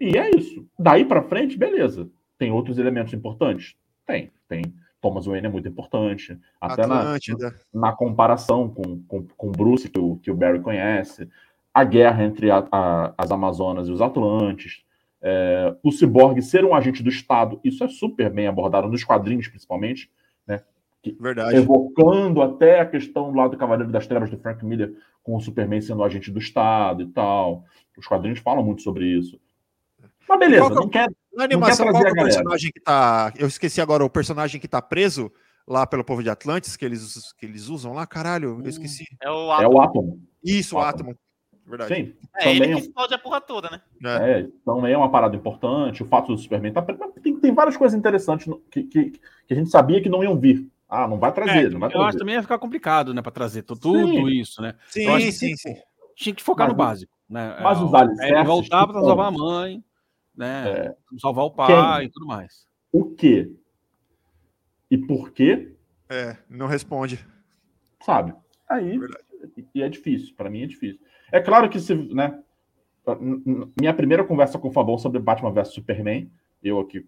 [0.00, 0.66] E é isso.
[0.78, 2.10] Daí pra frente, beleza.
[2.38, 3.76] Tem outros elementos importantes?
[4.06, 4.32] Tem.
[4.48, 4.62] Tem.
[5.00, 6.38] Thomas Wayne é muito importante.
[6.60, 7.16] Até na,
[7.74, 11.28] na comparação com, com, com Bruce, que o, que o Barry conhece.
[11.74, 14.82] A guerra entre a- a- as Amazonas e os Atlantes.
[15.24, 17.60] é, o Cyborg ser um agente do Estado.
[17.62, 20.10] Isso é super bem abordado nos quadrinhos, principalmente.
[21.18, 21.56] Verdade.
[21.56, 25.80] Evocando até a questão lá do Cavaleiro das Trevas do Frank Miller com o Superman
[25.80, 27.64] sendo agente do Estado e tal.
[27.98, 29.38] Os quadrinhos falam muito sobre isso.
[30.28, 32.70] Mas beleza, Qual que é não quer Na animação, trazer qual que é o personagem
[32.72, 33.32] que tá.
[33.36, 35.30] Eu esqueci agora o personagem que tá preso
[35.66, 39.04] lá pelo povo de Atlantis, que eles, que eles usam lá, caralho, eu esqueci.
[39.20, 39.74] É o É Atom.
[39.74, 40.22] o Átomo.
[40.44, 41.16] Isso, o Átomo.
[41.66, 41.94] Verdade.
[41.94, 42.14] Sim.
[42.36, 43.80] É ele também que explode a porra toda, né?
[44.04, 44.40] É.
[44.40, 46.02] É, também é uma parada importante.
[46.02, 46.82] O fato do Superman tá.
[47.22, 49.20] Tem, tem várias coisas interessantes que, que, que
[49.52, 50.68] a gente sabia que não iam vir.
[50.88, 52.12] Ah, não vai trazer, É, não vai eu acho trazer.
[52.12, 54.28] que também ia ficar complicado, né, pra trazer tu- tudo Sim.
[54.28, 54.74] isso, né?
[54.88, 55.74] Sim, Eu acho que sim, sim.
[56.14, 57.56] Tinha que focar Mas no básico, né?
[57.62, 59.82] mas É, os o- alicerces é, voltar pra que salvar a mãe,
[60.36, 60.68] né?
[60.68, 60.96] É.
[61.18, 62.66] Salvar o pai e tudo mais.
[62.92, 63.50] O quê?
[64.90, 65.72] E por quê?
[66.10, 67.24] É, não responde.
[68.04, 68.34] sabe?
[68.68, 69.24] Aí, Verdade.
[69.74, 71.00] e é difícil, para mim é difícil.
[71.32, 72.38] É claro que se, né,
[73.80, 76.30] minha primeira conversa com o Fabão sobre Batman vs Superman,
[76.62, 77.04] eu aqui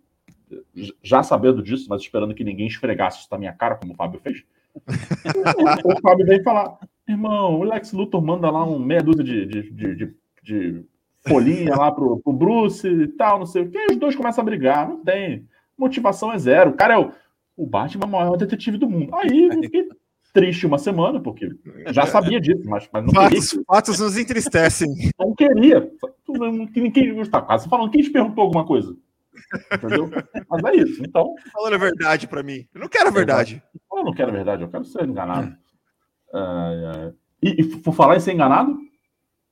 [1.02, 4.20] já sabendo disso, mas esperando que ninguém esfregasse isso na minha cara, como o Fábio
[4.20, 4.44] fez.
[5.84, 6.78] o Fábio vem falar:
[7.08, 10.84] irmão, o Lex Luthor manda lá um meia dúzia de, de, de, de- de
[11.26, 14.42] folhinha lá pro, pro Bruce e tal, não sei o que, e os dois começam
[14.42, 14.88] a brigar.
[14.88, 15.46] Não tem.
[15.76, 16.70] Motivação é zero.
[16.70, 17.10] O cara é o,
[17.56, 19.14] o Batman é o maior detetive do mundo.
[19.14, 19.88] Aí eu fiquei
[20.34, 21.48] triste uma semana, porque
[21.92, 23.40] já sabia disso, mas, mas não queria.
[23.40, 24.88] Fatos, fatos nos entristecem.
[25.18, 25.88] Não queria.
[26.74, 28.94] Ninguém está quase falando, quem te perguntou alguma coisa?
[29.72, 30.10] Entendeu?
[30.50, 31.02] Mas é isso.
[31.04, 32.66] Então, Falando a verdade pra mim.
[32.74, 33.62] Eu não quero a verdade.
[33.92, 35.54] eu não quero a verdade, eu quero ser enganado.
[36.34, 37.12] Ai, ai.
[37.42, 38.76] E, e por falar em ser enganado,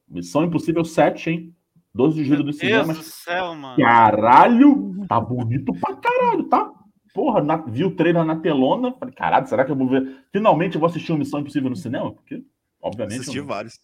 [0.09, 1.56] Missão Impossível 7, hein?
[1.94, 2.96] 12 de julho Meu dos Deus cinemas.
[2.96, 3.76] do céu, mano.
[3.76, 5.06] Caralho!
[5.09, 6.72] Tá bonito pra caralho, tá?
[7.12, 8.93] Porra, na, vi o trailer na telona.
[8.93, 10.24] Falei, caralho, será que eu vou ver?
[10.32, 12.12] Finalmente eu vou assistir uma Missão Impossível no cinema?
[12.12, 12.43] Porque,
[12.80, 13.78] obviamente, Assisti eu, vários.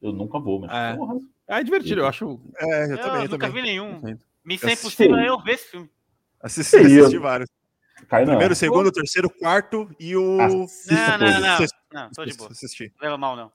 [0.00, 0.70] eu nunca vou, mas.
[0.72, 0.96] É.
[0.96, 1.14] Porra,
[1.48, 2.40] É divertido, eu acho.
[2.56, 3.62] É, eu, Eu, também, eu nunca também.
[3.62, 4.00] vi nenhum.
[4.44, 5.90] Missão Impossível é eu ver esse filme.
[6.40, 7.48] Assisti, assisti vários.
[8.08, 8.30] cai não.
[8.32, 10.40] Primeiro, segundo, terceiro, quarto e o.
[10.40, 11.56] Assista Não, não, não.
[11.58, 11.78] Sexto.
[11.92, 12.50] Não, tô de boa.
[12.50, 12.92] Assisti.
[12.96, 13.52] Não leva mal, não.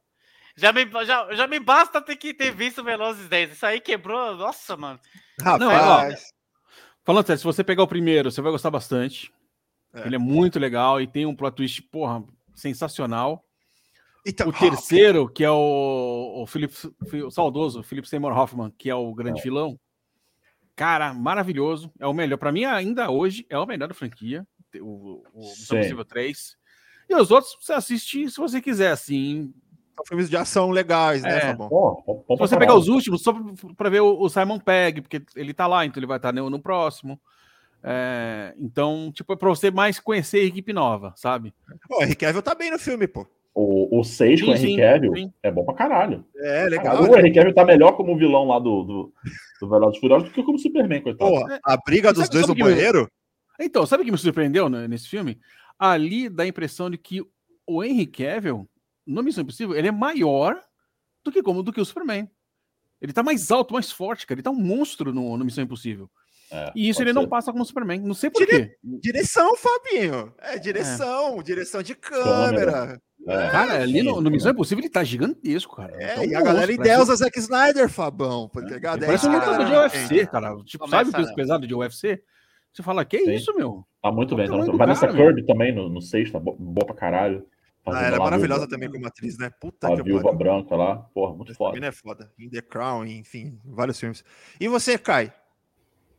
[0.56, 3.52] Já me, já, já me basta ter que ter visto Velozes 10.
[3.52, 4.36] Isso aí quebrou.
[4.36, 5.00] Nossa, mano.
[5.42, 6.34] Rapaz.
[7.08, 9.32] Falando sério, se você pegar o primeiro, você vai gostar bastante.
[9.94, 10.06] É.
[10.06, 12.22] Ele é muito legal e tem um plot twist, porra,
[12.54, 13.46] sensacional.
[14.26, 16.74] Então, O terceiro, que é o, o, Philip,
[17.26, 19.80] o saudoso Philip Seymour Hoffman, que é o grande vilão.
[20.76, 21.90] Cara, maravilhoso.
[21.98, 22.36] É o melhor.
[22.36, 24.46] Pra mim, ainda hoje, é o melhor da franquia.
[24.76, 25.78] o, o Missão Sim.
[25.78, 26.58] Impossível 3.
[27.08, 29.54] E os outros você assiste se você quiser, assim.
[29.98, 31.42] São filmes de ação legais, né, É.
[31.48, 31.70] Fabão?
[31.70, 33.44] Pô, bom Se pra você pegar os últimos, só pra-
[33.76, 36.50] pra ver o, o Simon Pegg, porque ele tá lá, então ele vai estar no,
[36.50, 37.20] no próximo.
[37.84, 41.54] É, então, tipo, é pra você mais conhecer a equipe nova, sabe?
[41.88, 43.26] Pô, o Henry Cavill tá bem no filme, pô.
[43.54, 46.24] O, o 6 com o Henry Cavill é bom pra caralho.
[46.36, 46.96] É, legal.
[46.98, 49.14] Caralho, o Henry Cavill tá melhor como vilão lá do, do,
[49.62, 51.32] do Velozes e Furiosos do que como Superman, coitado.
[51.32, 53.10] Pô, a briga dos Sabe- dois sabe no banheiro?
[53.60, 55.40] Então, sabe o que me surpreendeu né, nesse filme?
[55.80, 57.24] Ali dá a impressão de que
[57.66, 58.68] o Henry Cavill,
[59.08, 60.60] no Missão Impossível, ele é maior
[61.24, 62.30] do que como do que o Superman.
[63.02, 64.38] Ele tá mais alto, mais forte, cara.
[64.40, 66.10] Ele tá um monstro no, no Missão Impossível.
[66.52, 67.28] É, E isso ele não ser.
[67.28, 68.00] passa como Superman.
[68.02, 68.76] Não sei por quê.
[69.02, 70.34] Direção, Fabinho.
[70.40, 73.02] É, direção, direção de câmera.
[73.28, 73.50] É.
[73.50, 74.54] Cara, ali no, sim, no Missão sim.
[74.56, 75.94] Impossível ele tá gigantesco, cara.
[76.02, 78.48] É, tá um e a galera monstro, endeusa Zack Snyder, Fabão.
[78.48, 79.04] Tá ligado?
[79.04, 80.56] É Parece um lutador de UFC, cara.
[80.64, 81.36] Tipo, Começa, sabe o peso né?
[81.36, 82.24] pesado de UFC?
[82.74, 83.34] Você fala, que Sim.
[83.34, 83.86] isso, meu?
[84.02, 84.46] Tá muito bem.
[84.46, 85.26] Olha Tá tamanho do Vanessa cara, meu.
[85.26, 87.46] Kirby também no, no 6, tá bo- boa pra caralho.
[87.96, 89.50] Ah, ela é maravilhosa viúva- também como atriz, né?
[89.50, 90.38] Puta A que viúva pariu.
[90.38, 90.96] branca lá.
[91.14, 91.86] Porra, muito Essa foda.
[91.86, 92.34] é foda.
[92.38, 94.24] In The Crown, enfim, vários filmes.
[94.60, 95.34] E você, Kai?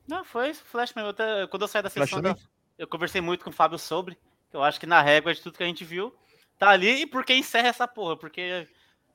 [0.07, 1.09] Não, foi isso, Flash mesmo.
[1.09, 2.37] Eu até- quando eu saí da sessão, da-
[2.79, 4.17] eu conversei muito com o Fábio sobre.
[4.53, 6.15] Eu acho que na régua de tudo que a gente viu,
[6.59, 8.17] tá ali e por que encerra essa porra?
[8.17, 8.67] Porque,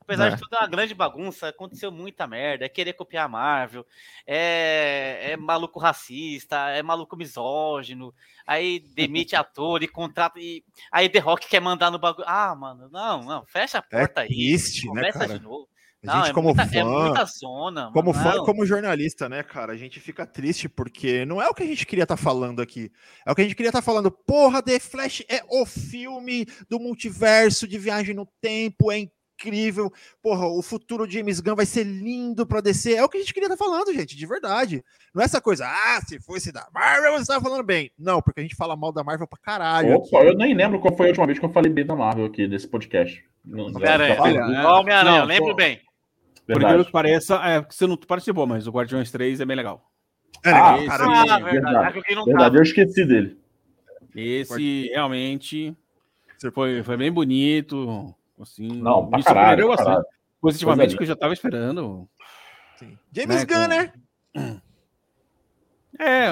[0.04, 0.30] apesar É.
[0.34, 3.84] de tudo, é uma grande bagunça, aconteceu muita merda, é querer copiar a Marvel,
[4.26, 8.14] é, é maluco racista, é maluco misógino,
[8.46, 10.38] aí demite ator e contrata.
[10.38, 10.62] E,
[10.92, 12.26] aí The Rock quer mandar no bagulho.
[12.28, 14.28] Ah, mano, não, não, fecha a porta aí.
[14.28, 15.38] triste, né, começa cara?
[15.38, 15.68] de novo.
[16.06, 17.90] A Não, gente, é, como muita, fã, é zona.
[17.90, 18.44] como mano, fã não.
[18.44, 19.72] como jornalista, né, cara?
[19.72, 22.92] A gente fica triste porque não é o que a gente queria estar falando aqui.
[23.26, 24.10] É o que a gente queria estar falando.
[24.10, 28.98] Porra, The Flash é o filme do multiverso de viagem no tempo, é
[29.38, 29.92] incrível.
[30.22, 32.96] Porra, o futuro de James Gunn vai ser lindo pra descer.
[32.96, 34.82] É o que a gente queria estar falando, gente, de verdade.
[35.14, 37.90] Não é essa coisa, ah, se fosse da Marvel, você estava falando bem.
[37.98, 39.96] Não, porque a gente fala mal da Marvel pra caralho.
[39.96, 40.08] aqui.
[40.16, 42.24] Opa, eu nem lembro qual foi a última vez que eu falei bem da Marvel
[42.26, 43.22] aqui nesse podcast.
[43.46, 45.22] Homem-Aranha.
[45.22, 45.24] é.
[45.24, 45.54] Lembro pô.
[45.54, 45.80] bem.
[46.46, 46.66] Verdade.
[46.72, 49.90] aquilo que pareça, é que você não participou, mas o Guardiões 3 é bem legal.
[50.44, 51.04] É legal, Ah, cara.
[51.04, 51.10] sim.
[51.10, 51.44] Ah, verdade.
[51.44, 51.76] verdade.
[51.86, 53.38] Acho que não Verdade, eu esqueci dele.
[54.14, 55.74] Esse realmente
[56.52, 58.14] foi, foi bem bonito.
[58.40, 59.24] Assim, Não, pra caralho,
[59.62, 59.86] surpreendeu bastante.
[59.88, 60.06] caralho.
[60.40, 62.08] Positivamente, que eu já tava esperando.
[62.76, 62.98] Sim.
[63.12, 64.62] James Né, Gunn, com- né?
[65.98, 66.26] É,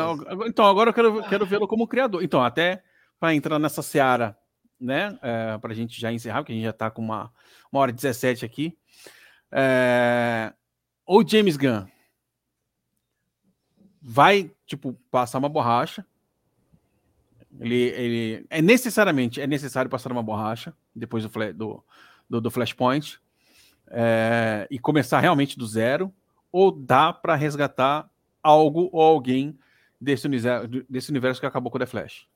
[0.46, 2.22] então agora eu quero, quero vê-lo como criador.
[2.22, 2.82] Então, até
[3.20, 4.36] para entrar nessa seara,
[4.80, 5.16] né?
[5.22, 7.32] É, para a gente já encerrar, porque a gente já tá com uma,
[7.70, 8.76] uma hora e 17 aqui.
[9.52, 10.52] É,
[11.06, 11.86] o James Gunn
[14.00, 16.04] vai, tipo, passar uma borracha.
[17.60, 21.84] Ele, ele é necessariamente é necessário passar uma borracha depois do, do,
[22.28, 23.18] do, do Flashpoint
[23.90, 26.12] é, e começar realmente do zero,
[26.50, 28.08] ou dá para resgatar
[28.42, 29.58] algo ou alguém
[30.00, 32.26] desse universo, desse universo que acabou com o The Flash?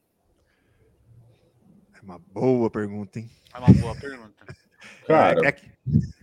[1.94, 3.30] É uma boa pergunta, hein?
[3.54, 4.46] É uma boa pergunta.
[5.06, 5.70] Cara, É que-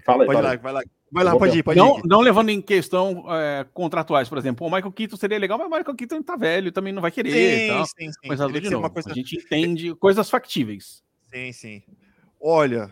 [0.06, 0.82] fala aí, pode ir fala lá, vai lá.
[1.12, 2.02] Vai lá, pode ir, pode Não, ir.
[2.06, 4.66] não levando em questão é, contratuais, por exemplo.
[4.66, 7.68] O Michael Keaton seria legal, mas o Michael Keaton tá velho, também não vai querer.
[7.68, 7.86] tal.
[7.86, 8.28] sim, sim.
[8.28, 8.90] Coisa Teria de novo.
[8.90, 9.12] coisa...
[9.12, 11.04] A gente entende coisas factíveis.
[11.32, 11.84] Sim, sim.
[12.46, 12.92] Olha,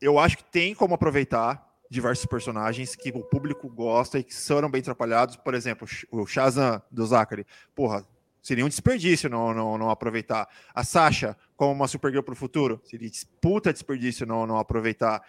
[0.00, 4.70] eu acho que tem como aproveitar diversos personagens que o público gosta e que foram
[4.70, 5.34] bem atrapalhados.
[5.34, 7.44] Por exemplo, o Shazam do Zachary.
[7.74, 8.06] Porra,
[8.40, 10.48] seria um desperdício não, não, não aproveitar.
[10.72, 13.10] A Sasha, como uma Supergirl pro futuro, seria
[13.40, 15.20] puta desperdício não, não aproveitar.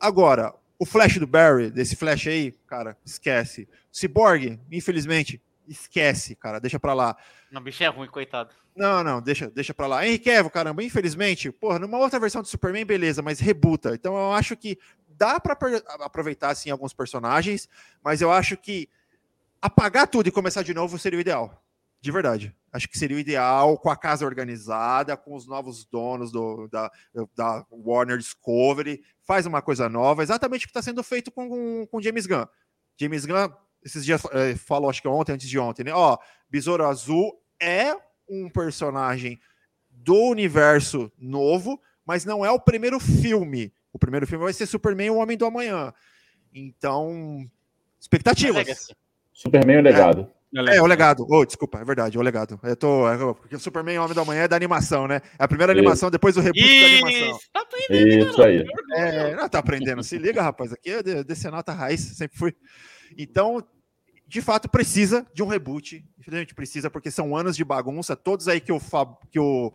[0.00, 3.68] Agora, o Flash do Barry, desse Flash aí, cara, esquece.
[3.92, 7.16] Cyborg, infelizmente, esquece, cara, deixa pra lá.
[7.50, 8.54] Não, bicho é ruim, coitado.
[8.76, 10.06] Não, não, deixa, deixa pra lá.
[10.06, 13.94] Henry Cavill, caramba, infelizmente, porra, numa outra versão do Superman, beleza, mas rebuta.
[13.94, 14.78] Então eu acho que
[15.08, 15.56] dá pra
[16.00, 17.68] aproveitar, assim, alguns personagens,
[18.02, 18.88] mas eu acho que
[19.60, 21.62] apagar tudo e começar de novo seria o ideal.
[22.00, 22.56] De verdade.
[22.72, 26.90] Acho que seria o ideal com a casa organizada, com os novos donos do, da,
[27.36, 29.02] da Warner Discovery.
[29.22, 32.46] Faz uma coisa nova, exatamente o que está sendo feito com, com James Gunn.
[32.96, 33.50] James Gunn,
[33.84, 35.92] esses dias, eh, falou, acho que ontem, antes de ontem, né?
[35.92, 36.16] Ó,
[36.48, 37.94] Besouro Azul é
[38.28, 39.40] um personagem
[39.90, 43.72] do universo novo, mas não é o primeiro filme.
[43.92, 45.92] O primeiro filme vai ser Superman e o Homem do Amanhã.
[46.54, 47.44] Então,
[48.00, 48.56] expectativas.
[48.66, 48.94] Legacy.
[49.32, 50.30] Superman e o legado.
[50.68, 51.24] É, o legado.
[51.30, 52.58] Oh, desculpa, é verdade, o legado.
[52.64, 55.20] Eu tô, é, porque o Superman e o Homem do Amanhã é da animação, né?
[55.38, 55.78] É a primeira Isso.
[55.78, 57.30] animação depois do reboot da animação.
[57.36, 58.66] Isso, tá aprendendo, Isso aí.
[58.94, 60.02] É, não tá aprendendo.
[60.02, 60.72] Se liga, rapaz.
[60.72, 62.56] Aqui é de- decenalta raiz, sempre fui.
[63.16, 63.64] Então,
[64.26, 66.04] de fato, precisa de um reboot.
[66.18, 68.14] Infelizmente precisa, porque são anos de bagunça.
[68.14, 69.72] Todos aí que o, Fab, que o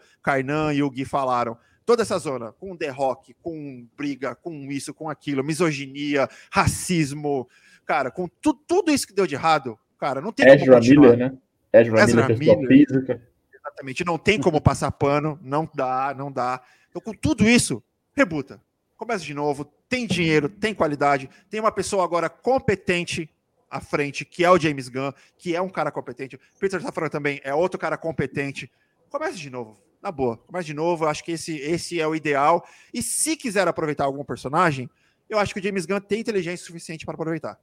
[0.73, 1.57] e o Gui falaram.
[1.85, 7.47] Toda essa zona, com The Rock, com briga, com isso, com aquilo, misoginia, racismo,
[7.85, 11.11] cara, com tu, tudo isso que deu de errado, cara, não tem como Ezra continuar.
[11.11, 11.37] Miller, né?
[11.71, 12.87] Ezra, Ezra Miller, Miller.
[12.87, 13.21] física.
[13.53, 14.05] Exatamente.
[14.05, 16.61] Não tem como passar pano, não dá, não dá.
[16.89, 17.83] Então, com tudo isso,
[18.15, 18.61] rebuta.
[18.95, 23.29] Começa de novo, tem dinheiro, tem qualidade, tem uma pessoa agora competente
[23.69, 26.39] à frente, que é o James Gunn, que é um cara competente.
[26.59, 28.71] Peter Safran também é outro cara competente.
[29.09, 30.37] Começa de novo, na boa.
[30.37, 32.65] Começa de novo, eu acho que esse, esse é o ideal.
[32.93, 34.89] E se quiser aproveitar algum personagem,
[35.29, 37.59] eu acho que o James Gunn tem inteligência suficiente para aproveitar.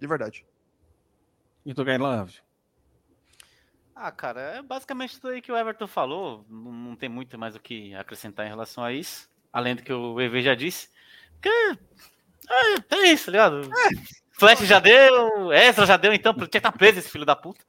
[0.00, 0.46] De verdade.
[1.64, 2.40] E tu, Guy Love?
[3.94, 6.44] Ah, cara, é basicamente tudo aí que o Everton falou.
[6.48, 9.30] Não, não tem muito mais o que acrescentar em relação a isso.
[9.52, 10.88] Além do que o EV já disse.
[11.44, 11.78] Porque.
[12.90, 13.62] É, é isso, tá ligado?
[13.62, 13.88] É.
[14.32, 17.64] Flash já deu, Ezra já deu, então, porque tá preso esse filho da puta.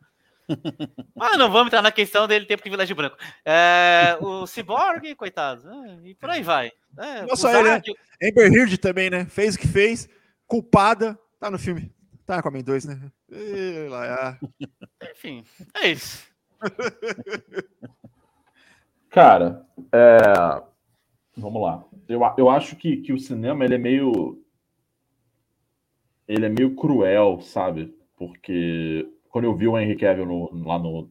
[1.15, 3.17] Mas não vamos entrar na questão dele ter privilégio branco.
[3.43, 6.71] É, o Cyborg, coitado, é, e por aí vai.
[6.97, 7.81] É, só ele, né?
[8.23, 9.25] Amber Heard também, né?
[9.25, 10.09] Fez o que fez,
[10.47, 11.93] culpada, tá no filme.
[12.25, 12.99] Tá com a 2, né?
[13.29, 14.39] E, lá,
[15.11, 15.45] Enfim,
[15.75, 16.23] é isso.
[19.11, 20.74] Cara, é...
[21.37, 21.83] vamos lá.
[22.07, 24.41] Eu, eu acho que, que o cinema ele é meio.
[26.27, 27.95] Ele é meio cruel, sabe?
[28.17, 31.09] Porque quando eu vi o Henry Cavill no, lá, no,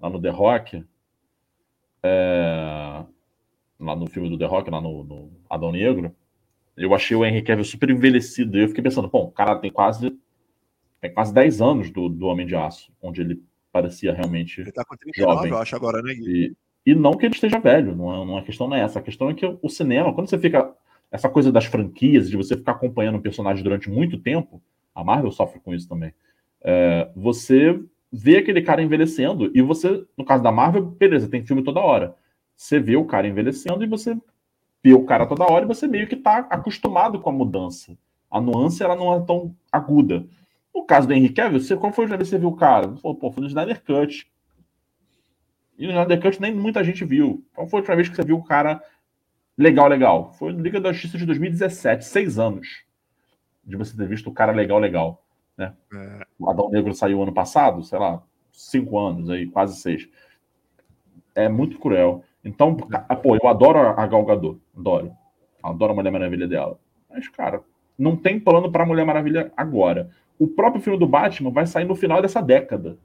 [0.00, 0.84] lá no The Rock,
[2.02, 3.04] é...
[3.78, 6.14] lá no filme do The Rock, lá no, no Adão Negro,
[6.76, 8.56] eu achei o Henry Cavill super envelhecido.
[8.56, 10.18] E eu fiquei pensando, bom, o cara tem quase
[11.00, 14.84] tem quase 10 anos do, do Homem de Aço, onde ele parecia realmente ele tá
[14.84, 15.52] com 39, jovem.
[15.52, 16.12] eu acho, agora, né?
[16.14, 16.56] E,
[16.86, 19.00] e não que ele esteja velho, não é, não é, questão não é essa.
[19.00, 20.72] A questão é que o cinema, quando você fica...
[21.08, 24.60] Essa coisa das franquias, de você ficar acompanhando um personagem durante muito tempo,
[24.92, 26.12] a Marvel sofre com isso também.
[26.60, 27.80] É, você
[28.10, 32.16] vê aquele cara envelhecendo e você, no caso da Marvel, beleza, tem filme toda hora.
[32.56, 34.16] Você vê o cara envelhecendo e você
[34.82, 37.96] vê o cara toda hora e você meio que está acostumado com a mudança.
[38.28, 40.26] A nuance ela não é tão aguda.
[40.74, 42.96] No caso do Henrique Cavill, você, qual foi o dia que você viu o cara?
[42.96, 44.26] Falou, pô, foi no Snyder Cut.
[45.78, 47.44] E no Snyder Cut nem muita gente viu.
[47.54, 48.82] Qual foi a última vez que você viu o cara
[49.56, 50.32] legal, legal?
[50.34, 52.86] Foi no Liga da Justiça de 2017, seis anos
[53.66, 55.22] de você ter visto o cara legal, legal.
[55.56, 55.72] Né?
[55.92, 56.26] É.
[56.38, 58.22] O Adão Negro saiu ano passado, sei lá,
[58.52, 60.08] cinco anos aí, quase seis.
[61.34, 62.22] É muito cruel.
[62.44, 65.12] Então, pô, eu adoro a Gal Gadot, adoro.
[65.62, 66.78] Adoro a Mulher Maravilha dela.
[67.10, 67.60] Mas, cara,
[67.98, 70.10] não tem plano para Mulher Maravilha agora.
[70.38, 72.98] O próprio filme do Batman vai sair no final dessa década.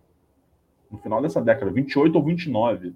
[0.91, 2.93] No final dessa década, 28 ou 29.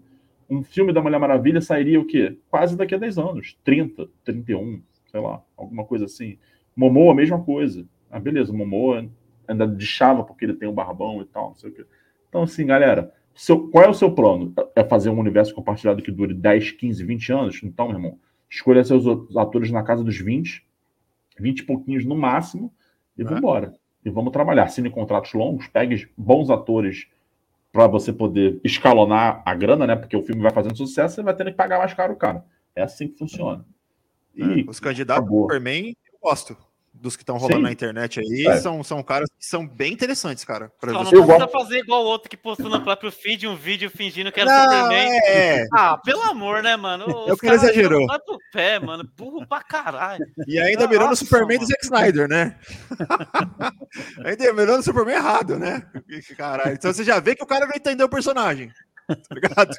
[0.50, 2.38] Um filme da Mulher Maravilha sairia o quê?
[2.50, 3.58] Quase daqui a 10 anos.
[3.64, 6.38] 30, 31, sei lá, alguma coisa assim.
[6.76, 7.86] Momoa, a mesma coisa.
[8.12, 9.10] Ah, beleza, Momoa
[9.48, 11.86] ainda de chava porque ele tem um barbão e tal, não sei o quê.
[12.30, 14.54] Então, assim, galera, seu, qual é o seu plano?
[14.76, 17.62] É fazer um universo compartilhado que dure 10, 15, 20 anos?
[17.64, 18.20] Então, meu irmão,
[18.50, 19.06] escolha seus
[19.36, 20.66] atores na casa dos 20,
[21.40, 22.74] 20 e pouquinhos no máximo,
[23.18, 23.26] e é.
[23.26, 23.74] vambora.
[24.04, 24.64] E vamos trabalhar.
[24.64, 27.08] Assine contratos longos, pegue bons atores
[27.76, 29.98] para você poder escalonar a grana, né?
[29.98, 32.46] Porque o filme vai fazendo sucesso, você vai tendo que pagar mais caro, cara.
[32.74, 33.66] É assim que funciona.
[34.34, 36.56] E é, os candidatos do Superman, eu gosto
[37.06, 37.64] dos que estão rolando Sim.
[37.64, 38.58] na internet aí é.
[38.58, 40.72] são, são caras que são bem interessantes, cara.
[40.80, 44.32] Só não precisa fazer igual o outro que postou no próprio feed um vídeo fingindo
[44.32, 45.20] que era não, Superman.
[45.28, 45.68] É.
[45.72, 47.06] Ah, pelo amor, né, mano?
[47.28, 48.06] É o que ele exagerou.
[48.08, 49.08] pro pé, mano.
[49.16, 50.26] Burro pra caralho.
[50.48, 51.68] E ainda mirando o Superman mano.
[51.68, 52.58] do Zack Snyder, né?
[54.26, 55.86] ainda mirando o Superman errado, né?
[56.36, 56.74] Caralho.
[56.74, 58.72] Então você já vê que o cara não entendeu o personagem.
[59.08, 59.76] Tá ligado?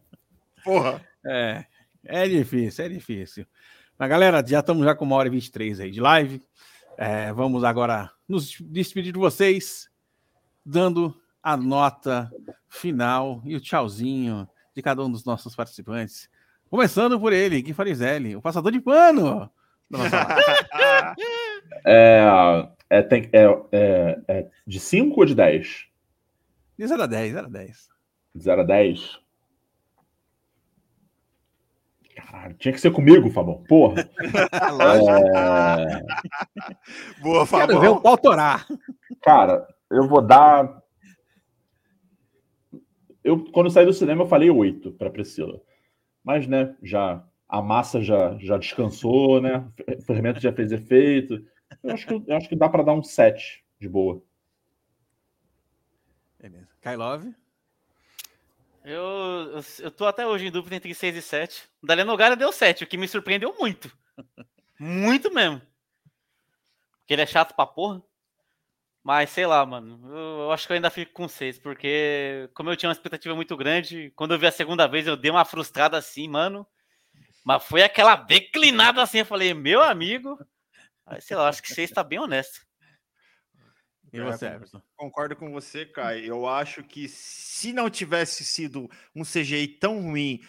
[0.64, 1.00] Porra.
[1.26, 1.64] É.
[2.06, 3.46] É difícil, é difícil.
[3.96, 6.42] Mas, galera, já estamos já com uma hora e 23 aí de live.
[6.96, 9.88] É, vamos agora nos despedir de vocês,
[10.64, 12.30] dando a nota
[12.68, 16.28] final e o tchauzinho de cada um dos nossos participantes.
[16.68, 19.48] Começando por ele, Gui Farizelli, o passador de pano.
[21.86, 25.86] é, é, tem, é, é, é, de 5 ou de 10?
[26.76, 27.88] De 0 a 10, 0 a 10.
[28.34, 29.23] De 0 a 10?
[32.34, 33.62] Caralho, tinha que ser comigo, Fabão.
[33.68, 34.02] Porra.
[35.34, 36.02] é...
[37.22, 37.66] Boa, Fabão.
[37.68, 38.66] Quero ver o pau torar.
[39.22, 40.82] Cara, eu vou dar.
[43.22, 45.60] Eu, quando eu saí do cinema, eu falei oito para Priscila.
[46.24, 49.64] Mas, né, já a massa já, já descansou, né?
[49.96, 51.40] O fermento já fez efeito.
[51.82, 54.20] Eu acho que, eu acho que dá para dar um sete de boa.
[56.40, 56.68] Beleza.
[56.80, 57.32] Kailov?
[58.84, 61.64] Eu, eu, tô até hoje em dúvida entre 6 e 7.
[61.82, 63.90] O Dalian Nogara deu 7, o que me surpreendeu muito.
[64.78, 65.62] muito mesmo.
[66.98, 68.02] Porque ele é chato pra porra.
[69.02, 70.00] Mas sei lá, mano.
[70.14, 73.34] Eu, eu acho que eu ainda fico com 6, porque como eu tinha uma expectativa
[73.34, 76.66] muito grande, quando eu vi a segunda vez eu dei uma frustrada assim, mano.
[77.42, 80.38] Mas foi aquela declinada assim, eu falei, meu amigo.
[81.06, 82.60] Aí, sei lá, acho que 6 tá bem honesto.
[84.14, 84.80] E você, Everton?
[84.96, 86.20] Concordo com você, Kai.
[86.24, 90.40] Eu acho que se não tivesse sido um CGI tão ruim,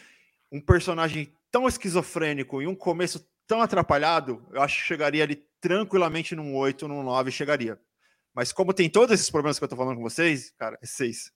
[0.52, 6.36] um personagem tão esquizofrênico e um começo tão atrapalhado, eu acho que chegaria ali tranquilamente
[6.36, 7.80] num 8, num 9, chegaria.
[8.36, 11.32] Mas como tem todos esses problemas que eu tô falando com vocês, cara, é 6.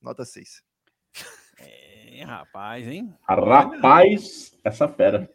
[0.00, 0.62] Nota 6.
[2.16, 3.12] É, rapaz, hein?
[3.22, 5.28] Rapaz, essa fera.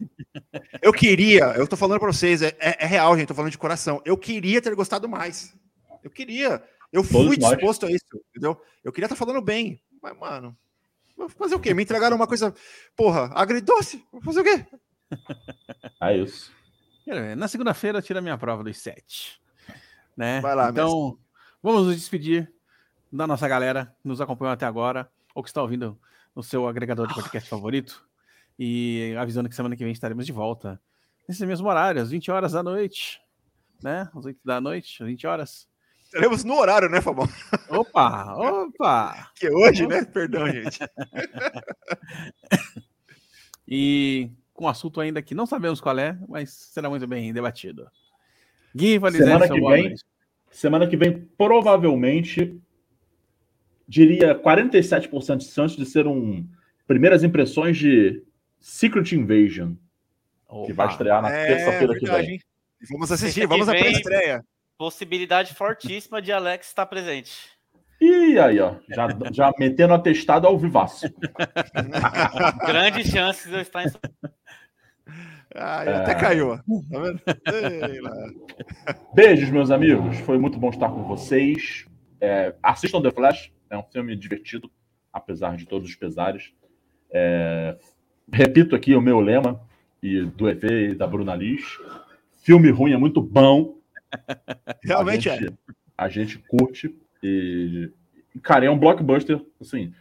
[0.81, 3.57] Eu queria, eu tô falando pra vocês, é, é, é real, gente, tô falando de
[3.57, 4.01] coração.
[4.05, 5.53] Eu queria ter gostado mais.
[6.03, 6.63] Eu queria.
[6.91, 7.51] Eu Todos fui nós.
[7.51, 8.59] disposto a isso, entendeu?
[8.83, 9.81] Eu queria estar falando bem.
[10.01, 10.57] Mas, mano,
[11.15, 11.73] vou fazer o quê?
[11.73, 12.53] Me entregaram uma coisa,
[12.95, 14.03] porra, agridoce.
[14.11, 14.65] Vou fazer o quê?
[16.01, 16.51] É isso.
[17.37, 19.41] Na segunda-feira, tira a minha prova dos sete.
[20.15, 20.39] Né?
[20.41, 21.17] Vai lá, Então,
[21.61, 22.53] vamos nos despedir
[23.11, 25.99] da nossa galera que nos acompanhou até agora, ou que está ouvindo
[26.35, 28.07] no seu agregador de podcast favorito.
[28.57, 30.79] E avisando que semana que vem estaremos de volta.
[31.27, 33.19] Nesse mesmo horário, às 20 horas da noite.
[33.81, 34.09] Né?
[34.13, 35.67] Às 8 da noite, às 20 horas.
[36.11, 37.27] Teremos no horário, né, Fabão?
[37.69, 38.33] Opa!
[38.35, 39.31] Opa!
[39.35, 40.03] Que é hoje, né?
[40.05, 40.79] Perdão, gente.
[43.71, 47.85] E com um assunto ainda que não sabemos qual é, mas será muito bem debatido.
[48.75, 50.03] Gui, Valizete, Semana seu que vem, noite.
[50.49, 52.59] semana que vem, provavelmente,
[53.87, 56.47] diria 47% de chance de ser um
[56.87, 58.23] primeiras impressões de
[58.59, 59.73] Secret Invasion,
[60.65, 60.93] que vai Opa.
[60.93, 62.39] estrear na É, terça-feira que vem.
[62.89, 64.43] Vamos assistir, vamos à pré-estreia.
[64.79, 67.49] Possibilidade fortíssima de Alex estar presente.
[67.99, 71.05] E aí, ó, já, já metendo atestado ao vivaço.
[72.65, 73.91] Grandes chances de eu estar em
[75.53, 76.51] Ah, até caiu.
[76.51, 76.57] ó.
[76.57, 77.21] Tá vendo?
[79.13, 80.17] Beijos, meus amigos.
[80.19, 81.85] Foi muito bom estar com vocês.
[82.21, 84.71] É, assistam The Flash, é um filme divertido,
[85.11, 86.53] apesar de todos os pesares.
[87.11, 87.75] É,
[88.31, 89.59] repito aqui o meu lema,
[90.01, 91.65] e do EV e da Bruna Liz.
[92.37, 93.78] Filme ruim é muito bom.
[94.83, 95.39] Realmente a é.
[95.39, 95.57] gente,
[95.97, 96.95] A gente curte.
[97.21, 97.91] E,
[98.41, 99.93] cara, é um blockbuster, assim,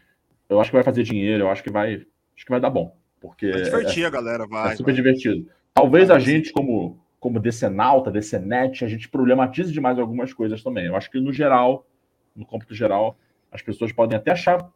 [0.49, 1.95] eu acho que vai fazer dinheiro, eu acho que vai,
[2.37, 2.97] acho que vai dar bom.
[3.21, 4.77] Porque Vai é, divertir a galera, é vai.
[4.77, 4.95] super vai.
[4.95, 5.49] divertido.
[5.75, 10.87] Talvez Vai, a gente, como, como decenalta, decenete, a gente problematize demais algumas coisas também.
[10.87, 11.87] Eu acho que, no geral,
[12.35, 13.19] no cômputo geral,
[13.51, 14.71] as pessoas podem até achar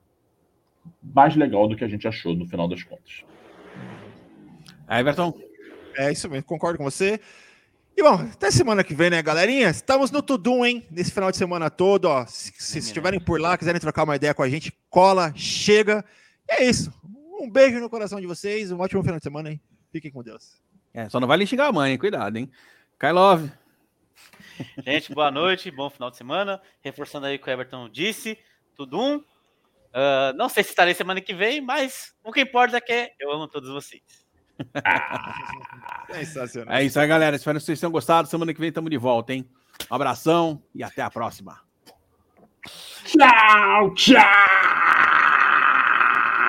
[1.03, 3.25] mais legal do que a gente achou no final das contas.
[4.89, 5.33] Everton,
[5.97, 7.21] É isso mesmo, concordo com você.
[7.97, 9.69] E bom, até semana que vem, né, galerinha?
[9.69, 10.86] Estamos no Tudum, hein?
[10.90, 12.24] Nesse final de semana todo, ó.
[12.27, 16.05] Se, se estiverem por lá, quiserem trocar uma ideia com a gente, cola, chega.
[16.48, 16.93] E é isso.
[17.40, 19.60] Um beijo no coração de vocês, um ótimo final de semana, hein?
[19.90, 20.62] Fiquem com Deus.
[20.94, 22.51] é, só não vale xingar a mãe, cuidado, hein?
[22.98, 23.51] Kailov,
[24.85, 26.60] Gente, boa noite, bom final de semana.
[26.82, 28.39] Reforçando aí o que o Everton disse,
[28.74, 29.24] tudo um.
[29.93, 33.31] Ah, não sei se estarei semana que vem, mas o que importa é que eu
[33.31, 34.02] amo todos vocês.
[36.12, 36.74] Sensacional.
[36.74, 37.36] é isso aí, galera.
[37.36, 38.28] Espero que vocês tenham gostado.
[38.28, 39.48] Semana que vem estamos de volta, hein?
[39.90, 41.60] Um abração e até a próxima.
[43.05, 45.22] Tchau, tchau!